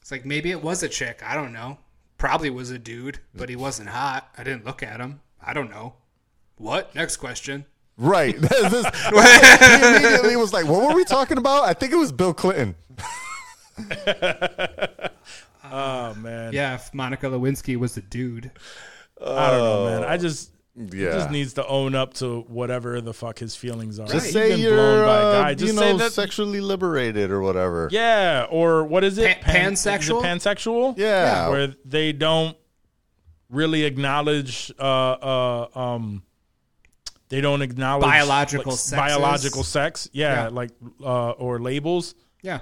[0.01, 1.21] It's like maybe it was a chick.
[1.25, 1.77] I don't know.
[2.17, 4.29] probably was a dude, but he wasn't hot.
[4.37, 5.21] I didn't look at him.
[5.41, 5.95] I don't know.
[6.57, 6.93] What?
[6.93, 7.65] Next question.
[7.97, 8.35] Right.
[8.41, 12.33] This- he immediately was like, "What were we talking about?" I think it was Bill
[12.33, 12.75] Clinton.
[15.71, 18.51] Oh man, Yeah, if Monica Lewinsky was a dude.
[19.25, 20.03] I don't know, man.
[20.03, 21.11] I just he Yeah.
[21.11, 24.07] just needs to own up to whatever the fuck his feelings are.
[24.07, 25.53] Just He's say you're, blown by a uh, guy.
[25.53, 26.13] Just you say know, that.
[26.13, 27.89] sexually liberated or whatever.
[27.91, 29.41] yeah, or what is it?
[29.41, 29.99] Pa- pansexual?
[29.99, 30.13] Is it
[30.49, 30.97] pansexual?
[30.97, 31.49] Yeah.
[31.49, 32.55] where they don't
[33.49, 34.71] really acknowledge.
[34.79, 36.23] Uh, uh, um,
[37.29, 38.97] they don't acknowledge Biological like, sexes?
[38.97, 40.09] biological sex.
[40.13, 40.47] Yeah, Yeah.
[40.49, 40.71] like
[41.03, 42.15] uh, or labels.
[42.41, 42.59] Yeah.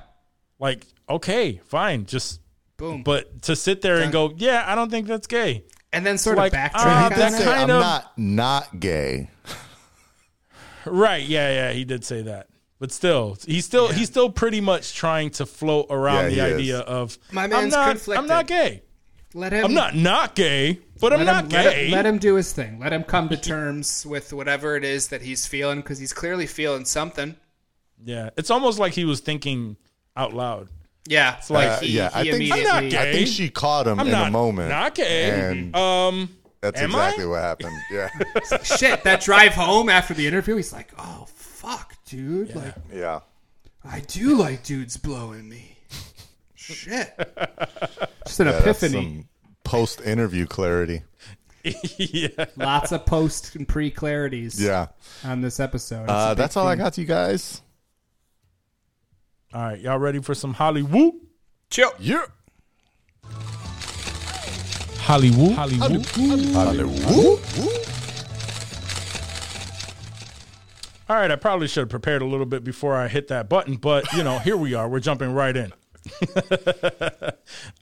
[0.60, 2.40] Like okay, fine, just
[2.80, 3.03] Boom.
[3.03, 5.64] but to sit there and go, yeah, I don't think that's gay.
[5.93, 7.38] and then sort like, of backtrack uh, on that's it.
[7.39, 9.30] Say, kind I'm of- not not gay.
[10.85, 11.23] Right?
[11.23, 12.47] Yeah, yeah, he did say that.
[12.80, 16.56] But still, he's still he's still pretty much trying to float around Yeah, the he
[16.56, 16.85] idea is.
[16.85, 18.23] of My I'm man's not conflicted.
[18.23, 18.84] I'm not gay.
[19.34, 19.65] Let him.
[19.65, 21.85] I'm not not gay, but I'm Let not him, let, gay.
[21.88, 22.80] him, let him do his thing.
[22.80, 26.47] Let him come to terms with whatever it is that he's feeling because he's clearly
[26.47, 27.35] feeling something.
[28.03, 29.76] Yeah, it's almost like he was thinking
[30.15, 30.69] out loud.
[31.10, 32.98] Yeah, it's like Uh, he, yeah, I think- I'm not gay.
[33.10, 34.69] I think she caught him I'm in not a moment.
[34.69, 35.30] Not gay.
[35.52, 36.30] And um,
[36.61, 37.27] that's am exactly I?
[37.27, 37.76] what happened.
[37.91, 38.10] Yeah.
[38.64, 42.56] Shit, that drive home after the interview, he's like, "Oh fuck, dude!
[42.56, 43.22] Like, yeah.
[43.84, 45.77] I do like dudes blowing me."
[46.56, 47.11] shit.
[48.27, 49.26] Just an Yeah, epiphany.
[49.64, 51.02] post interview clarity.
[51.64, 52.45] yeah.
[52.56, 54.60] Lots of post and pre clarities.
[54.60, 54.88] Yeah.
[55.23, 56.06] on this episode.
[56.07, 57.61] Uh, big that's all I got to you guys.
[59.51, 61.13] All right, y'all ready for some Hollywood?
[61.71, 61.91] Chill.
[61.97, 62.26] Yeah.
[64.99, 65.53] Hollywood.
[65.53, 66.05] Hollywood.
[66.53, 67.39] Hollywood.
[71.09, 73.77] All right, I probably should have prepared a little bit before I hit that button,
[73.77, 74.88] but you know, here we are.
[74.88, 75.73] We're jumping right in.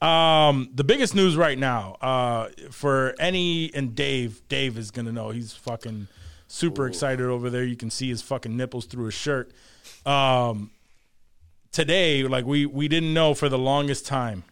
[0.00, 4.40] um, the biggest news right now uh, for any and Dave.
[4.48, 5.28] Dave is gonna know.
[5.28, 6.08] He's fucking
[6.46, 7.64] super excited over there.
[7.64, 9.52] You can see his fucking nipples through his shirt.
[10.06, 10.70] Um,
[11.72, 14.44] today, like we we didn't know for the longest time.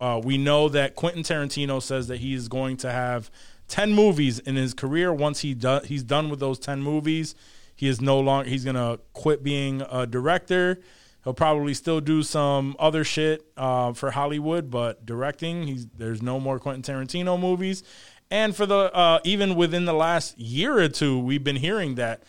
[0.00, 3.30] Uh, we know that Quentin Tarantino says that he is going to have
[3.68, 5.12] ten movies in his career.
[5.12, 7.34] Once he do, he's done with those ten movies,
[7.76, 8.48] he is no longer.
[8.48, 10.80] He's gonna quit being a director.
[11.24, 16.40] He'll probably still do some other shit uh, for Hollywood, but directing, he's there's no
[16.40, 17.84] more Quentin Tarantino movies.
[18.28, 22.24] And for the uh, even within the last year or two, we've been hearing that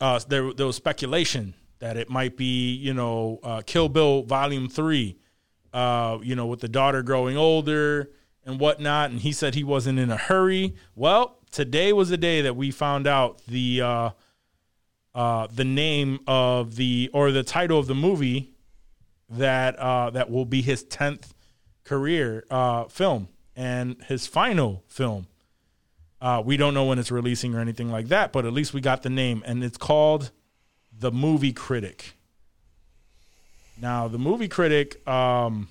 [0.00, 4.68] uh, there, there was speculation that it might be, you know, uh, Kill Bill Volume
[4.68, 5.18] Three,
[5.72, 8.10] uh, you know, with the daughter growing older
[8.44, 9.10] and whatnot.
[9.10, 10.74] And he said he wasn't in a hurry.
[10.94, 14.10] Well, today was the day that we found out the uh,
[15.14, 18.52] uh, the name of the or the title of the movie
[19.30, 21.34] that uh, that will be his tenth
[21.84, 25.26] career uh, film and his final film.
[26.20, 28.80] Uh, we don't know when it's releasing or anything like that, but at least we
[28.80, 30.32] got the name, and it's called
[31.00, 32.14] The Movie Critic.
[33.80, 35.68] Now, The Movie Critic, um,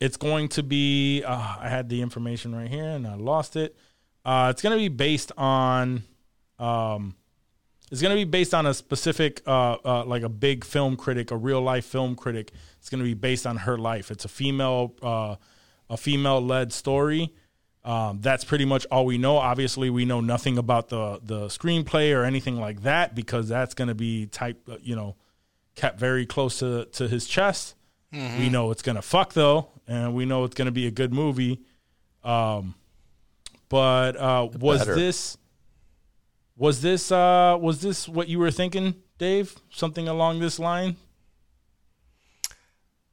[0.00, 1.22] it's going to be.
[1.22, 3.76] Uh, I had the information right here, and I lost it.
[4.24, 6.04] Uh, it's going to be based on.
[6.58, 7.16] Um,
[7.90, 11.30] it's going to be based on a specific, uh, uh, like a big film critic,
[11.30, 12.52] a real life film critic.
[12.78, 14.10] It's going to be based on her life.
[14.10, 15.36] It's a female, uh,
[15.90, 17.34] a female led story.
[17.90, 19.36] Um, that's pretty much all we know.
[19.36, 23.88] Obviously, we know nothing about the the screenplay or anything like that because that's going
[23.88, 25.16] to be type, uh, you know,
[25.74, 27.74] kept very close to to his chest.
[28.12, 30.90] We know it's going to fuck though, and we know it's going to be a
[30.92, 31.62] good movie.
[32.22, 32.74] Um,
[33.68, 34.94] but uh, was better.
[34.94, 35.36] this
[36.56, 39.56] was this uh, was this what you were thinking, Dave?
[39.70, 40.96] Something along this line?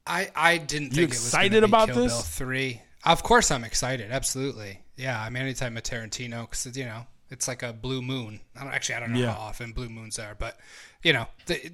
[0.06, 2.12] I, I didn't You think it was excited be about Kill this?
[2.12, 2.82] Bill three.
[3.04, 4.10] Of course, I'm excited.
[4.10, 5.20] Absolutely, yeah.
[5.20, 8.40] I mean, anytime a Tarantino, because you know, it's like a blue moon.
[8.58, 9.32] I don't actually, I don't know Yeah.
[9.34, 10.58] how often blue moons are, but
[11.02, 11.72] you know, the,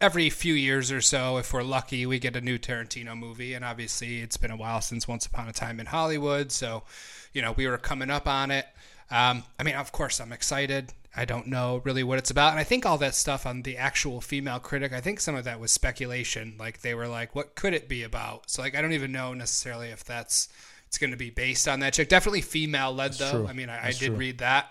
[0.00, 3.54] every few years or so, if we're lucky, we get a new Tarantino movie.
[3.54, 6.84] And obviously, it's been a while since Once Upon a Time in Hollywood, so
[7.32, 8.66] you know, we were coming up on it.
[9.10, 10.92] Um, I mean, of course, I'm excited.
[11.16, 12.52] I don't know really what it's about.
[12.52, 15.44] And I think all that stuff on the actual female critic, I think some of
[15.44, 16.54] that was speculation.
[16.58, 18.48] Like they were like, what could it be about?
[18.48, 20.48] So like I don't even know necessarily if that's
[20.86, 22.08] it's going to be based on that chick.
[22.08, 23.30] Definitely female led though.
[23.30, 23.46] true.
[23.48, 24.16] I mean, I, I did true.
[24.16, 24.66] read that,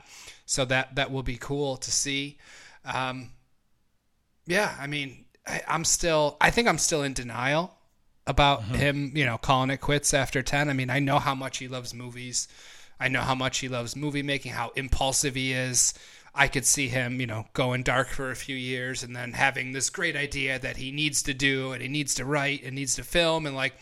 [0.46, 2.38] so that that will be cool to see.
[2.86, 3.32] Um,
[4.46, 6.38] yeah, I mean, I, I'm still.
[6.42, 7.76] I think I'm still in denial
[8.28, 8.76] about Mm-hmm.
[8.76, 9.12] him.
[9.16, 10.70] You know, calling it quits after ten.
[10.70, 12.48] I mean, I know how much he loves movies.
[13.00, 14.52] I know how much he loves movie making.
[14.52, 15.94] How impulsive he is.
[16.34, 19.72] I could see him, you know, going dark for a few years and then having
[19.72, 22.96] this great idea that he needs to do and he needs to write and needs
[22.96, 23.74] to film and like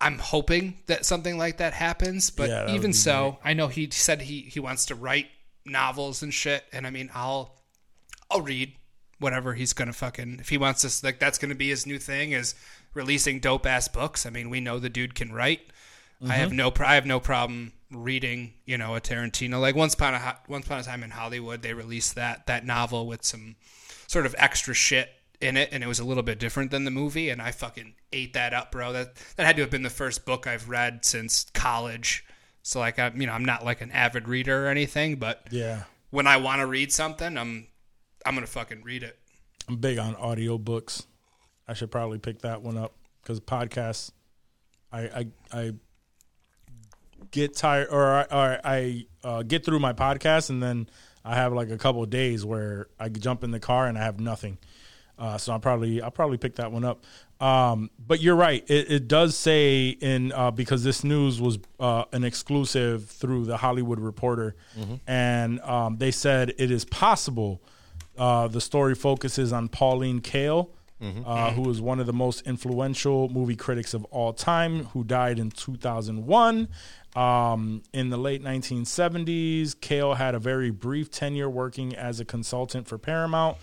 [0.00, 3.88] I'm hoping that something like that happens, but Yeah, that even so, I know he
[3.90, 5.28] said he he wants to write
[5.64, 7.56] novels and shit, and I mean, I'll
[8.30, 8.74] I'll read
[9.18, 12.32] whatever he's gonna fucking if he wants us like that's gonna be his new thing
[12.32, 12.54] is
[12.92, 14.26] releasing dope ass books.
[14.26, 15.62] I mean, we know the dude can write.
[16.26, 19.60] I have no I have no problem reading, you know, a Tarantino.
[19.60, 23.06] Like once upon a once upon a time in Hollywood, they released that that novel
[23.06, 23.56] with some
[24.06, 25.08] sort of extra shit
[25.40, 27.28] in it, and it was a little bit different than the movie.
[27.28, 28.92] And I fucking ate that up, bro.
[28.92, 32.24] That that had to have been the first book I've read since college.
[32.62, 35.84] So like I, you know, I'm not like an avid reader or anything, but Yeah.
[36.10, 37.68] when I want to read something, I'm
[38.24, 39.18] I'm gonna fucking read it.
[39.68, 41.06] I'm big on audiobooks.
[41.68, 44.10] I should probably pick that one up because podcasts,
[44.92, 45.72] I I, I
[47.30, 50.88] get tired or I, or I uh, get through my podcast and then
[51.24, 54.02] I have like a couple of days where I jump in the car and I
[54.04, 54.58] have nothing.
[55.18, 57.02] Uh, so I'll probably I'll probably pick that one up.
[57.40, 58.64] Um, but you're right.
[58.68, 63.56] It, it does say in uh, because this news was uh, an exclusive through the
[63.56, 64.56] Hollywood Reporter,
[65.06, 67.62] and um, they said it is possible.
[68.18, 70.68] Uh, the story focuses on Pauline Kael,
[71.26, 75.38] uh, who is one of the most influential movie critics of all time, who died
[75.38, 76.68] in 2001.
[77.16, 82.86] Um, in the late 1970s, Kael had a very brief tenure working as a consultant
[82.86, 83.56] for Paramount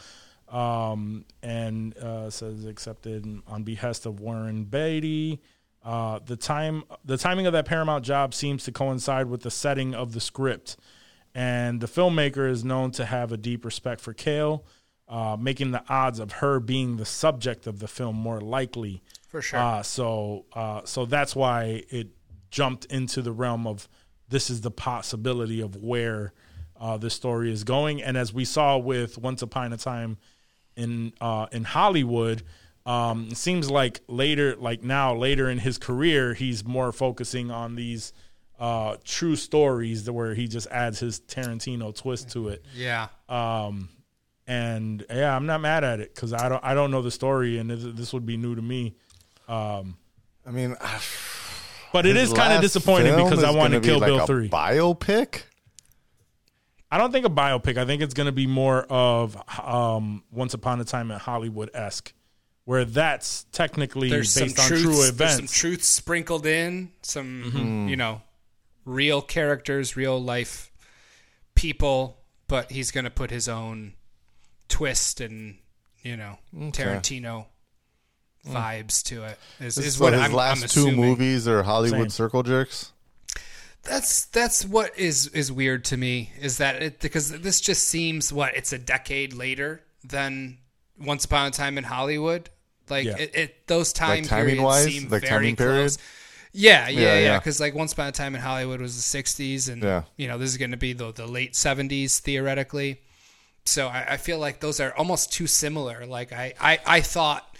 [0.49, 5.39] um, and uh, says accepted on behest of Warren Beatty.
[5.83, 9.93] Uh, the time, the timing of that Paramount job seems to coincide with the setting
[9.93, 10.77] of the script,
[11.35, 14.63] and the filmmaker is known to have a deep respect for Kael,
[15.07, 19.03] uh, making the odds of her being the subject of the film more likely.
[19.27, 19.59] For sure.
[19.59, 22.09] Uh, so, uh, so that's why it
[22.53, 23.89] jumped into the realm of
[24.29, 26.33] this is the possibility of where
[26.79, 28.01] uh, this story is going.
[28.01, 30.17] And as we saw with Once Upon a Time
[30.75, 32.43] in uh, in Hollywood,
[32.85, 37.75] um, it seems like later, like now, later in his career, he's more focusing on
[37.75, 38.13] these
[38.59, 42.63] uh, true stories where he just adds his Tarantino twist to it.
[42.75, 43.07] Yeah.
[43.27, 43.89] Um,
[44.45, 47.57] and yeah, I'm not mad at it because I don't I don't know the story,
[47.57, 48.95] and this, this would be new to me.
[50.45, 50.75] I mean,
[51.93, 53.81] But it his is kind of last disappointing film because I is want to gonna
[53.81, 54.49] be Kill like Bill a three.
[54.49, 55.43] biopic.
[56.91, 57.77] I don't think a biopic.
[57.77, 61.71] I think it's going to be more of um, Once Upon a Time in Hollywood
[61.73, 62.13] esque,
[62.65, 65.35] where that's technically There's some based on truths, true there's events.
[65.37, 67.87] some truths sprinkled in, some Mm-hmm.
[67.89, 68.21] you know,
[68.85, 70.71] real characters, real life
[71.55, 73.93] people, but he's going to put his own
[74.69, 75.57] twist and
[76.03, 77.45] you know Tarantino
[78.47, 78.53] Mm.
[78.53, 79.39] vibes to it.
[79.59, 82.09] Is, is so what his I'm, last I'm two movies are Hollywood Same.
[82.09, 82.91] circle jerks.
[83.83, 88.31] That's that's what is is weird to me is that it because this just seems
[88.31, 90.57] what it's a decade later than
[90.99, 92.49] Once Upon a Time in Hollywood.
[92.89, 93.17] Like Yeah.
[93.17, 94.85] it, it those time timing periods wise?
[94.85, 95.79] seem Like very timing period?
[95.81, 95.97] close.
[96.53, 97.19] Yeah, yeah, Yeah, yeah.
[97.19, 97.39] yeah.
[97.39, 100.03] Because like Once Upon a Time in Hollywood was the '60s, and Yeah.
[100.15, 103.01] you know this is going to be the the late '70s theoretically.
[103.65, 106.05] So I, I feel like those are almost too similar.
[106.05, 107.52] Like I I, I thought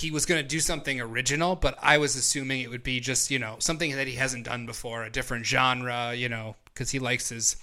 [0.00, 3.30] he was going to do something original, but I was assuming it would be just,
[3.30, 6.98] you know, something that he hasn't done before, a different genre, you know, because he
[6.98, 7.56] likes his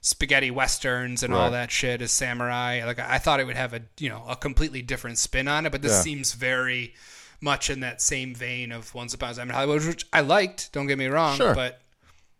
[0.00, 2.82] spaghetti westerns and all that shit, his samurai.
[2.86, 5.72] Like, I thought it would have a, you know, a completely different spin on it,
[5.72, 6.02] but this Yeah.
[6.02, 6.94] seems very
[7.40, 10.72] much in that same vein of Once Upon a Time in Hollywood, which I liked,
[10.72, 11.54] don't get me wrong, Sure.
[11.56, 11.80] but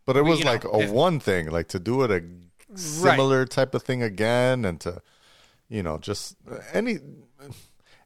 [0.07, 2.23] But it was you know, like a if- one thing, like to do it a
[2.79, 5.03] similar type of thing again, and to,
[5.69, 6.37] you know, just
[6.73, 7.01] any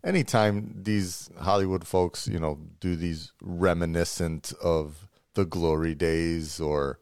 [0.05, 6.99] anytime these Hollywood folks, you know, do these reminiscent of the glory days or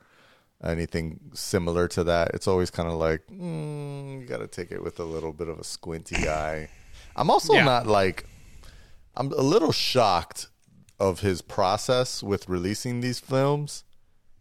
[0.64, 4.82] anything similar to that, it's always kind of like mm, you got to take it
[4.82, 6.68] with a little bit of a squinty eye.
[7.16, 7.64] I'm also Yeah.
[7.64, 8.24] not like
[9.16, 10.48] I'm a little shocked
[10.98, 13.84] of his process with releasing these films.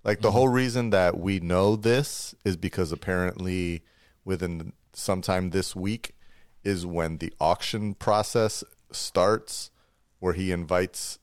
[0.03, 3.83] Like the whole reason that we know this is because apparently
[4.25, 6.15] within sometime this week
[6.63, 9.71] is when the auction process starts,
[10.19, 11.19] where he invites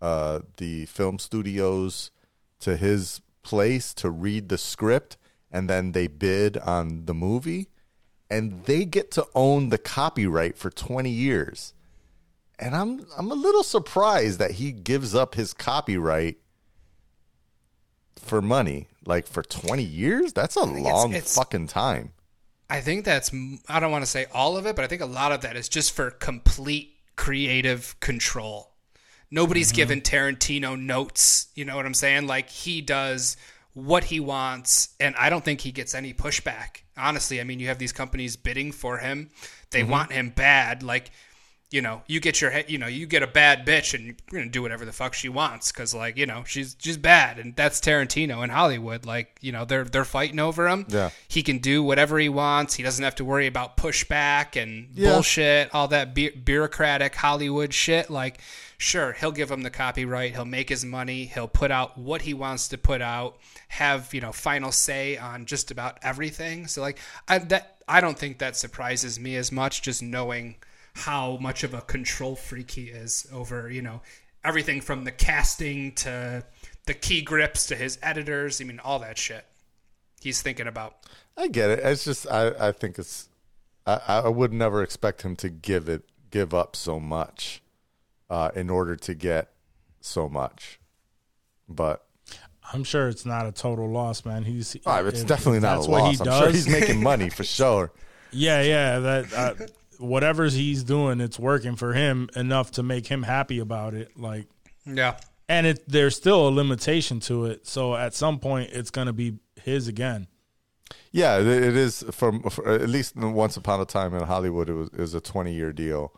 [0.00, 2.10] uh, the film studios
[2.60, 5.16] to his place to read the script,
[5.50, 7.68] and then they bid on the movie,
[8.30, 11.74] and they get to own the copyright for twenty years.
[12.58, 16.38] And I'm I'm a little surprised that he gives up his copyright
[18.16, 20.32] for money, like for 20 years.
[20.32, 22.12] That's a it's- long it's- fucking time.
[22.72, 23.30] I think that's
[23.68, 25.56] I don't want to say all of it, but I think a lot of that
[25.56, 28.70] is just for complete creative control.
[29.30, 29.76] Nobody's Mm-hmm.
[29.76, 32.26] given Tarantino notes, you know what I'm saying?
[32.26, 33.36] Like he does
[33.74, 36.82] what he wants and I don't think he gets any pushback.
[36.96, 39.30] Honestly, I mean you have these companies bidding for him.
[39.70, 39.90] They Mm-hmm.
[39.90, 40.82] want him bad.
[40.82, 41.10] Like
[41.72, 44.14] you know, you get your he- you know, you get a bad bitch and you're
[44.40, 47.56] gonna do whatever the fuck she wants because like you know she's she's bad and
[47.56, 49.06] that's Tarantino in Hollywood.
[49.06, 50.86] Like you know they're they're fighting over him.
[50.88, 51.10] Yeah.
[51.28, 52.74] he can do whatever he wants.
[52.74, 55.12] He doesn't have to worry about pushback and Yeah.
[55.12, 58.10] bullshit, all that bu- bureaucratic Hollywood shit.
[58.10, 58.40] Like,
[58.78, 60.32] sure, he'll give him the copyright.
[60.32, 61.24] He'll make his money.
[61.26, 63.38] He'll put out what he wants to put out.
[63.68, 66.66] Have you know final say on just about everything.
[66.66, 69.80] So like, I that I don't think that surprises me as much.
[69.82, 70.56] Just knowing
[70.94, 74.00] how much of a control freak he is over you know
[74.44, 76.44] everything from the casting to
[76.86, 78.60] the key grips to his editors.
[78.60, 79.44] I mean, all that shit.
[80.20, 80.96] He's thinking about.
[81.36, 81.80] I get it.
[81.80, 83.28] It's just I, I think it's
[83.86, 87.62] I, I would never expect him to give it give up so much
[88.30, 89.50] uh, in order to get
[90.00, 90.78] so much.
[91.68, 92.04] But
[92.72, 94.44] I'm sure it's not a total loss, man.
[94.44, 96.20] He's uh, it's if- definitely if not a that's what he loss.
[96.20, 97.92] I'm sure he's making money for sure.
[98.30, 98.98] Yeah, yeah.
[98.98, 99.54] That uh,
[100.02, 104.18] whatever he's doing, it's working for him enough to make him happy about it.
[104.18, 104.46] Like,
[104.84, 105.16] Yeah.
[105.48, 107.66] and it there's still a limitation to it.
[107.66, 110.26] So at some point, it's gonna be his again.
[111.10, 114.68] Yeah, it, it is from for, at least Once Upon a Time in Hollywood.
[114.68, 116.12] It was, it was a twenty year deal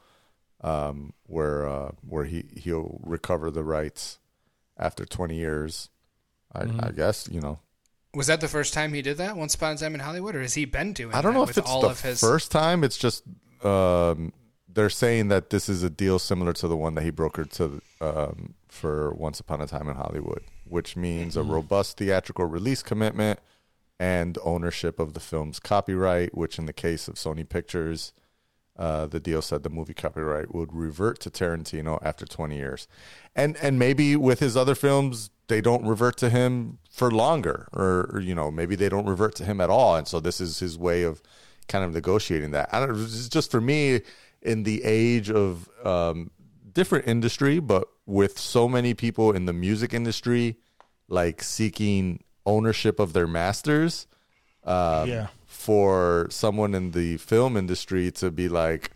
[0.63, 4.19] um, where uh, where he he'll recover the rights
[4.79, 5.91] after twenty years.
[6.53, 6.85] I, Mm-hmm.
[6.85, 7.59] I guess you know.
[8.15, 9.37] Was that the first time he did that?
[9.37, 11.13] Once upon a time in Hollywood, or has he been doing?
[11.13, 12.21] I don't that know if it's all the of his.
[12.21, 12.85] first time.
[12.85, 13.25] It's just
[13.65, 14.33] um,
[14.69, 17.81] they're saying that this is a deal similar to the one that he brokered to
[18.01, 21.51] um, for Once Upon a Time in Hollywood, which means Mm-hmm.
[21.51, 23.39] a robust theatrical release commitment
[24.01, 26.37] and ownership of the film's copyright.
[26.37, 28.13] Which, in the case of Sony Pictures,
[28.77, 32.89] uh, the deal said the movie copyright would revert to Tarantino after 20 years,
[33.37, 38.11] and and maybe with his other films they don't revert to him for longer, or,
[38.13, 40.59] or you know maybe they don't revert to him at all, and so this is
[40.59, 41.23] his way of
[41.69, 42.69] kind of negotiating that.
[42.73, 43.01] I don't.
[43.03, 44.03] It's just for me
[44.43, 46.31] in the age of um,
[46.73, 50.57] different industry, but with so many people in the music industry
[51.09, 54.07] like seeking ownership of their masters
[54.65, 55.29] um, Yeah.
[55.47, 58.91] for someone in the film industry to be like,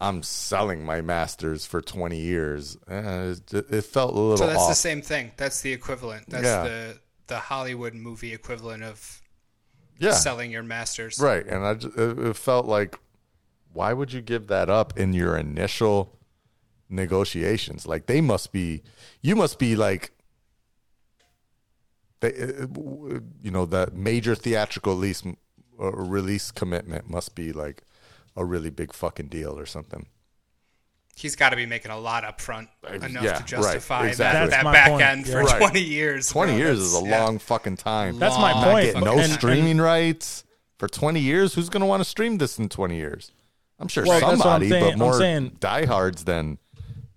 [0.00, 2.76] I'm selling my masters for 20 years.
[2.88, 4.68] Eh, it, it felt a little So that's off.
[4.68, 5.32] the same thing.
[5.38, 6.28] That's the equivalent.
[6.28, 6.64] That's Yeah.
[6.64, 9.22] the the Hollywood movie equivalent of
[9.98, 11.18] yeah, selling your masters.
[11.18, 11.46] right.
[11.46, 12.98] And I, ju- it, it felt like,
[13.72, 16.18] why would you give that up in your initial
[16.88, 17.86] negotiations?
[17.86, 18.82] Like they must be,
[19.20, 20.12] you must be like,
[22.20, 22.66] they, uh,
[23.42, 25.22] you know, that major theatrical release
[25.80, 27.82] uh, release commitment must be like
[28.36, 30.06] a really big fucking deal or something.
[31.16, 34.50] He's got to be making a lot up front enough yeah, to right, justify exactly.
[34.50, 35.42] that, that back point, end for.
[35.42, 35.58] Right.
[35.58, 36.28] 20 years.
[36.28, 36.58] 20 bro.
[36.58, 37.24] years is a yeah.
[37.24, 38.18] long fucking time.
[38.18, 38.94] That's my point.
[38.94, 40.44] Get no And- and- streaming rights
[40.78, 41.54] for 20 years.
[41.54, 43.30] Who's going to want to stream this in 20 years?
[43.78, 44.84] I'm sure Well, that's what I'm somebody, saying.
[44.84, 46.58] but more saying- diehards than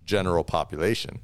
[0.05, 1.19] general population.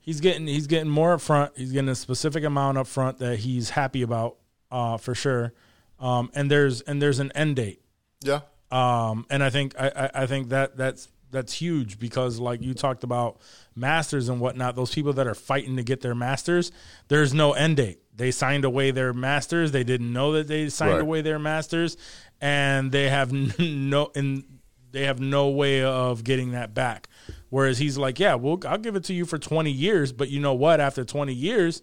[0.00, 1.52] he's getting he's getting more up front.
[1.56, 4.36] He's getting a specific amount up front that he's happy about,
[4.70, 5.52] uh, for sure.
[6.00, 7.82] Um, and there's and there's an end date.
[8.22, 8.40] Yeah.
[8.72, 12.74] Um, and I think I, I, I think that that's that's huge because like you
[12.74, 13.40] talked about
[13.74, 16.72] masters and whatnot, those people that are fighting to get their masters,
[17.08, 18.00] there's no end date.
[18.14, 19.72] They signed away their masters.
[19.72, 21.00] They didn't know that they signed Right.
[21.02, 21.96] away their masters,
[22.40, 24.44] and they have no and
[24.92, 27.08] they have no way of getting that back.
[27.48, 30.40] Whereas he's like, yeah, well, I'll give it to you for 20 years, but you
[30.40, 30.80] know what?
[30.80, 31.82] After 20 years,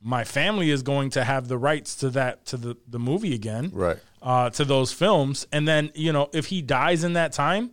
[0.00, 3.70] my family is going to have the rights to that to the the movie again
[3.72, 3.98] Right.
[4.22, 5.46] uh, to those films.
[5.52, 7.70] And then, you know, if he dies in that time,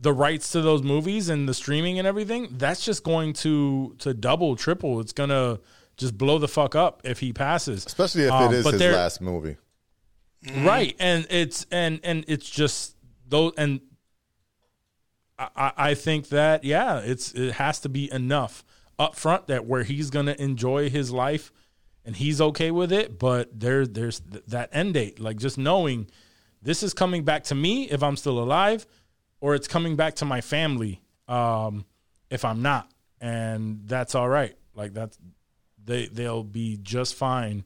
[0.00, 4.14] the rights to those movies and the streaming and everything, that's just going to to
[4.14, 5.00] double, triple.
[5.00, 5.60] It's gonna
[5.96, 7.84] just blow the fuck up if he passes.
[7.84, 9.56] Especially if Um, it is but his last movie.
[10.56, 10.96] Right.
[10.98, 12.96] And it's and and it's just
[13.28, 13.80] those and
[15.38, 18.64] I, I I think that yeah, it's it has to be enough
[18.98, 21.52] up front that where he's gonna enjoy his life
[22.06, 25.20] and he's okay with it, but there there's th- that end date.
[25.20, 26.06] Like just knowing
[26.62, 28.86] this is coming back to me if I'm still alive,
[29.40, 31.84] or it's coming back to my family um,
[32.28, 32.90] if I'm not,
[33.20, 34.54] and that's all right.
[34.74, 35.18] Like that's
[35.84, 37.64] they they'll be just fine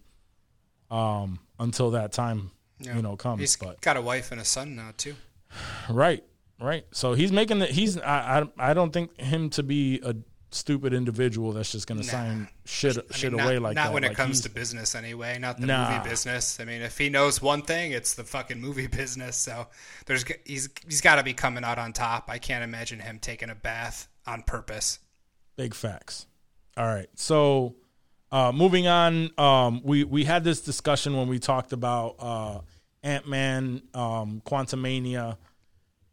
[0.90, 3.40] um, until that time you know comes.
[3.40, 5.14] He's but got a wife and a son now too.
[5.88, 6.24] right,
[6.60, 6.84] right.
[6.92, 10.14] So he's making the he's I I, I don't think him to be a
[10.54, 13.84] stupid individual that's just going to sign shit I shit mean, away not, like not
[13.86, 13.92] that.
[13.94, 15.90] when it comes to business anyway, not the Nah.
[15.98, 16.60] movie business.
[16.60, 19.36] I mean, if he knows one thing, it's the fucking movie business.
[19.36, 19.66] So
[20.06, 22.30] there's he's he's got to be coming out on top.
[22.30, 25.00] I can't imagine him taking a bath on purpose.
[25.56, 26.26] Big facts.
[26.76, 27.08] All right.
[27.14, 27.74] So
[28.32, 32.60] uh, moving on, um, we we had this discussion when we talked about uh,
[33.02, 35.36] Ant Man, um, Quantumania,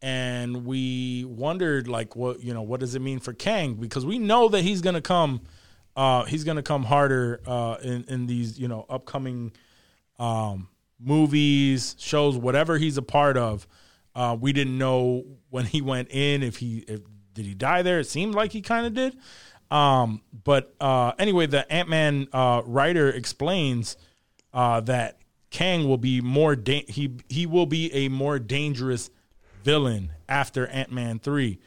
[0.01, 3.75] and we wondered like what you know what does it mean for Kang?
[3.75, 5.41] Because we know that he's gonna come
[5.95, 9.51] uh he's gonna come harder uh in in these you know upcoming
[10.19, 10.67] um
[10.99, 13.67] movies shows whatever he's a part of.
[14.15, 17.01] Uh we didn't know when he went in if he if
[17.33, 17.99] did he die there?
[17.99, 19.17] It seemed like he kind of did.
[19.69, 23.97] Um but uh anyway the ant-man uh writer explains
[24.53, 25.19] uh that
[25.49, 29.09] kang will be more da- he he will be a more dangerous
[29.63, 31.59] villain after ant-man 3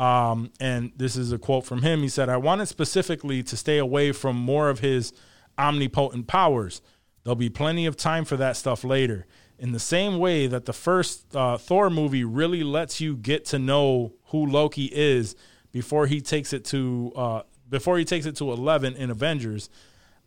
[0.00, 2.00] um, and this is a quote from him.
[2.00, 5.12] He said, I wanted specifically to stay away from more of his
[5.58, 6.80] omnipotent powers.
[7.22, 9.26] There'll be plenty of time for that stuff later.
[9.58, 13.58] In the same way that the first uh, Thor movie really lets you get to
[13.58, 15.36] know who Loki is
[15.70, 19.68] before he takes it to uh, before he takes it to eleven in Avengers,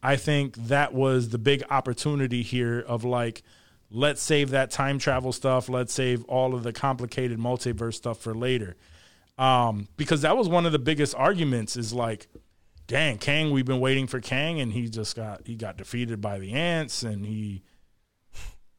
[0.03, 3.41] I think that was the big opportunity here of like,
[3.93, 5.69] let's save that time travel stuff.
[5.69, 8.75] Let's save all of the complicated multiverse stuff for later
[9.37, 11.77] um, because that was one of the biggest arguments.
[11.77, 12.27] Is like,
[12.87, 16.39] dang, Kang, we've been waiting for Kang, and he just got he got defeated by
[16.39, 17.63] the ants, and he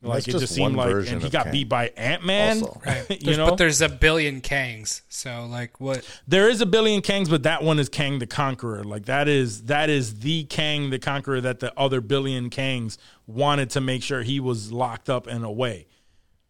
[0.04, 1.52] like That's it just just seemed like, and he got Kang.
[1.52, 2.62] beat by Ant Man.
[2.62, 2.80] Also.
[3.20, 5.02] you know, but there's a billion Kangs.
[5.08, 6.08] So like what?
[6.28, 8.84] there is a billion Kangs, but that one is Kang the Conqueror.
[8.84, 13.70] Like that is that is the Kang the Conqueror that the other billion Kangs wanted
[13.70, 15.86] to make sure he was locked up and away.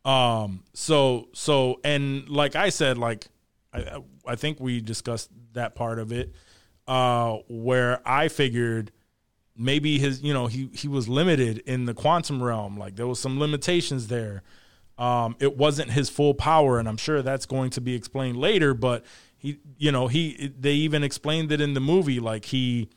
[0.05, 0.64] Um.
[0.74, 3.28] So so and like I said, like
[3.72, 6.32] I I think we discussed that part of it,
[6.86, 8.90] uh, where I figured
[9.56, 12.76] maybe his you know he he was limited in the quantum realm.
[12.78, 14.43] Like there was some limitations there.
[14.97, 18.74] Um, it wasn't his full power, and I'm sure that's going to be explained later.
[18.74, 19.05] But
[19.36, 22.20] he, you know, he they even explained it in the movie.
[22.20, 22.89] Like he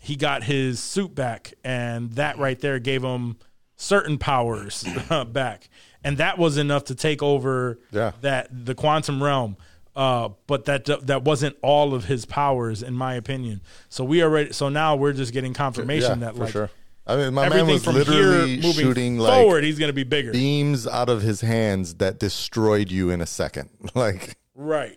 [0.00, 3.36] he got his suit back, and that right there gave him
[3.76, 4.84] certain powers
[5.32, 5.68] back,
[6.04, 8.12] and that was enough to take over Yeah.
[8.20, 9.56] that the quantum realm.
[9.96, 13.60] Uh, but that that wasn't all of his powers, in my opinion.
[13.88, 16.70] So we already, so now we're just getting confirmation yeah, that for like sure.
[17.06, 20.04] I mean, my man was literally here moving shooting like forward, he's going to be
[20.04, 20.30] bigger.
[20.30, 23.70] beams out of his hands that destroyed you in a second.
[23.94, 24.96] Like right.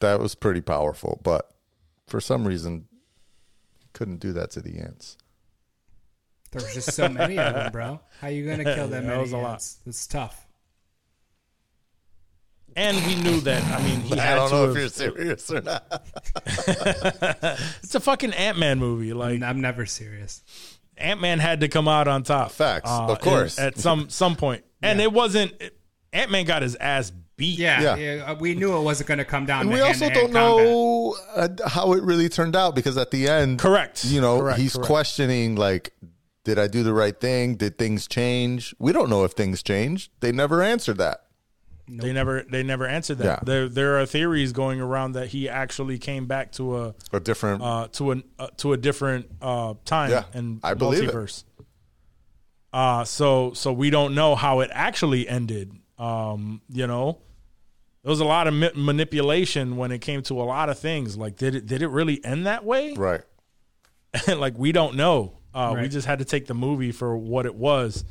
[0.00, 1.50] that was pretty powerful, but
[2.06, 2.88] for some reason,
[3.94, 5.16] couldn't do that to the ants.
[6.52, 8.00] There was just so many of them, bro.
[8.20, 9.20] How you gonna kill that That many?
[9.20, 9.66] was a lot.
[9.86, 10.45] It's tough.
[12.76, 13.64] And we knew that.
[13.64, 14.54] I mean, he I don't to.
[14.54, 16.06] know have- if you're serious or not.
[17.82, 19.12] it's a fucking Ant Man movie.
[19.12, 20.42] Like I'm never serious.
[20.98, 22.50] Ant Man had to come out on top.
[22.52, 23.58] Facts, uh, of course.
[23.58, 25.52] At some some point, and it wasn't.
[26.12, 27.58] Ant Man got his ass beat.
[27.58, 27.96] Yeah, Yeah.
[28.16, 28.22] yeah.
[28.30, 29.62] uh, we knew it wasn't gonna come down.
[29.62, 30.34] And to we also don't combat.
[30.66, 34.04] know uh, how it really turned out because at the end, Correct.
[34.04, 34.86] You know, Correct, he's correct.
[34.86, 35.92] questioning like,
[36.44, 37.56] did I do the right thing?
[37.56, 38.74] Did things change?
[38.78, 40.10] We don't know if things changed.
[40.20, 41.24] They never answered that.
[41.88, 43.24] They never they never answered that.
[43.24, 43.38] Yeah.
[43.44, 47.62] There there are theories going around that he actually came back to a A different.
[47.62, 51.14] uh, to an uh, to a different uh, time Yeah, and I believe it.
[51.14, 51.44] multiverse.
[52.72, 55.72] Uh so so we don't know how it actually ended.
[55.98, 57.18] Um, you know,
[58.02, 61.16] there was a lot of ma- manipulation when it came to a lot of things.
[61.16, 62.94] Like, did it did it really end that way?
[62.94, 63.22] right.
[64.28, 65.38] like we don't know.
[65.54, 68.04] Uh, We just had to take the movie for what it was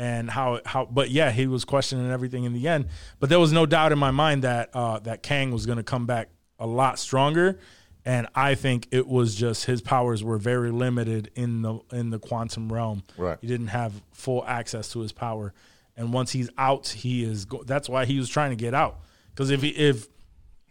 [0.00, 0.86] and how how.
[0.86, 2.86] But yeah, he was questioning everything in the end.
[3.20, 5.84] But there was no doubt in my mind that uh, that Kang was going to
[5.84, 7.58] come back a lot stronger.
[8.06, 12.18] And I think it was just his powers were very limited in the in the
[12.18, 13.02] quantum realm.
[13.18, 13.36] Right.
[13.42, 15.52] He didn't have full access to his power.
[15.96, 17.44] And once he's out, he is.
[17.44, 19.00] Go- that's why he was trying to get out.
[19.34, 20.08] Because if he, if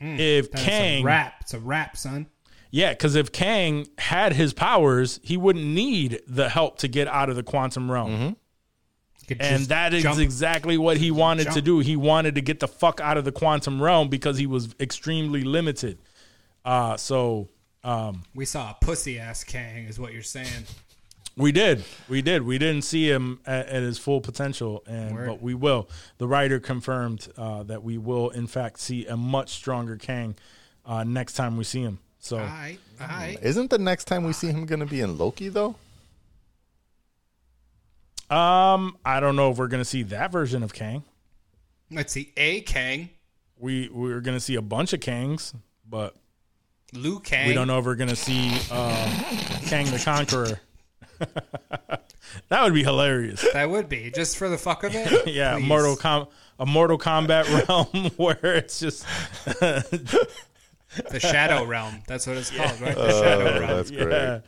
[0.02, 0.58] if Hmm.
[0.58, 1.34] Kang a rap.
[1.42, 2.28] It's a rap, son.
[2.72, 7.30] yeah, because if Kang had his powers, he wouldn't need the help to get out
[7.30, 8.12] of the quantum realm.
[8.12, 8.36] You could
[9.40, 10.20] And that is jump.
[10.20, 11.80] exactly what he wanted to do.
[11.80, 15.44] He wanted to get the fuck out of the quantum realm because he was extremely
[15.44, 15.98] limited.
[16.66, 17.50] Uh, so
[17.84, 20.66] um, We saw a pussy ass Kang, is what you're saying.
[21.38, 25.28] we did, we did, we didn't see him at, at his full potential, and Word.
[25.28, 25.90] but we will.
[26.18, 30.36] The writer confirmed uh, that we will, in fact, see a much stronger Kang
[30.86, 32.00] uh, next time we see him.
[32.20, 33.38] So All right, all right.
[33.42, 35.76] Isn't the next time we see him going to be in Loki though?
[38.30, 41.04] Um, I don't know if we're gonna see that version of Kang.
[41.92, 42.32] Let's see.
[42.38, 43.10] A Kang,
[43.58, 45.54] we we're gonna see a bunch of Kangs,
[45.88, 46.16] but
[46.94, 47.48] Liu Kang.
[47.48, 49.06] we don't know if we're gonna see uh,
[49.68, 50.60] Kang the Conqueror.
[52.50, 53.46] that would be hilarious.
[53.54, 55.28] That would be just for the fuck of it.
[55.34, 55.66] Yeah, Please.
[55.68, 56.28] Mortal Com-
[56.60, 59.06] a Mortal Kombat realm where it's just
[59.60, 62.02] the Shadow Realm.
[62.08, 62.96] That's what it's called, right?
[62.96, 63.68] The Uh, Shadow Realm.
[63.68, 64.10] that's great.
[64.12, 64.40] yeah,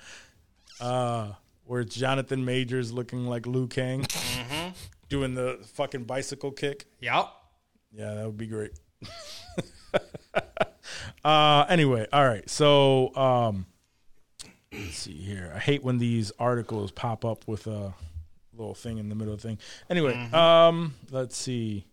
[0.86, 1.34] uh,
[1.72, 4.70] where it's Jonathan Majors looking like Liu Kang Mm-hmm.
[5.08, 6.84] doing the fucking bicycle kick.
[7.00, 7.30] Yep.
[7.94, 8.72] Yeah, that would be great.
[11.24, 12.50] Uh, anyway, all right.
[12.50, 13.68] So, um,
[14.74, 15.52] let's see here.
[15.56, 17.94] I hate when these articles pop up with a
[18.58, 19.60] little thing in the middle of the thing.
[19.90, 21.86] Anyway, um, let's see.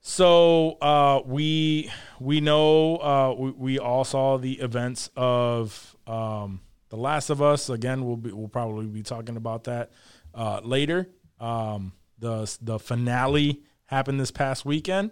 [0.00, 1.90] So uh, we
[2.20, 6.60] we know uh, we, we all saw the events of um,
[6.94, 7.68] the Last of Us.
[7.68, 9.90] Again, we'll be we'll probably be talking about that
[10.32, 11.08] uh, later.
[11.40, 15.10] Um, the the finale happened this past weekend,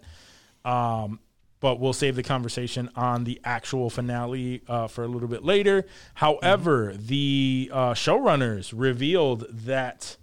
[0.64, 1.18] um,
[1.58, 5.84] but we'll save the conversation on the actual finale uh, for a little bit later.
[6.14, 10.16] However, the uh, showrunners revealed that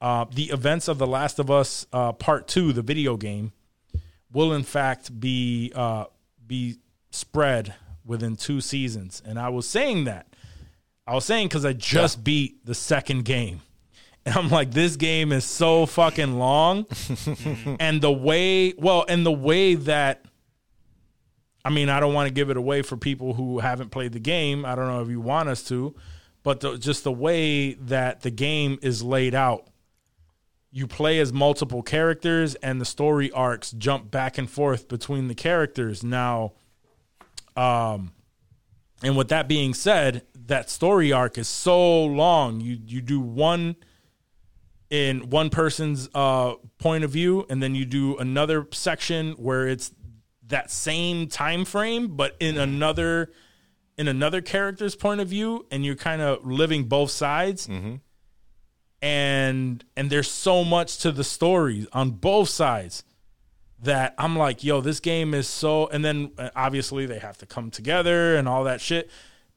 [0.00, 3.52] uh, the events of The Last of Us uh, Part Two, the video game,
[4.32, 6.06] will in fact be uh,
[6.44, 6.78] be
[7.12, 9.22] spread within two seasons.
[9.24, 10.26] And I was saying that.
[11.10, 13.62] I was saying because I just beat the second game.
[14.24, 16.86] And I'm like, this game is so fucking long.
[17.80, 20.24] and the way, well, and the way that,
[21.64, 24.20] I mean, I don't want to give it away for people who haven't played the
[24.20, 24.64] game.
[24.64, 25.96] I don't know if you want us to,
[26.44, 29.66] but the, just the way that the game is laid out
[30.70, 35.34] you play as multiple characters and the story arcs jump back and forth between the
[35.34, 36.52] characters now
[37.56, 38.12] um
[39.02, 42.60] and with that being said that story arc is so long.
[42.60, 43.76] You you do one
[44.90, 49.92] in one person's uh point of view and then you do another section where it's
[50.48, 53.30] that same time frame but in another
[53.96, 57.68] in another character's point of view and you're kind of living both sides.
[59.02, 63.04] And and there's so much to the story on both sides
[63.82, 67.46] that I'm like, yo, this game is so and then uh, obviously they have to
[67.46, 69.08] come together and all that shit.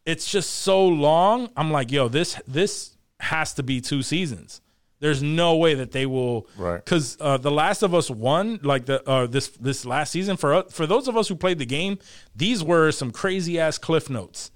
[0.05, 1.49] It's just so long.
[1.55, 4.59] I'm like, yo, this this has to be two seasons.
[4.99, 6.83] There's no way that they will Right.
[6.85, 10.53] cuz uh, The Last of Us 1 like the uh, this this last season for
[10.53, 11.99] uh, for those of us who played the game,
[12.35, 14.51] these were some crazy ass cliff notes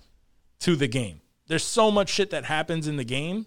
[0.62, 1.22] to the game.
[1.48, 3.46] There's so much shit that happens in the game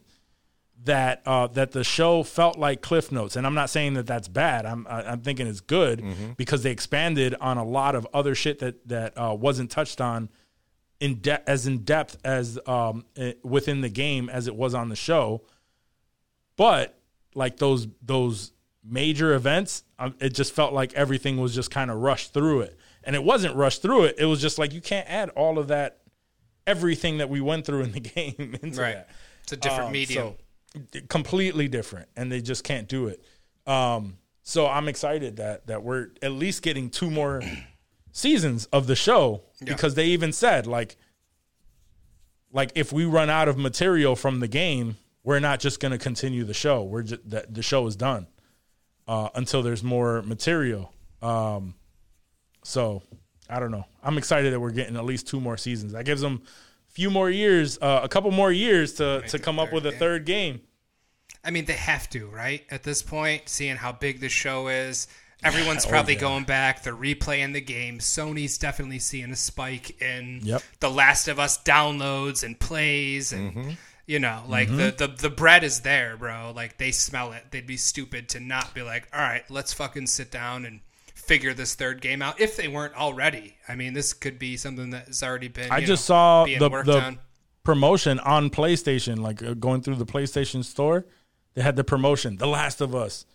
[0.85, 4.29] that uh, that the show felt like Cliff Notes, and I'm not saying that that's
[4.29, 4.65] bad.
[4.65, 6.03] I'm I'm thinking it's good
[6.39, 10.31] because they expanded on a lot of other shit that that uh, wasn't touched on
[11.01, 14.89] in de- as in depth as um, eh, within the game as it was on
[14.91, 15.43] the show.
[16.57, 16.99] But
[17.35, 18.53] like those those
[18.85, 22.79] major events, um, it just felt like everything was just kind of rushed through it,
[23.05, 24.17] and it wasn't rushed through it.
[24.19, 25.99] It was just like you can't add all of that
[26.67, 28.95] everything that we went through in the game into Right.
[28.95, 29.09] that.
[29.45, 30.35] It's a different Um, medium.
[30.93, 33.23] so, completely different, and they just can't do it.
[33.67, 37.41] Um, so I'm excited that that we're at least getting two more
[38.13, 40.97] seasons of the show because they even said like
[42.53, 45.99] like if we run out of material from the game, we're not just going to
[45.99, 46.83] continue the show.
[46.83, 48.27] We're just that the show is done
[49.07, 50.93] uh, until there's more material.
[51.23, 51.75] Um,
[52.65, 53.03] so
[53.49, 53.87] I don't know.
[54.03, 55.93] I'm excited that we're getting at least two more seasons.
[55.93, 56.43] That gives them
[56.89, 59.91] a few more years, uh, a couple more years to to come up with a
[59.91, 59.99] game.
[59.99, 60.61] third game.
[61.43, 62.65] I mean, they have to, right?
[62.71, 65.09] At this point, seeing how big this show is,
[65.43, 66.21] everyone's Oh, probably yeah.
[66.21, 66.83] going back.
[66.83, 67.99] They're replaying the game.
[67.99, 70.63] Sony's definitely seeing a spike in Yep.
[70.81, 73.71] The Last of Us downloads and plays, and Mm-hmm.
[74.07, 76.53] you know, like the, the the bread is there, bro.
[76.55, 77.45] Like they smell it.
[77.51, 80.81] They'd be stupid to not be like, all right, let's fucking sit down and
[81.15, 83.55] figure this third game out if they weren't already.
[83.69, 85.71] I mean, this could be something that has already been.
[85.71, 87.19] I just know, saw the the on.
[87.63, 91.07] promotion on PlayStation, like uh, going through the PlayStation store.
[91.55, 93.27] They had the promotion, The Last of Us,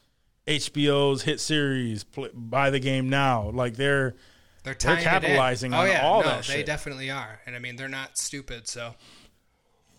[0.47, 2.03] HBO's hit series.
[2.03, 3.49] Play, buy the game now.
[3.49, 4.15] Like they're
[4.63, 5.03] They're, tying it in.
[5.05, 6.65] capitalizing oh, on yeah, all no, that They shit.
[6.65, 8.67] definitely are, and I mean, they're not stupid.
[8.67, 8.95] So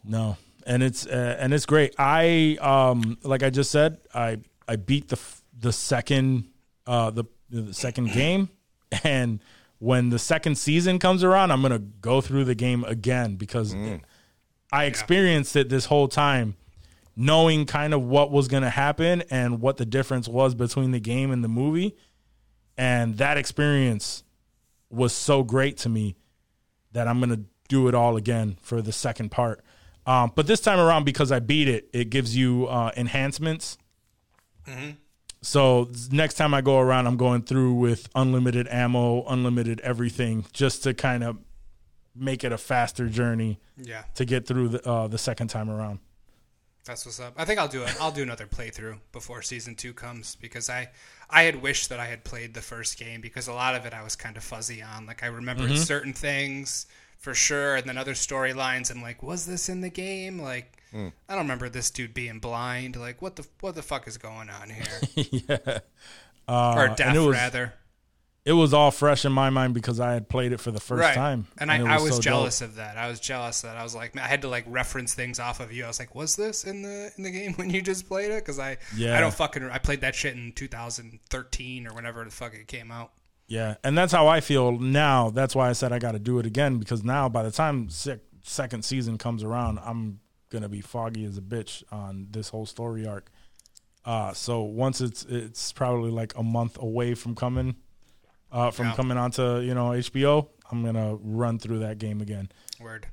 [0.05, 0.37] No,
[0.67, 1.95] and it's uh, and it's great.
[1.99, 5.19] I um like I just said, I I beat the
[5.59, 6.49] the second
[6.87, 8.49] uh the the second game,
[9.05, 9.41] and
[9.79, 13.75] when the second season comes around, I'm gonna go through the game again because
[14.73, 16.57] I experienced it this whole time,
[17.17, 21.31] knowing kind of what was gonna happen and what the difference was between the game
[21.31, 21.97] and the movie,
[22.77, 24.23] and that experience
[24.91, 26.15] was so great to me
[26.93, 29.65] that I'm gonna do it all again for the second part.
[30.07, 33.77] Um, but this time around, because I beat it, it gives you uh, enhancements.
[35.43, 40.83] So next time I go around, I'm going through with unlimited ammo, unlimited everything, just
[40.85, 41.39] to kind of
[42.15, 46.01] make it a faster journey yeah, to get through the uh, the second time around.
[46.87, 47.35] That's what's up.
[47.37, 47.95] I think I'll do it.
[48.01, 50.89] I'll do another playthrough before season two comes because I
[51.29, 53.93] I had wished that I had played the first game because a lot of it
[53.93, 55.05] I was kind of fuzzy on.
[55.07, 55.77] Like I remembered Mm-hmm.
[55.83, 56.87] certain things
[57.19, 58.91] for sure, and then other storylines.
[58.91, 60.39] I'm like, was this in the game?
[60.41, 60.73] Like.
[60.93, 61.09] Hmm.
[61.29, 62.95] I don't remember this dude being blind.
[62.95, 65.01] Like, what the what the fuck is going on here?
[65.49, 65.79] yeah,
[66.49, 67.75] or and deaf, was- rather.
[68.47, 71.01] It was all fresh in my mind because I had played it for the first
[71.03, 71.15] right.
[71.15, 72.69] time, And, I, it I was so jealous dope.
[72.71, 72.97] of that.
[72.97, 75.73] I was jealous that I was like, I had to like reference things off of
[75.73, 75.85] you.
[75.85, 78.43] I was like, was this in the in the game when you just played it?
[78.45, 79.17] Because I Yeah.
[79.17, 82.91] I don't fucking I played that shit in 2013 or whenever the fuck it came
[82.91, 83.13] out.
[83.49, 85.31] Yeah, and that's how I feel now.
[85.31, 87.89] That's why I said I got to do it again because now, by the time
[87.91, 90.19] sec- second season comes around, I'm
[90.51, 93.31] gonna be foggy as a bitch on this whole story arc.
[94.05, 97.77] Uh, so once it's it's probably like a month away from coming,
[98.53, 98.95] uh, from Yeah.
[98.95, 102.51] coming onto you know HBO, I'm gonna run through that game again.
[102.81, 103.07] Word.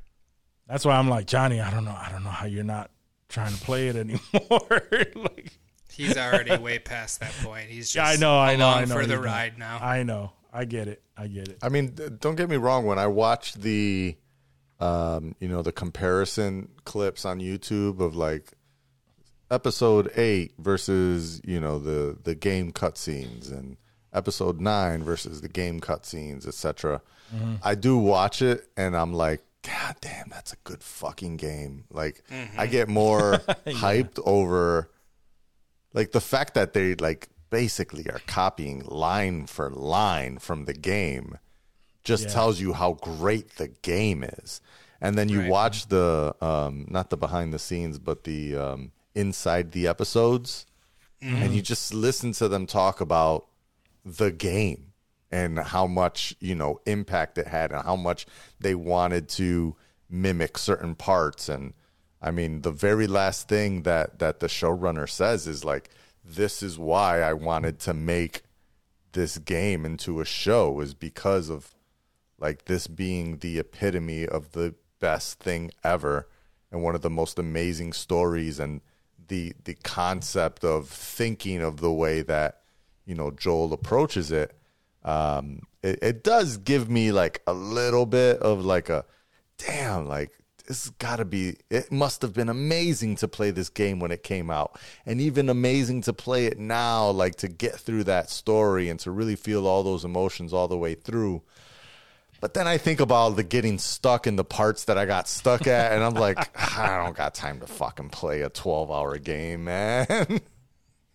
[0.68, 1.60] That's why I'm like Johnny.
[1.62, 1.96] I don't know.
[1.98, 2.90] I don't know how you're not
[3.30, 4.82] trying to play it anymore.
[5.16, 5.52] like,
[5.92, 7.70] He's already way past that point.
[7.70, 8.40] He's just yeah, I know.
[8.40, 8.68] I know.
[8.68, 8.96] I know.
[8.96, 9.78] for the ride now.
[9.80, 10.32] I know.
[10.52, 11.04] I get it.
[11.18, 11.58] I get it.
[11.62, 12.86] I mean, don't get me wrong.
[12.86, 14.16] When I watched the,
[14.80, 18.54] um, you know, the comparison clips on YouTube of like
[19.52, 23.78] episode eight versus you know the the game cutscenes and
[24.14, 27.02] episode nine versus the game cutscenes, etc.
[27.64, 31.86] I do watch it and I'm like, God damn, that's a good fucking game.
[31.90, 32.22] Like,
[32.58, 34.92] I get more hyped over
[35.94, 41.38] like the fact that they like basically are copying line for line from the game
[42.04, 44.60] just tells you how great the game is
[45.00, 45.50] and then you Right.
[45.50, 50.66] watch the um not the behind the scenes but the um inside the episodes
[51.22, 53.46] and you just listen to them talk about
[54.06, 54.94] the game
[55.32, 58.26] and how much you know impact it had and how much
[58.60, 59.76] they wanted to
[60.10, 61.50] mimic certain parts.
[61.50, 61.74] And
[62.22, 65.90] i mean the very last thing that that the showrunner says is like
[66.24, 68.44] this is why i wanted to make
[69.12, 71.76] this game into a show is because of
[72.40, 76.28] like this being the epitome of the best thing ever
[76.72, 78.82] and one of the most amazing stories and
[79.28, 82.63] the the concept of thinking of the way that
[83.06, 84.56] you know Joel approaches it
[85.04, 89.06] um it, it does give me like a little bit of like a
[89.58, 90.32] damn like
[90.68, 94.12] this has got to be it must have been amazing to play this game when
[94.12, 98.30] it came out and even amazing to play it now like to get through that
[98.30, 101.42] story and to really feel all those emotions all the way through
[102.44, 105.66] but then I think about the getting stuck in the parts that I got stuck
[105.66, 106.38] at, and I'm like,
[106.78, 110.42] I don't got time to fucking play a 12 hour game, man.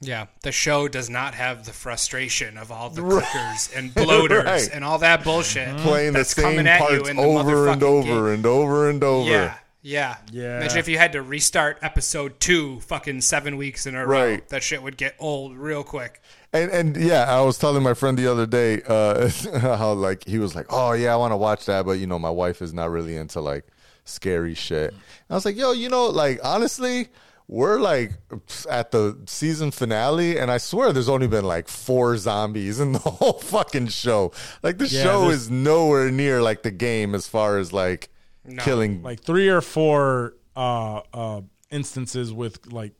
[0.01, 4.69] Yeah, the show does not have the frustration of all the clickers and bloaters Right.
[4.73, 7.69] and all that bullshit Playing the that's same coming at you parts in the over
[7.69, 8.35] and over game.
[8.35, 9.29] and over and over.
[9.29, 10.59] Yeah, yeah, Yeah.
[10.59, 14.20] Imagine if you had to restart episode two, fucking seven weeks in a row.
[14.35, 14.49] Right.
[14.51, 16.23] That shit would get old real quick.
[16.53, 19.29] And and yeah, I was telling my friend the other day uh,
[19.61, 22.19] how like he was like, "Oh yeah, I want to watch that, but you know,
[22.19, 23.66] my wife is not really into like
[24.05, 27.09] scary shit." And I was like, "Yo, you know, like honestly,
[27.51, 28.12] we're like
[28.69, 32.99] at the season finale, and I swear there's only been like four zombies in the
[32.99, 34.33] whole fucking show.
[34.62, 38.11] Like the Yeah, show is nowhere near like the game as far as like
[38.59, 39.03] killing.
[39.03, 42.93] like three or four uh uh instances with like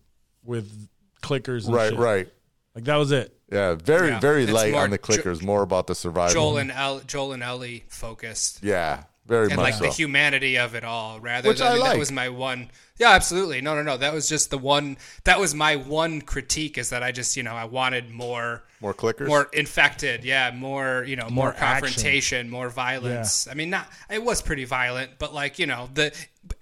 [0.45, 0.89] with
[1.23, 1.99] clickers and right, shit.
[1.99, 2.29] right.
[2.75, 5.43] like that was it Yeah, very Yeah, very it's light more on the Jo- clickers,
[5.43, 6.33] more about the survival.
[6.35, 8.63] Joel and El- Joel and Ellie focused.
[8.63, 9.85] yeah, very and much like so.
[9.85, 11.93] the humanity of it all rather Which than I I like.
[11.93, 15.39] that was my one yeah absolutely no no no that was just the one that
[15.41, 19.27] was my one critique is that i just you know i wanted more More clickers?
[19.29, 21.67] more infected yeah more you know more, More action.
[21.89, 26.13] confrontation more violence i mean not it was pretty violent but like you know the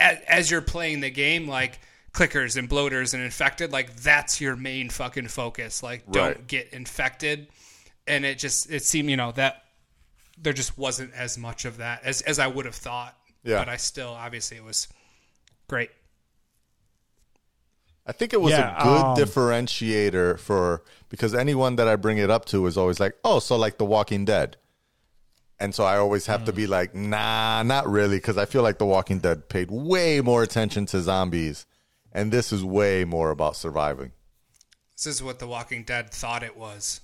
[0.00, 1.78] as, as you're playing the game like
[2.12, 6.46] clickers and bloaters and infected like that's your main fucking focus like don't Right.
[6.46, 7.48] get infected
[8.06, 9.62] and it just it seemed you know that
[10.38, 13.16] there just wasn't as much of that as as I would have thought.
[13.42, 13.58] Yeah.
[13.58, 14.86] But I still obviously it was
[15.66, 15.90] great.
[18.06, 22.18] I think it was Yeah, a good um, differentiator for because anyone that I bring
[22.18, 24.56] it up to is always like, "Oh, so like The Walking Dead,"
[25.58, 26.56] and so I always have to Mm.
[26.56, 30.42] be like, "Nah, not really," because I feel like The Walking Dead paid way more
[30.44, 31.66] attention to zombies,
[32.12, 34.12] and this is way more about surviving.
[34.96, 37.00] This is what The Walking Dead thought it was.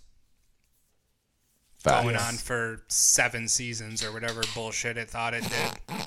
[1.79, 2.05] Facts.
[2.05, 5.99] Going on for seven seasons or whatever bullshit it thought it did.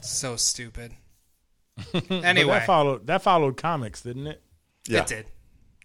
[0.00, 0.92] So stupid.
[1.92, 4.42] But anyway, that followed that followed comics didn't it
[4.88, 5.00] Yeah.
[5.00, 5.26] it did.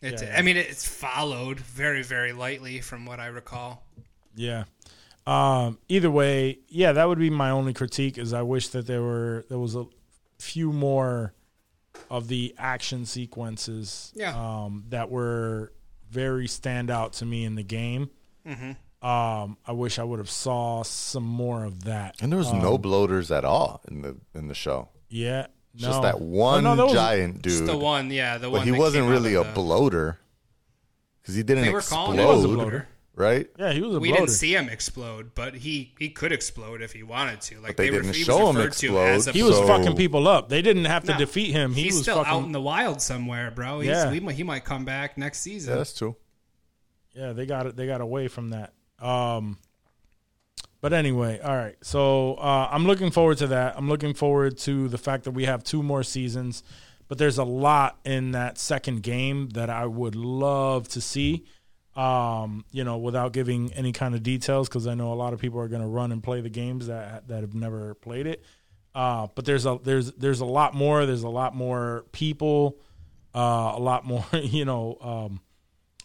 [0.01, 0.29] It did.
[0.29, 0.37] yeah.
[0.37, 3.83] I mean, it's followed very, very lightly from what I recall.
[4.35, 4.63] yeah
[5.27, 9.01] um either way yeah that would be my only critique is i wish that there
[9.01, 9.85] were there was a
[10.39, 11.33] few more
[12.09, 14.33] of the action sequences Yeah.
[14.35, 15.73] um that were
[16.09, 18.09] very standout to me in the game
[18.47, 19.05] Mm-hmm.
[19.07, 22.75] um i wish i would have saw some more of that And there was no
[22.75, 24.87] Um, bloaters at all in the in the show.
[25.09, 26.01] yeah Just no.
[26.03, 27.67] that one Oh, no, there was- giant It's dude.
[27.69, 28.65] the one, yeah, the but one.
[28.65, 30.19] he that wasn't came really a the- bloater
[31.21, 31.97] because he didn't They were explode.
[31.97, 32.87] calling He was a bloater.
[33.15, 33.47] right?
[33.57, 34.25] Yeah, he was a We bloater.
[34.25, 37.59] didn't see him explode, but he he could explode if he wanted to.
[37.61, 39.27] Like they were- didn't he show him explode.
[39.33, 40.49] he was So- fucking people up.
[40.49, 41.17] They didn't have to No.
[41.19, 41.73] defeat him.
[41.73, 42.33] He He's was still fucking.
[42.33, 43.79] out in the wild somewhere, bro.
[43.81, 44.09] He's, Yeah.
[44.11, 45.71] we might- he might come back next season.
[45.73, 46.15] Yeah, that's true.
[47.15, 47.75] yeah, they got it.
[47.75, 48.73] They got away from that.
[48.99, 49.57] Um,
[50.81, 51.75] but anyway, all right.
[51.81, 53.75] So uh, I'm looking forward to that.
[53.77, 56.63] I'm looking forward to the fact that we have two more seasons.
[57.09, 61.45] But there's a lot in that second game that I would love to see.
[61.95, 65.39] Um, you know, without giving any kind of details, because I know a lot of
[65.39, 68.43] people are going to run and play the games that that have never played it.
[68.95, 71.05] Uh, but there's a there's there's a lot more.
[71.05, 72.77] There's a lot more people.
[73.35, 74.25] Uh, a lot more.
[74.33, 74.97] You know.
[75.01, 75.41] Um,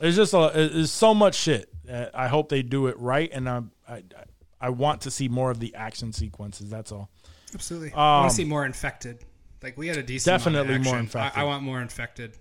[0.00, 1.68] there's just a there's so much shit.
[2.14, 4.24] I hope they do it right, and I, I I
[4.70, 6.70] want to see more of the action sequences.
[6.70, 7.10] That's all.
[7.54, 7.92] Absolutely.
[7.92, 9.24] I want Um, to see more infected.
[9.62, 11.38] Like we had a decent Definitely more infected.
[11.38, 12.36] I, I want more infected.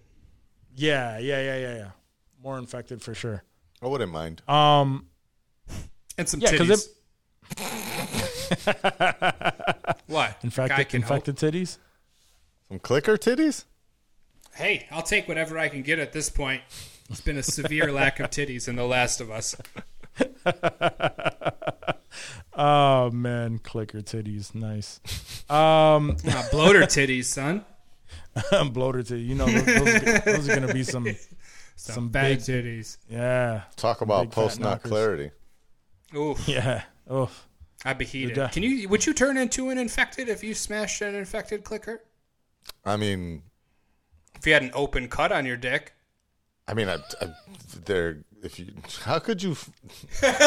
[0.76, 1.90] Yeah, yeah, yeah, yeah, yeah.
[2.42, 3.44] More infected for sure.
[3.82, 4.42] I wouldn't mind.
[4.50, 5.08] Um,
[6.18, 6.88] And some Yeah, 'cause titties.
[6.88, 6.90] it-
[10.08, 10.08] what?
[10.08, 11.12] Guy infected, can hope.
[11.28, 11.78] infected titties.
[12.70, 13.66] Some clicker titties?
[14.56, 16.62] Hey, I'll take whatever I can get at this point.
[17.10, 19.56] It's been a severe lack of titties in The Last of Us.
[22.54, 25.00] Oh man, clicker titties, nice.
[25.50, 27.66] Um, Uh, bloater titties, son.
[28.72, 29.28] bloater titties.
[29.28, 31.08] You know, those, those, are, those are gonna be some
[31.76, 32.98] some Bad big, titties.
[33.10, 35.32] yeah, Talk about post not clarity.
[36.16, 36.84] Ooh, yeah.
[37.10, 37.30] Oh,
[37.84, 38.30] I'd be heated.
[38.30, 38.52] Good job.
[38.52, 38.88] Can you?
[38.90, 42.04] Would you turn into an infected if you smashed an infected clicker?
[42.86, 43.42] I mean,
[44.38, 45.94] If you had an open cut on your dick?
[46.68, 47.28] I mean, I, I,
[47.86, 48.18] there.
[48.42, 48.74] If you,
[49.04, 49.56] how could you?
[50.22, 50.38] it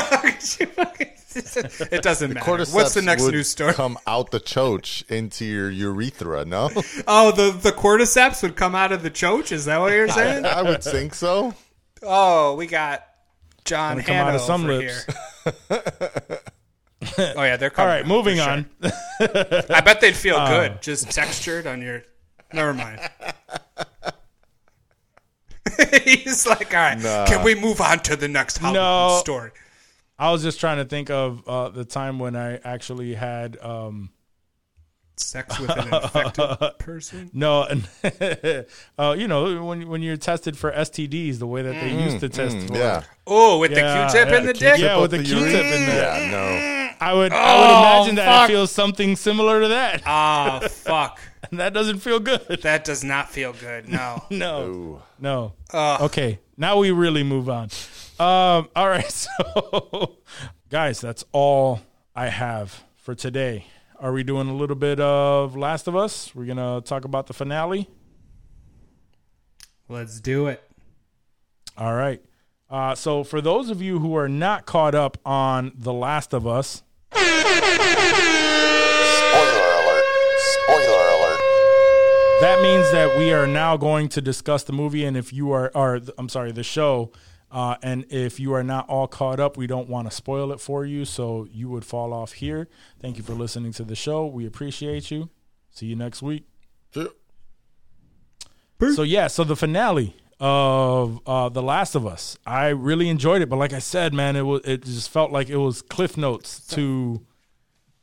[2.03, 2.51] doesn't matter.
[2.51, 3.73] Cordyceps What's the next would news story?
[3.73, 6.45] Come out the choach into your urethra.
[6.45, 6.71] No,
[7.07, 9.53] Oh, the the cordyceps would come out of the choach.
[9.53, 10.45] Is that what you're saying?
[10.45, 11.55] I would think so.
[12.03, 13.07] oh, we got
[13.65, 15.05] John Gonna come out of some over lips.
[15.05, 15.15] here.
[17.37, 17.89] oh yeah, they're all coming.
[17.89, 18.01] right.
[18.03, 18.53] out, Moving for sure.
[18.53, 18.67] on.
[19.71, 20.77] I bet they'd feel good, uh.
[20.81, 22.03] just textured on your.
[22.53, 23.01] Never mind.
[26.05, 27.27] He's like, all right, Nah.
[27.27, 29.19] can we move on to the next Halloween No.
[29.21, 29.51] story?
[30.19, 34.11] I was just trying to think of uh, the time when I actually had um,
[35.19, 36.49] Sex with an infected
[36.79, 37.31] person.
[37.33, 37.63] no,
[38.99, 42.29] uh, you know when when you're tested for STDs the way that they used to
[42.29, 42.57] test.
[42.69, 44.79] for, Yeah, Oh, with Yeah, the Q-tip yeah, in the the dick.
[44.79, 45.77] Yeah, with the Up Q-tip urethra.
[45.79, 46.21] in there.
[46.21, 46.76] Yeah, no.
[47.01, 48.51] I would I Oh, would imagine that fuck.
[48.51, 51.19] it feels something similar to that, Ah, fuck.
[51.51, 52.41] and that doesn't feel good.
[52.63, 53.89] That does not feel good.
[53.89, 54.23] No.
[54.31, 55.03] No, Ooh.
[55.19, 55.53] no.
[55.73, 56.03] Ugh.
[56.03, 57.65] Okay, now we really move on.
[58.19, 60.17] Um, all right, so
[60.71, 61.81] guys, that's all
[62.15, 63.67] I have for today.
[63.99, 66.35] Are we doing a little bit of Last of Us?
[66.35, 67.89] We're gonna talk about the finale.
[69.89, 70.63] Let's do it.
[71.79, 72.21] All right.
[72.69, 76.47] Uh, so for those of you who are not caught up on The Last of
[76.47, 77.29] Us, Spoiler
[79.81, 80.05] alert.
[80.39, 81.41] Spoiler alert.
[82.41, 85.05] that means that we are now going to discuss the movie.
[85.05, 87.13] And if you are, or I'm sorry, the show.
[87.51, 90.61] Uh, and if you are not all caught up, we don't want to spoil it
[90.61, 91.05] for you.
[91.05, 92.69] So you would fall off here.
[93.01, 94.27] Thank you for listening to the show.
[94.27, 95.31] We appreciate you.
[95.71, 96.45] See you next week.
[98.95, 103.49] So yeah, so the finale of uh, The Last of Us, I really enjoyed it.
[103.49, 106.67] But like I said, man, it was it just felt like it was cliff notes
[106.69, 107.25] to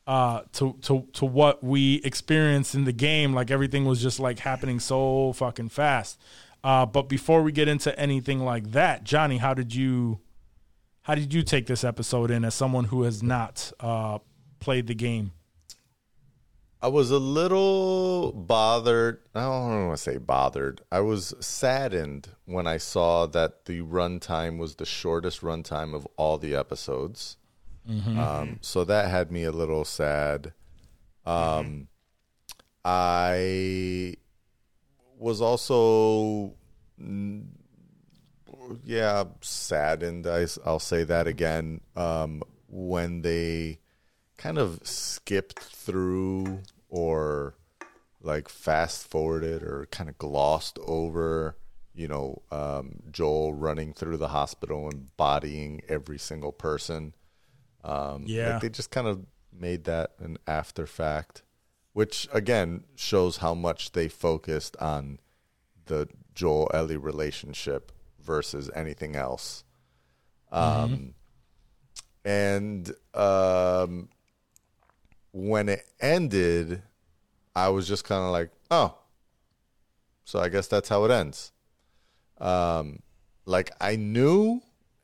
[0.05, 3.33] uh to to to what we experienced in the game.
[3.33, 6.19] Like everything was just like happening so fucking fast.
[6.63, 10.19] Uh, but before we get into anything like that, Johnny, how did you
[11.03, 14.19] how did you take this episode in as someone who has not uh,
[14.59, 15.31] played the game?
[16.83, 19.21] I was a little bothered.
[19.33, 20.81] I don't want to say bothered.
[20.91, 26.37] I was saddened when I saw that the runtime was the shortest runtime of all
[26.37, 27.37] the episodes.
[28.19, 30.51] Um, so that had me a little sad.
[31.25, 31.87] Um,
[32.83, 34.15] I
[35.17, 36.53] was also,
[38.83, 40.27] yeah, saddened.
[40.27, 41.79] I, will say that again.
[41.95, 43.79] Um, when they
[44.35, 46.59] kind of skipped through
[46.93, 47.55] or
[48.21, 51.57] like fast forwarded or kind of glossed over,
[51.95, 57.15] you know, um, Joel running through the hospital and bodying every single person.
[57.83, 58.53] Um, Yeah.
[58.53, 61.41] like they just kind of made that an after fact,
[61.93, 65.19] which again shows how much they focused on
[65.85, 67.91] the Joel Ellie relationship
[68.21, 69.63] versus anything else.
[70.51, 71.15] Um,
[72.23, 74.09] and um,
[75.33, 76.81] when it ended,
[77.55, 78.95] I was just kind of like, oh,
[80.23, 81.51] so I guess that's how it ends.
[82.39, 82.99] Um,
[83.45, 84.61] like I knew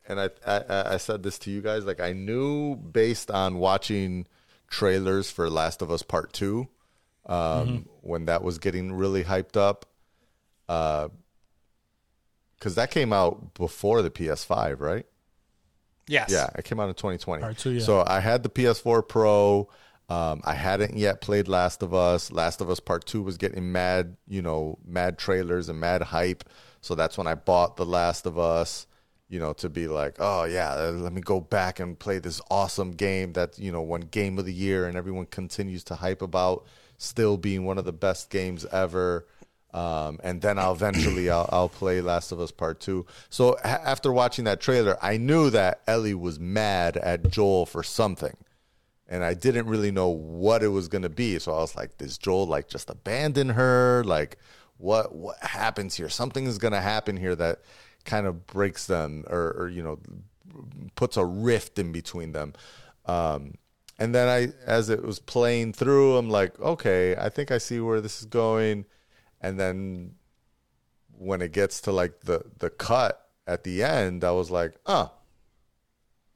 [0.07, 1.85] and I, I I said this to you guys.
[1.85, 4.27] Like I knew based on watching
[4.69, 6.67] trailers for Last of Us Part Two,
[7.25, 9.85] um, when that was getting really hyped up,
[10.69, 11.09] Uh
[12.55, 15.05] because that came out before the PS5, right?
[16.07, 16.29] Yes.
[16.29, 17.41] Yeah, it came out in 2020.
[17.41, 17.81] Part two, yeah.
[17.81, 19.69] So I had the PS4 Pro.
[20.09, 22.31] Um, I hadn't yet played Last of Us.
[22.31, 26.43] Last of Us Part Two was getting mad, you know, mad trailers and mad hype.
[26.81, 28.87] So that's when I bought the Last of Us,
[29.29, 32.41] you know, to be like, oh yeah, uh, let me go back and play this
[32.49, 36.23] awesome game that you know won Game of the Year and everyone continues to hype
[36.23, 36.65] about,
[36.97, 39.27] still being one of the best games ever.
[39.71, 43.05] Um, and then I'll eventually I'll, I'll play Last of Us Part Two.
[43.29, 47.83] So a- after watching that trailer, I knew that Ellie was mad at Joel for
[47.83, 48.35] something,
[49.09, 51.39] and I didn't really know what it was going to be.
[51.39, 54.03] So I was like, "Does Joel like just abandon her?
[54.05, 54.37] Like,
[54.77, 56.09] what what happens here?
[56.09, 57.61] Something is going to happen here that
[58.05, 59.99] kind of breaks them, or, or you know,
[60.95, 62.53] puts a rift in between them."
[63.05, 63.55] Um,
[63.97, 67.79] and then I, as it was playing through, I'm like, okay, I think I see
[67.81, 68.85] where this is going.
[69.41, 70.15] And then
[71.17, 75.11] when it gets to like the the cut at the end, I was like, oh,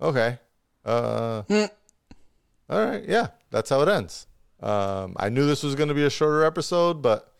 [0.01, 0.39] okay,
[0.83, 1.43] uh,
[2.69, 4.27] all right, yeah, that's how it ends.
[4.61, 7.33] Um, I knew this was going to be a shorter episode, but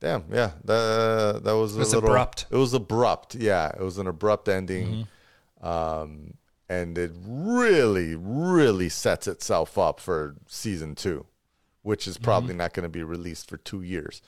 [0.00, 2.46] damn, yeah, that that was, was a little abrupt.
[2.50, 5.06] It was abrupt, yeah, it was an abrupt ending,
[5.60, 6.34] um,
[6.68, 11.26] and it really, really sets itself up for season two,
[11.82, 14.22] which is probably not going to be released for two years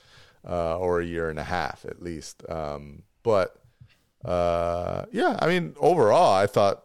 [0.47, 2.43] uh, or a year and a half at least.
[2.47, 3.55] Um, but
[4.23, 6.83] uh, yeah, I mean, overall, I thought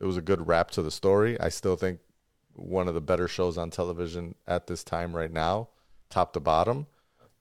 [0.00, 1.38] it was a good wrap to the story.
[1.40, 2.00] I still think
[2.54, 5.68] one of the better shows on television at this time right now,
[6.08, 6.86] top to bottom.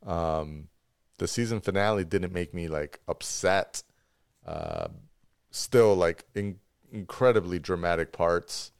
[0.05, 0.69] Um,
[1.17, 3.83] the season finale didn't make me like upset.
[4.45, 4.87] Uh,
[5.51, 6.59] still, like in-
[6.91, 8.71] incredibly dramatic parts.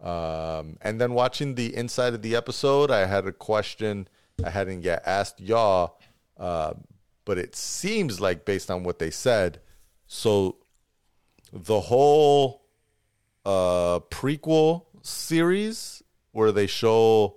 [0.00, 4.08] Um, and then watching the inside of the episode, I had a question
[4.44, 5.98] I hadn't yet asked y'all,
[6.38, 6.74] uh,
[7.24, 9.60] but it seems like based on what they said,
[10.06, 10.56] so
[11.52, 12.62] the whole
[13.44, 16.02] uh, prequel series
[16.32, 17.36] where they show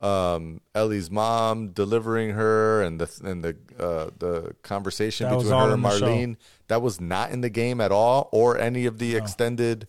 [0.00, 5.64] um, Ellie's mom delivering her and the and the uh, the conversation That between her
[5.64, 6.06] and in the show.
[6.06, 6.36] Marlene
[6.68, 9.88] that was not in the game at all or any of the extended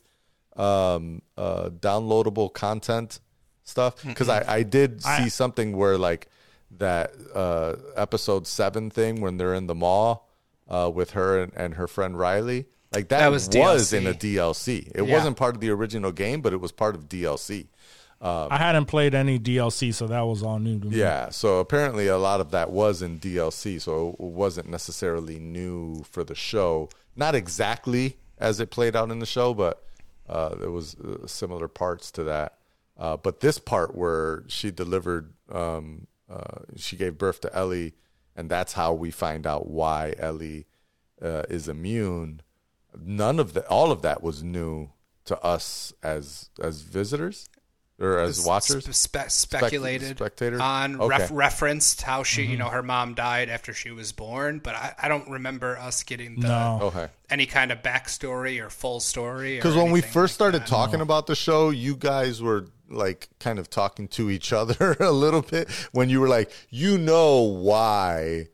[0.56, 3.19] um, uh, downloadable content
[3.64, 4.03] stuff.
[4.03, 6.27] Because I, I did see I- something where like
[6.77, 10.30] that uh, episode seven thing when they're in the mall
[10.68, 14.14] uh, with her and, and her friend Riley like that, That was, was in a
[14.14, 14.36] DLC.
[14.36, 14.91] DLC.
[14.95, 15.16] It Yeah.
[15.16, 17.68] wasn't part of the original game, but it was part of DLC.
[18.22, 20.98] I hadn't played any DLC, so that was all new to me.
[20.98, 26.03] Yeah, so apparently a lot of that was in DLC, so it wasn't necessarily new
[26.03, 26.90] for the show.
[27.16, 29.84] Not exactly as it played out in the show, but
[30.28, 32.57] uh, there was uh, similar parts to that.
[32.98, 37.94] Uh, but this part where she delivered, um, uh, she gave birth to Ellie,
[38.36, 40.66] and that's how we find out why Ellie
[41.22, 42.41] uh, is immune.
[42.98, 44.90] None of that, all of that was new
[45.26, 47.48] to us as as visitors
[47.99, 48.86] or as watchers.
[48.95, 50.61] Spe- speculated spectator?
[50.61, 51.07] on Okay.
[51.18, 52.52] ref- referenced how she, Mm-hmm.
[52.52, 56.03] you know, her mom died after she was born, but I, I don't remember us
[56.03, 56.80] getting the, No.
[56.84, 57.07] Okay.
[57.30, 59.57] any kind of backstory or full story.
[59.57, 63.70] Because when we first started talking about the show, you guys were like kind of
[63.70, 68.48] talking to each other a little bit when you were like, you know why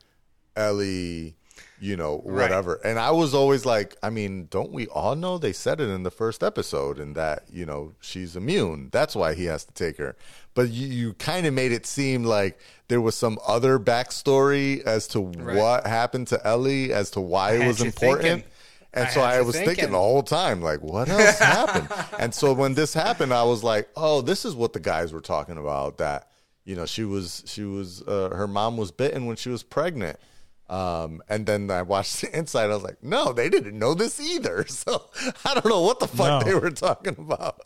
[0.56, 1.35] Ellie,
[1.80, 2.76] you know, whatever.
[2.85, 6.03] And I was always like, I mean, don't we all know they said it in
[6.03, 8.89] the first episode and that, you know, she's immune.
[8.91, 10.15] That's why he has to take her.
[10.53, 15.07] But you, you kind of made it seem like there was some other backstory as
[15.10, 18.23] to what happened to Ellie, as to why it was important.
[18.23, 18.52] thinking.
[18.93, 19.76] And I so I was thinking.
[19.76, 21.89] thinking the whole time, like, what else happened?
[22.19, 25.19] And so when this happened, I was like, oh, this is what the guys were
[25.19, 25.97] talking about.
[25.97, 26.30] That
[26.64, 30.18] you know, she was she was uh, her mom was bitten when she was pregnant.
[30.67, 32.65] Um, and then I watched the inside.
[32.65, 34.65] I was like, no, they didn't know this either.
[34.69, 35.09] So
[35.45, 36.43] I don't know what the fuck No.
[36.43, 37.61] they were talking about.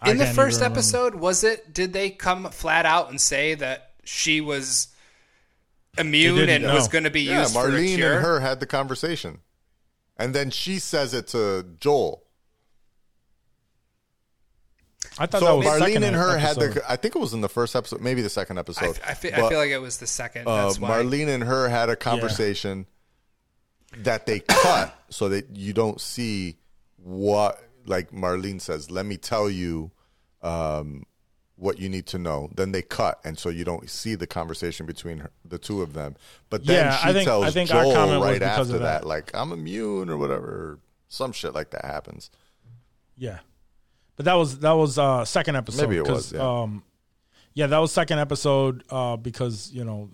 [0.00, 0.78] I in the first even remember.
[0.78, 1.72] episode, was it?
[1.72, 4.88] Did they come flat out and say that she was
[5.98, 8.12] immune didn't, and was going to be Yeah, used for a Marlene cure?
[8.14, 9.40] and her had the conversation,
[10.18, 12.22] and then she says it to Joel.
[15.18, 16.82] I thought So that was Marlene and her had the.
[16.88, 18.98] I think it was in the first episode, maybe the second episode.
[19.06, 20.46] I, feel, I But- feel like it was the second.
[20.46, 20.90] uh, That's why.
[20.90, 22.86] Marlene and her had a conversation
[23.98, 26.56] that they cut so that you don't see
[26.96, 29.90] what like Marlene says, let me tell you
[30.42, 31.04] um,
[31.54, 32.50] what you need to know.
[32.54, 35.92] Then they cut, and so you don't see the conversation between her, the two of
[35.94, 36.16] them.
[36.50, 38.78] But then Yeah, she I think- tells I think our Joel comment right after that.
[38.80, 39.06] that.
[39.06, 40.78] like I'm immune or whatever.
[41.08, 42.30] Some shit like that happens.
[43.16, 43.38] Yeah,
[44.16, 45.82] but that was that was uh second episode.
[45.82, 46.60] Maybe it 'cause, was, yeah.
[46.62, 46.82] Um,
[47.54, 48.84] yeah, that was second episode.
[48.90, 50.10] Uh, because you know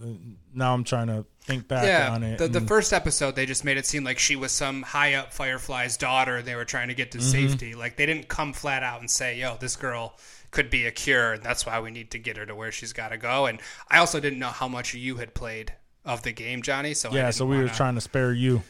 [0.55, 2.39] now I'm trying to think back Yeah, on it.
[2.39, 5.33] the, the first episode they just made it seem like she was some high up
[5.33, 6.37] Firefly's daughter.
[6.37, 7.31] and They were trying to get to Mm-hmm.
[7.49, 7.75] safety.
[7.75, 10.17] Like they didn't come flat out and say, "Yo, this girl
[10.53, 12.93] could be a cure, and that's why we need to get her to where she's
[12.93, 13.61] got to go." And
[13.91, 15.73] I also didn't know how much you had played
[16.05, 16.95] of the game, Johnny.
[16.95, 18.63] So yeah, so we were wanna- trying to spare you.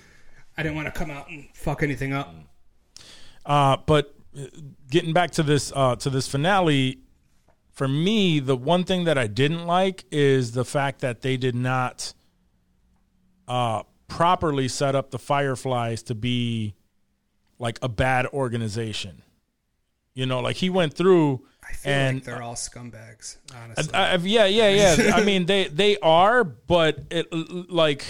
[0.57, 2.35] I didn't want to come out and fuck anything up.
[3.45, 4.15] Uh, but
[4.91, 6.99] getting back to this uh, to this finale,
[7.73, 11.55] for me, the one thing that I didn't like is the fact that they did
[11.55, 12.13] not
[13.49, 16.75] uh, properly set up the Fireflies to be
[17.59, 19.23] like a bad organization.
[20.15, 23.39] You know, like he went through I feel and like they're all scumbags.
[23.55, 25.15] Honestly, I, I, yeah, yeah, yeah.
[25.17, 28.05] I mean, they they are, but it like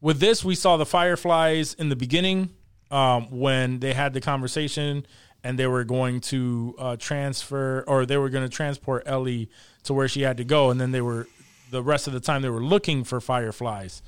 [0.00, 2.50] with this, we saw the Fireflies in the beginning
[2.90, 5.06] um, when they had the conversation
[5.46, 9.48] and they were going to uh, transfer or they were going to transport Ellie
[9.84, 11.28] to where she had to go, and then they were
[11.70, 14.02] the rest of the time they were looking for Fireflies.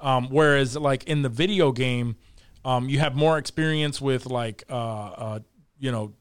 [0.00, 2.16] Um, whereas, like in the video game,
[2.64, 5.38] um, you have more experience with like uh, uh,
[5.78, 6.12] you know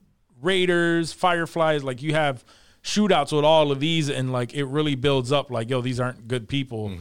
[0.41, 1.84] raiders, fireflies.
[1.84, 2.45] Like you have
[2.83, 5.51] shootouts with all of these, and like it really builds up.
[5.51, 6.91] Like yo, these aren't good people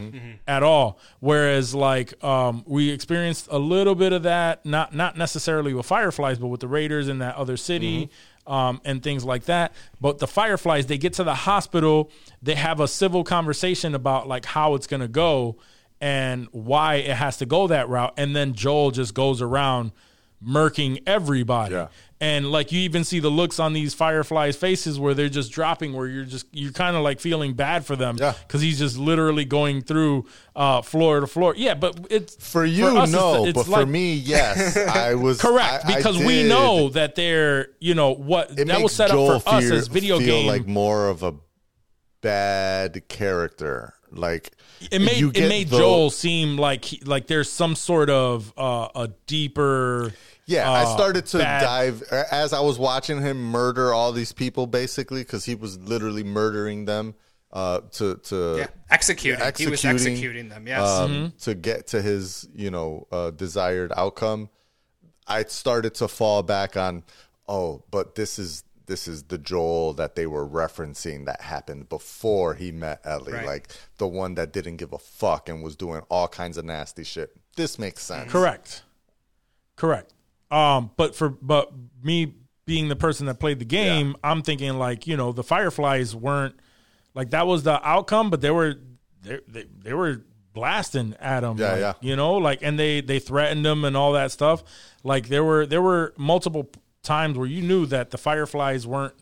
[0.46, 0.98] at all.
[1.20, 6.38] Whereas like um, we experienced a little bit of that, not not necessarily with fireflies,
[6.38, 8.10] but with the raiders in that other city.
[8.46, 9.72] Um, and things like that.
[10.00, 12.10] But the Fireflies, they get to the hospital,
[12.42, 15.58] they have a civil conversation about like how it's gonna go
[16.00, 18.12] and why it has to go that route.
[18.16, 19.92] And then Joel just goes around
[20.44, 21.74] murking everybody.
[21.74, 21.88] Yeah.
[22.22, 25.94] And like you even see the looks on these fireflies' faces where they're just dropping,
[25.94, 28.34] where you're just you're kind of like feeling bad for them, Yeah.
[28.46, 31.54] because he's just literally going through uh, floor to floor.
[31.56, 34.76] Yeah, but it's For you, us, no, it's but for me, yes.
[34.94, 38.82] I was correct I- I because we know that they're you know what it that
[38.82, 40.46] was set Joel up for us as video game.
[40.46, 41.34] like more of a
[42.20, 43.94] bad character.
[44.12, 44.50] Like
[44.90, 48.88] it made it made the- Joel seem like he, like there's some sort of uh,
[48.94, 50.12] a deeper.
[50.50, 54.32] Yeah, I uh, started to bad- dive as I was watching him murder all these
[54.32, 57.14] people, basically, because he was literally murdering them
[57.52, 59.38] uh, to to yeah, executing.
[59.56, 60.66] He was executing, executing them.
[60.66, 60.88] Yes.
[60.88, 61.36] um, Mm-hmm.
[61.38, 64.48] to get to his you know uh, desired outcome.
[65.26, 67.04] I started to fall back on,
[67.48, 72.54] oh, but this is this is the Joel that they were referencing that happened before
[72.54, 73.46] he met Ellie, Right.
[73.46, 73.68] like
[73.98, 77.30] the one that didn't give a fuck and was doing all kinds of nasty shit.
[77.54, 78.32] This makes sense.
[78.32, 78.82] Correct.
[79.76, 80.12] Correct.
[80.50, 81.72] Um, but for but
[82.02, 82.34] me
[82.66, 86.54] being the person that played the game, I'm thinking like you know the Fireflies weren't
[87.14, 88.74] like that was the outcome, but they were
[89.22, 90.22] they they, they were
[90.52, 91.58] blasting at him.
[91.58, 91.92] Yeah, like, yeah.
[92.00, 94.62] You know, like and they they threatened him and all that stuff.
[95.02, 96.70] Like there were there were multiple
[97.02, 99.14] times where you knew that the Fireflies weren't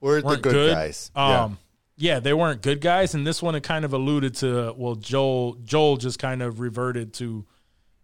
[0.00, 1.10] We're the good, good, guys.
[1.14, 1.58] Um,
[1.96, 2.20] yeah.
[2.20, 4.74] they weren't good guys, and this one it kind of alluded to.
[4.76, 7.44] Well, Joel Joel just kind of reverted to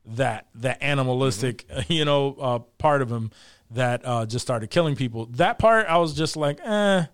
[0.06, 1.92] that that animalistic, Mm-hmm.
[1.92, 3.30] you know, uh, part of him
[3.72, 5.26] that uh, just started killing people.
[5.26, 7.04] That part I was just like, eh,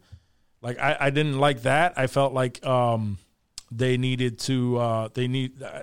[0.62, 1.94] like I, I didn't like that.
[1.98, 3.18] I felt like um,
[3.70, 5.62] they needed to uh, they need.
[5.62, 5.82] Uh,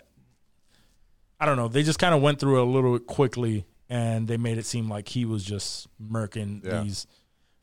[1.40, 1.68] I don't know.
[1.68, 4.66] They just kind of went through it a little bit quickly, and they made it
[4.66, 6.82] seem like he was just murking Yeah.
[6.84, 7.06] these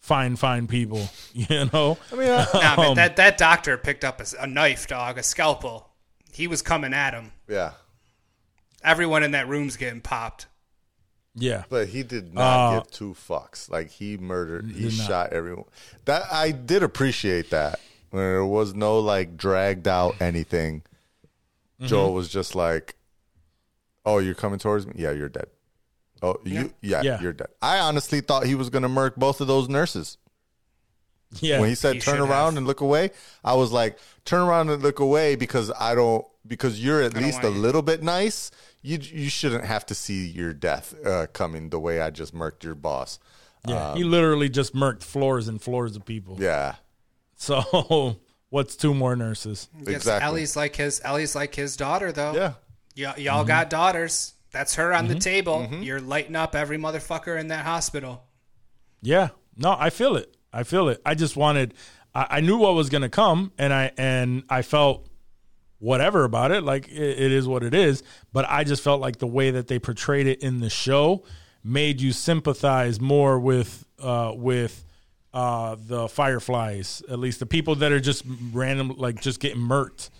[0.00, 1.08] fine, fine people.
[1.32, 4.86] You know, I mean, I, Nah, man, um, that that doctor picked up a knife,
[4.86, 5.88] dog, a scalpel.
[6.32, 7.32] He was coming at him.
[7.48, 7.72] yeah,
[8.82, 10.46] Everyone in that room's getting popped.
[11.34, 13.70] yeah, but he did not Uh, give two fucks.
[13.70, 15.06] Like he murdered, he did not.
[15.06, 15.66] shot everyone.
[16.06, 17.78] That I did appreciate that
[18.10, 20.80] when there was no like dragged out anything.
[21.80, 21.86] Mm-hmm.
[21.86, 22.96] Joel was just like,
[24.04, 24.94] "Oh, you're coming towards me?
[24.96, 25.46] Yeah, you're dead.
[26.22, 27.20] Oh, you, yeah, Yeah.
[27.22, 30.18] you're dead." I honestly thought he was gonna murk both of those nurses.
[31.40, 31.60] yeah.
[31.60, 32.56] when he said He turn around have.
[32.58, 33.12] and look away
[33.44, 37.38] i was like turn around and look away because i don't because you're at least
[37.38, 38.50] a want you- little bit nice
[38.82, 42.62] you you shouldn't have to see your death uh, coming the way i just murked
[42.64, 43.18] your boss
[43.68, 46.36] yeah, he literally just murked floors and floors of people.
[46.40, 46.76] yeah
[47.36, 48.16] So
[48.48, 49.68] what's two more nurses?
[49.80, 50.26] Yes, Exactly.
[50.26, 52.32] Ellie's like his Ellie's like his daughter though.
[52.34, 52.52] yeah
[52.96, 53.20] Y- Mm-hmm.
[53.20, 54.32] y'all got daughters.
[54.50, 55.68] That's her on the table.
[55.80, 58.24] You're lighting up every motherfucker in that hospital.
[59.02, 60.34] Yeah, no, I feel it.
[60.52, 61.00] I feel it.
[61.06, 61.74] I just wanted.
[62.14, 65.06] I, I knew what was going to come, and I and I felt
[65.80, 66.62] whatever about it.
[66.62, 68.02] Like it, it is what it is.
[68.32, 71.24] But I just felt like the way that they portrayed it in the show
[71.64, 74.84] made you sympathize more with uh, with
[75.34, 77.02] uh, the fireflies.
[77.10, 80.10] At least the people that are just random, like just getting murked.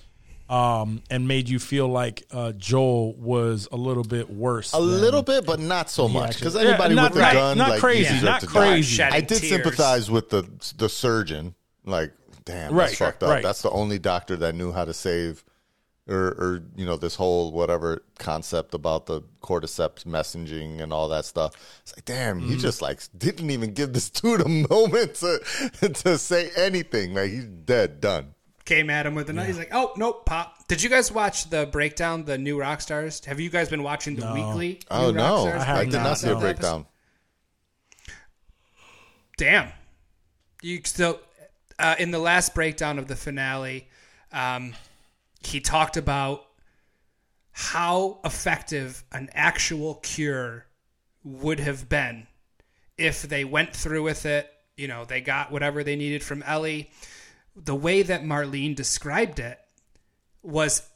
[0.49, 4.73] um, and made you feel like uh, Joel was a little bit worse.
[4.73, 6.31] A little bit, but not so much.
[6.31, 8.47] actually- Because Yeah, anybody not- with a not- gun, not like, crazy, deserve not to
[8.49, 8.97] crazy.
[8.97, 9.49] Shedding I did tears.
[9.49, 10.43] sympathize with the
[10.77, 11.55] the surgeon.
[11.87, 12.13] Like,
[12.45, 13.31] damn, Right, that's fucked up.
[13.31, 13.43] right.
[13.45, 15.45] That's the only doctor that knew how to save,
[16.09, 21.25] or, or you know, this whole whatever concept about the cordyceps messaging and all that
[21.25, 21.55] stuff.
[21.83, 22.51] It's like, damn, Mm-hmm.
[22.51, 25.41] he just like didn't even give this dude a moment to
[25.93, 27.15] to say anything.
[27.15, 28.35] Like, he's dead, done.
[28.67, 29.47] Came at him with a knife.
[29.49, 33.25] He's like, "Oh nope, pop." Did you guys watch the breakdown, the New Rockstars?
[33.25, 34.81] Have you guys been watching the weekly?
[34.91, 36.87] Oh New no, Rockstars I I did breakdown not see a breakdown.
[39.37, 39.69] Damn.
[40.63, 41.19] You still
[41.79, 43.89] uh, in the last breakdown of the finale,
[44.33, 44.75] um,
[45.43, 46.45] he talked about
[47.53, 50.67] how effective an actual cure
[51.25, 52.27] would have been
[52.97, 54.51] if they went through with it.
[54.77, 56.91] You know, they got whatever they needed from Ellie.
[57.57, 59.59] The way that Marlene described it
[60.43, 60.89] was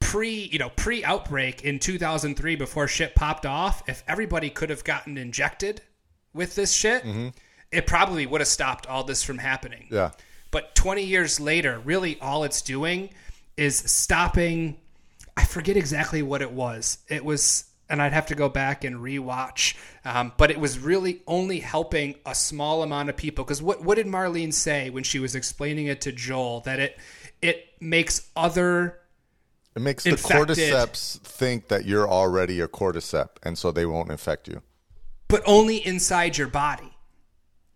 [0.00, 3.82] pre, you know, pre outbreak in 2003 before shit popped off.
[3.88, 5.82] If everybody could have gotten injected
[6.34, 7.28] with this shit, mm-hmm.
[7.70, 9.86] it probably would have stopped all this from happening.
[9.90, 10.10] Yeah.
[10.50, 13.10] But 20 years later, really all it's doing
[13.60, 14.78] is stopping.
[15.36, 16.98] I forget exactly what it was.
[17.08, 19.76] It was, and I'd have to go back and rewatch.
[20.04, 23.44] Um, but it was really only helping a small amount of people.
[23.44, 26.60] Because what what did Marlene say when she was explaining it to Joel?
[26.60, 26.98] That it
[27.42, 28.98] it makes other
[29.76, 30.48] It makes Infected.
[30.56, 34.62] the cordyceps think that you're already a cordyceps, and so they won't infect you.
[35.28, 36.92] but only inside your body.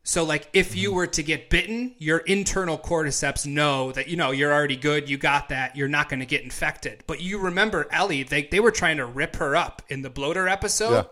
[0.06, 4.32] So, like, if you were to get bitten, your internal cordyceps know that, you know,
[4.32, 7.02] you're already good, you got that, you're not going to get infected.
[7.06, 10.46] But you remember Ellie, they, they were trying to rip her up in the bloater
[10.46, 10.92] episode.
[10.92, 11.02] Yeah.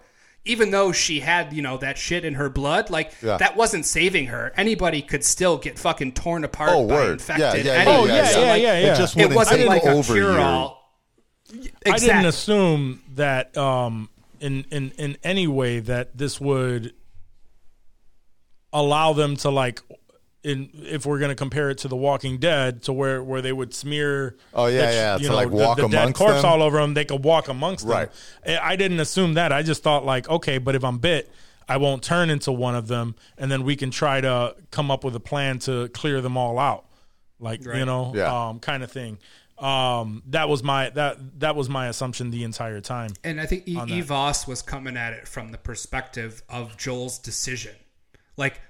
[0.45, 3.39] Even though she had, you know, that shit in her blood, like, Yeah.
[3.39, 4.53] that wasn't saving her.
[4.59, 7.13] Anybody could still get fucking torn apart Oh, by word.
[7.13, 7.65] infected.
[7.65, 7.97] Yeah, yeah, anyway.
[7.97, 8.93] Oh, yeah, So, yeah, like, yeah, yeah.
[8.93, 10.93] It just It wasn't take like a cure your- all.
[11.87, 14.09] I didn't assume that um,
[14.41, 16.93] in in in any way that this would
[18.73, 19.81] allow them to like
[20.45, 23.53] in if we're going to compare it to The Walking Dead to where where they
[23.53, 26.19] would smear Oh, yeah, the- yeah, you to, know like, the, walk the dead amongst
[26.19, 26.51] corpse them.
[26.51, 28.11] all over them they could walk amongst Right.
[28.45, 31.31] them I I didn't assume that I just thought like okay but if I'm bit
[31.69, 35.05] I won't turn into one of them and then we can try to come up
[35.05, 36.87] with a plan to clear them all out
[37.39, 38.49] like you know Yeah.
[38.49, 39.19] um kind of thing
[39.59, 43.69] um that was my that that was my assumption the entire time And I think
[43.69, 43.89] e- on.
[43.89, 44.01] E.
[44.01, 47.77] Voss was coming at it from the perspective of Joel's decision.
[48.37, 48.61] Like,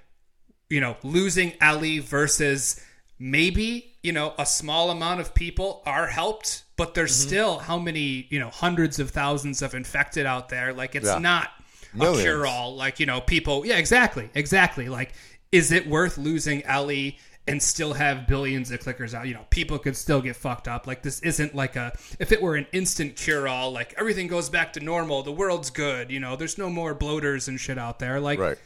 [0.69, 2.81] you know, losing Ellie versus
[3.19, 7.27] maybe, you know, a small amount of people are helped, but there's Mm-hmm.
[7.27, 10.73] still how many, you know, hundreds of thousands of infected out there.
[10.73, 11.19] Like, it's Yeah.
[11.19, 11.49] not
[11.93, 12.19] Millions.
[12.19, 12.75] a cure all.
[12.75, 14.89] Like, you know, people, yeah, exactly, exactly.
[14.89, 15.13] Like,
[15.51, 17.17] is it worth losing Ellie?
[17.45, 19.27] And still have billions of clickers out.
[19.27, 20.87] You know, people could still get fucked up.
[20.87, 21.91] Like this isn't like a.
[22.17, 25.69] If it were an instant cure all, like everything goes back to normal, the world's
[25.69, 26.09] good.
[26.09, 28.21] You know, there's no more bloaters and shit out there.
[28.21, 28.57] Like, Right.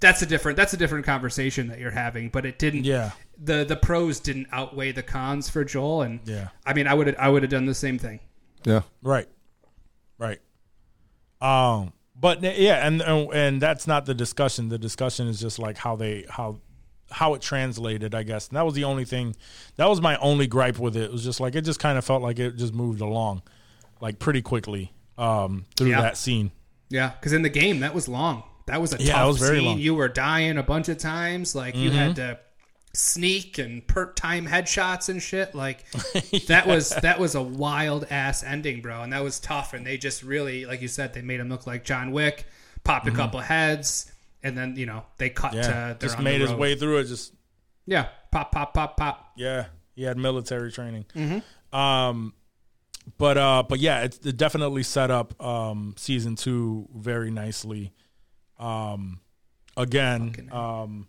[0.00, 0.56] That's a different.
[0.56, 2.28] That's a different conversation that you're having.
[2.28, 2.84] But it didn't.
[2.84, 3.10] Yeah.
[3.42, 6.02] The the pros didn't outweigh the cons for Joel.
[6.02, 6.48] And Yeah.
[6.64, 8.20] I mean, I would I would have done the same thing.
[8.64, 8.82] Yeah.
[9.02, 9.28] Right.
[10.18, 10.40] Right.
[11.40, 14.70] Um but yeah, and and that's not the discussion.
[14.70, 16.60] The discussion is just like how they how
[17.10, 18.48] how it translated, I guess.
[18.48, 19.36] And that was the only thing
[19.76, 21.02] that was my only gripe with it.
[21.04, 23.42] It was just like it just kind of felt like it just moved along
[24.00, 26.00] like pretty quickly um through Yeah.
[26.02, 26.52] that scene.
[26.88, 28.44] Yeah, because in the game that was long.
[28.66, 29.66] That was a Yeah, tough was very scene.
[29.66, 29.74] long.
[29.76, 29.82] Mm-hmm.
[29.84, 31.54] You were dying a bunch of times.
[31.54, 32.38] Like you had to
[32.94, 35.54] sneak and per time headshots and shit.
[35.54, 35.84] Like
[36.48, 39.02] that was that was a wild ass ending, bro.
[39.02, 39.72] And that was tough.
[39.74, 42.46] And they just really, like you said, they made him look like John Wick.
[42.84, 44.12] Popped a couple heads,
[44.44, 45.58] and then you know they cut Mm-hmm.
[45.58, 45.92] Yeah.
[45.94, 47.32] to just made his way through it just
[47.84, 49.32] Yeah, pop, pop, pop, pop.
[49.36, 49.66] Yeah,
[49.96, 51.04] he had military training.
[51.16, 51.76] Mm-hmm.
[51.76, 52.32] Um,
[53.18, 57.92] but uh, but yeah, it's it definitely set up um season two very nicely.
[58.58, 59.20] Um,
[59.76, 61.06] again, um,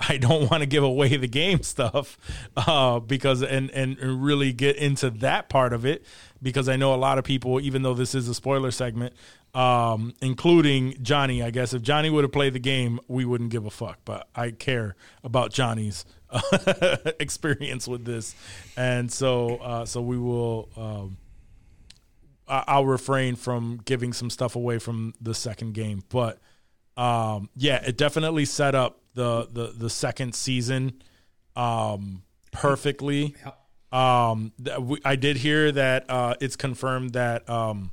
[0.00, 2.18] I don't want to give away the game stuff,
[2.56, 6.04] uh, because and and really get into that part of it
[6.42, 9.14] because I know a lot of people, even though this is a spoiler segment,
[9.54, 11.40] um, including Johnny.
[11.42, 13.98] I guess if Johnny would have played the game, we wouldn't give a fuck.
[14.04, 16.04] But I care about Johnny's
[17.20, 18.34] experience with this,
[18.76, 20.68] and so uh, so we will.
[20.76, 21.16] Um,
[22.48, 26.38] I- I'll refrain from giving some stuff away from the second game, but
[26.96, 31.02] um, yeah, it definitely set up the the the second season
[31.56, 33.34] um, perfectly.
[33.92, 37.90] Um, th- we- I did hear that uh, it's confirmed that um,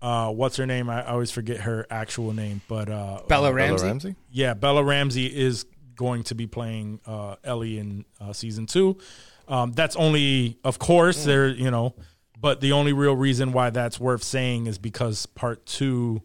[0.00, 0.90] uh, what's her name?
[0.90, 3.86] I always forget her actual name, but uh, Bella Bella Ramsey.
[3.86, 4.16] Ramsey?
[4.30, 8.98] yeah, Bella Ramsey is going to be playing uh, Ellie in uh, season two.
[9.46, 11.48] Um, that's only, of course, there.
[11.48, 11.94] You know,
[12.40, 16.22] but the only real reason why that's worth saying is because part two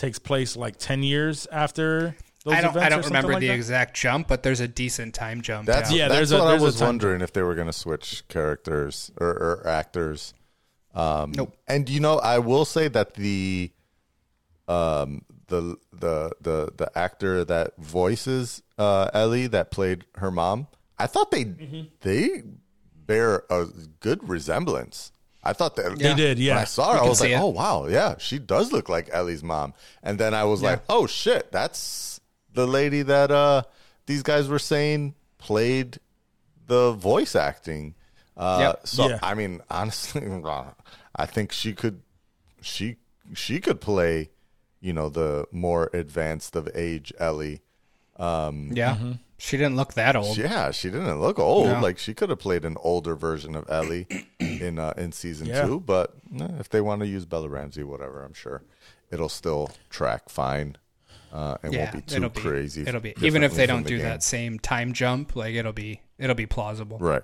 [0.00, 2.16] takes place like ten years after.
[2.44, 2.70] Those I don't.
[2.70, 3.54] events I don't something remember like the that?
[3.54, 5.66] exact jump, but there's a decent time jump.
[5.66, 5.98] That's yeah.
[5.98, 7.72] Yeah, that's there's what I there's a was time wondering if they were going to
[7.72, 10.32] switch characters or, or actors.
[10.94, 11.54] Um, Nope.
[11.68, 13.70] And you know, I will say that the
[14.68, 20.66] um the the the the actor that voices uh Ellie that played her mom,
[20.98, 21.80] I thought they Mm-hmm.
[22.00, 22.42] they
[22.94, 23.66] bear a
[24.00, 25.12] good resemblance.
[25.42, 26.54] I thought that They did, yeah.
[26.54, 27.40] When I saw her, You I was like, it.
[27.40, 31.06] "Oh wow, yeah, she does look like Ellie's mom." And then I was like, "Oh
[31.06, 32.20] shit, that's
[32.52, 33.62] the lady that uh
[34.06, 35.98] these guys were saying played
[36.66, 37.94] the voice acting."
[38.36, 38.86] Uh, Yep.
[38.86, 39.18] So Yeah.
[39.22, 40.22] I mean, honestly,
[41.16, 42.02] I think she could,
[42.60, 42.96] she
[43.34, 44.30] she could play,
[44.80, 47.62] you know, the more advanced of age Ellie.
[48.74, 48.96] yeah.
[49.42, 50.36] She didn't look that old.
[50.36, 51.66] Yeah, she didn't look old.
[51.68, 51.80] No.
[51.80, 54.06] Like she could have played an older version of Ellie
[54.38, 55.64] in uh, in season Yeah.
[55.64, 55.80] two.
[55.80, 58.62] But eh, if they want to use Bella Ramsey, whatever, I'm sure
[59.10, 60.76] it'll still track fine.
[61.32, 62.82] Uh, and yeah, won't be too it'll be crazy.
[62.86, 64.04] It'll be even if they don't the do game.
[64.06, 66.98] that same time jump, like it'll be it'll be plausible.
[66.98, 67.22] Right.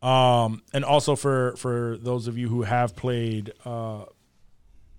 [0.00, 4.04] Um, and also for for those of you who have played uh,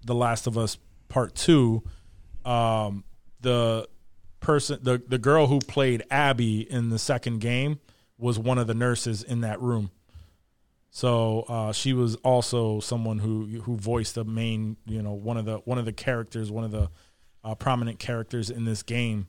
[0.05, 0.77] The Last of Us
[1.09, 1.83] Part Two,
[2.45, 3.03] um,
[3.41, 3.87] the
[4.43, 7.79] person, the the girl who played Abby in the second game
[8.17, 9.89] was one of the nurses in that room.
[10.91, 15.45] So uh, she was also someone who who voiced the main, you know, one of
[15.45, 16.89] the one of the characters, one of the
[17.43, 19.27] uh, prominent characters in this game.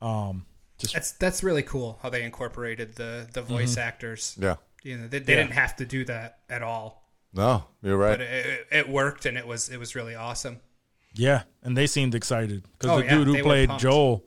[0.00, 0.46] Um,
[0.78, 3.80] just That's that's really cool how they incorporated the the voice Mm-hmm.
[3.88, 4.36] actors.
[4.40, 4.56] Yeah.
[4.82, 5.42] You know, they, they Yeah.
[5.42, 8.18] didn't have to do that at all, No, you're right.
[8.18, 10.60] but it, it, it worked and it was it was really awesome.
[11.14, 13.70] Yeah, and they seemed excited because Oh, the yeah, dude who played.
[13.78, 14.24] Joel,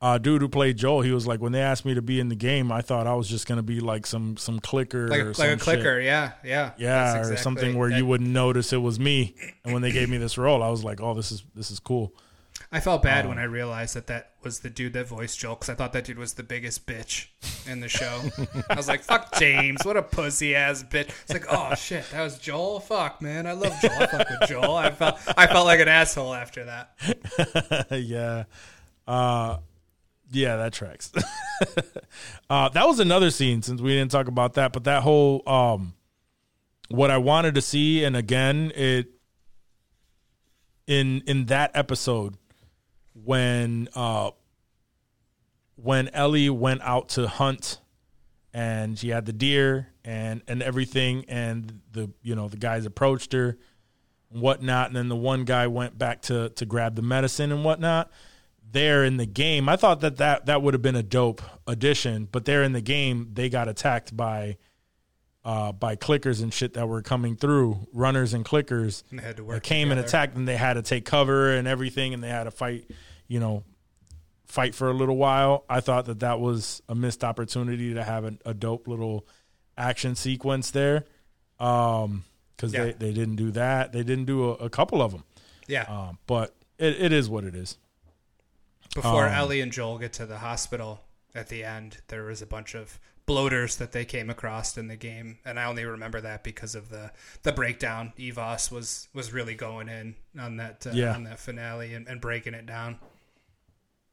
[0.00, 2.28] uh, dude who played Joel, he was like, when they asked me to be in
[2.28, 5.30] the game, I thought I was just gonna be like some some clicker, Like or
[5.30, 6.04] a, like a clicker, shit.
[6.04, 9.34] yeah, yeah, yeah, That's or exactly- something where that- you wouldn't notice it was me.
[9.64, 11.78] And when they gave me this role, I was like, oh, this is this is
[11.80, 12.12] cool.
[12.72, 15.54] I felt bad Um, when I realized that that was the dude that voiced Joel
[15.54, 17.26] because I thought that dude was the biggest bitch
[17.70, 18.22] in the show.
[18.70, 22.22] I was like, "Fuck James, what a pussy ass bitch." It's like, "Oh shit, that
[22.22, 23.92] was Joel." Fuck man, I love Joel.
[23.92, 24.74] I fuck with Joel.
[24.74, 27.86] I felt I felt like an asshole after that.
[27.92, 28.44] yeah.
[29.06, 29.58] Uh
[30.30, 31.12] yeah, that tracks.
[32.50, 35.94] uh that was another scene since we didn't talk about that, but that whole um
[36.88, 39.08] what I wanted to see and again it
[40.86, 42.36] in in that episode
[43.24, 44.30] when uh
[45.76, 47.80] when Ellie went out to hunt
[48.52, 53.32] and she had the deer and and everything and the you know the guys approached
[53.32, 53.58] her
[54.32, 57.64] and whatnot and then the one guy went back to to grab the medicine and
[57.64, 58.10] whatnot
[58.76, 59.68] there in the game.
[59.68, 62.80] I thought that that, that would have been a dope addition but there in the
[62.80, 64.56] game they got attacked by
[65.44, 69.36] uh, by clickers and shit that were coming through runners and clickers And they had
[69.36, 72.22] to that work came and attacked and they had to take cover and everything and
[72.22, 72.90] they had to fight
[73.28, 73.64] you know
[74.46, 75.64] fight for a little while.
[75.68, 79.26] I thought that that was a missed opportunity to have a, a dope little
[79.76, 81.04] action sequence there
[81.58, 82.24] um
[82.56, 82.84] because Yeah.
[82.84, 83.92] they, they didn't do that.
[83.92, 85.24] They didn't do a, a couple of them
[85.66, 85.82] Yeah.
[85.84, 87.76] um, but it, it is what it is
[88.96, 91.00] Before um, Ellie and Joel get to the hospital
[91.34, 94.96] at the end, there was a bunch of bloaters that they came across in the
[94.96, 97.10] game, and I only remember that because of the
[97.42, 98.12] the breakdown.
[98.18, 101.14] Evos was was really going in on that uh, Yeah.
[101.14, 102.98] on that finale and, and breaking it down.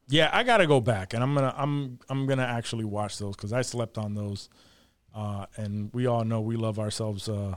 [0.08, 3.54] yeah i gotta go back and i'm gonna i'm i'm gonna actually watch those because
[3.54, 4.50] i slept on those
[5.14, 7.56] uh and we all know we love ourselves uh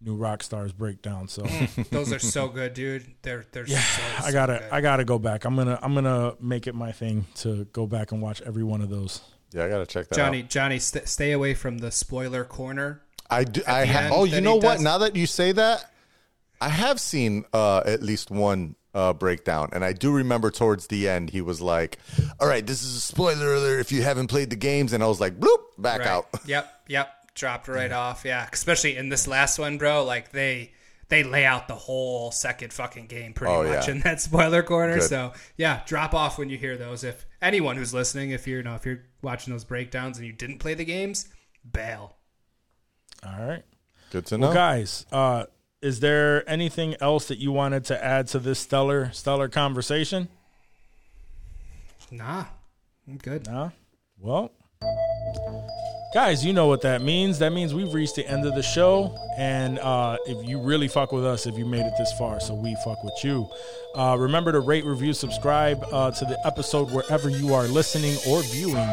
[0.00, 1.42] New Rockstars breakdown so
[1.90, 3.04] Those are so good, dude.
[3.22, 4.68] They're they're yeah so, i gotta good.
[4.72, 8.12] i gotta go back i'm gonna i'm gonna make it my thing to go back
[8.12, 9.20] and watch every one of those
[9.52, 10.50] Yeah, I gotta check that Johnny out.
[10.50, 13.02] Johnny st- stay away from the spoiler corner.
[13.30, 13.60] I do.
[13.66, 14.74] I the ha- oh, you know what?
[14.74, 15.90] does- Now that you say that,
[16.60, 21.08] I have seen uh, at least one uh, breakdown, and I do remember towards the
[21.08, 21.98] end he was like,
[22.40, 25.06] "All right, this is a spoiler alert if you haven't played the games," and I
[25.08, 26.08] was like, "Bloop, back Right.
[26.08, 27.10] out." Yep, yep.
[27.38, 28.22] Dropped right off.
[28.24, 30.04] Yeah, especially in this last one, bro.
[30.04, 30.72] Like they
[31.08, 33.94] they lay out the whole second fucking game pretty Oh, much yeah.
[33.94, 34.94] in that spoiler corner.
[34.98, 35.04] Good.
[35.04, 37.04] So yeah, drop off when you hear those.
[37.04, 40.32] If anyone who's listening, if you're you know if you're watching those breakdowns and you
[40.32, 41.28] didn't play the games,
[41.70, 42.16] bail.
[43.24, 43.62] all right
[44.10, 44.46] Good to know.
[44.48, 45.44] Well, guys, uh,
[45.80, 50.28] is there anything else that you wanted to add to this stellar stellar conversation?
[52.10, 52.46] Nah,
[53.06, 53.46] I'm good.
[53.46, 53.70] Nah,
[54.18, 54.50] Well,
[56.10, 57.38] Guys, you know what that means.
[57.38, 59.14] That means we've reached the end of the show.
[59.36, 62.54] And uh, if you really fuck with us, if you made it this far, so
[62.54, 63.46] we fuck with you.
[63.94, 68.40] Uh, remember to rate, review, subscribe uh, to the episode wherever you are listening or
[68.40, 68.88] viewing.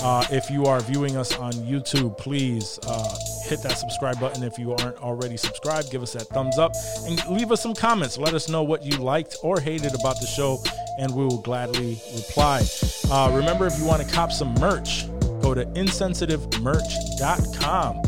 [0.00, 3.16] Uh, if you are viewing us on YouTube, please uh,
[3.48, 4.44] hit that subscribe button.
[4.44, 6.72] If you aren't already subscribed, give us that thumbs up
[7.04, 8.16] and leave us some comments.
[8.16, 10.62] Let us know what you liked or hated about the show,
[11.00, 12.64] and we will gladly reply.
[13.10, 15.06] Uh, remember, if you want to cop some merch,
[15.40, 18.02] go to insensitivemerch.com.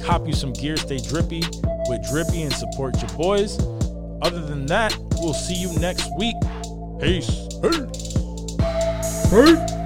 [0.00, 1.44] Cop you some gear, stay drippy
[1.88, 3.58] with Drippy and support your boys.
[4.22, 6.34] Other than that, we'll see you next week.
[7.00, 7.46] Peace.
[9.30, 9.81] Hey.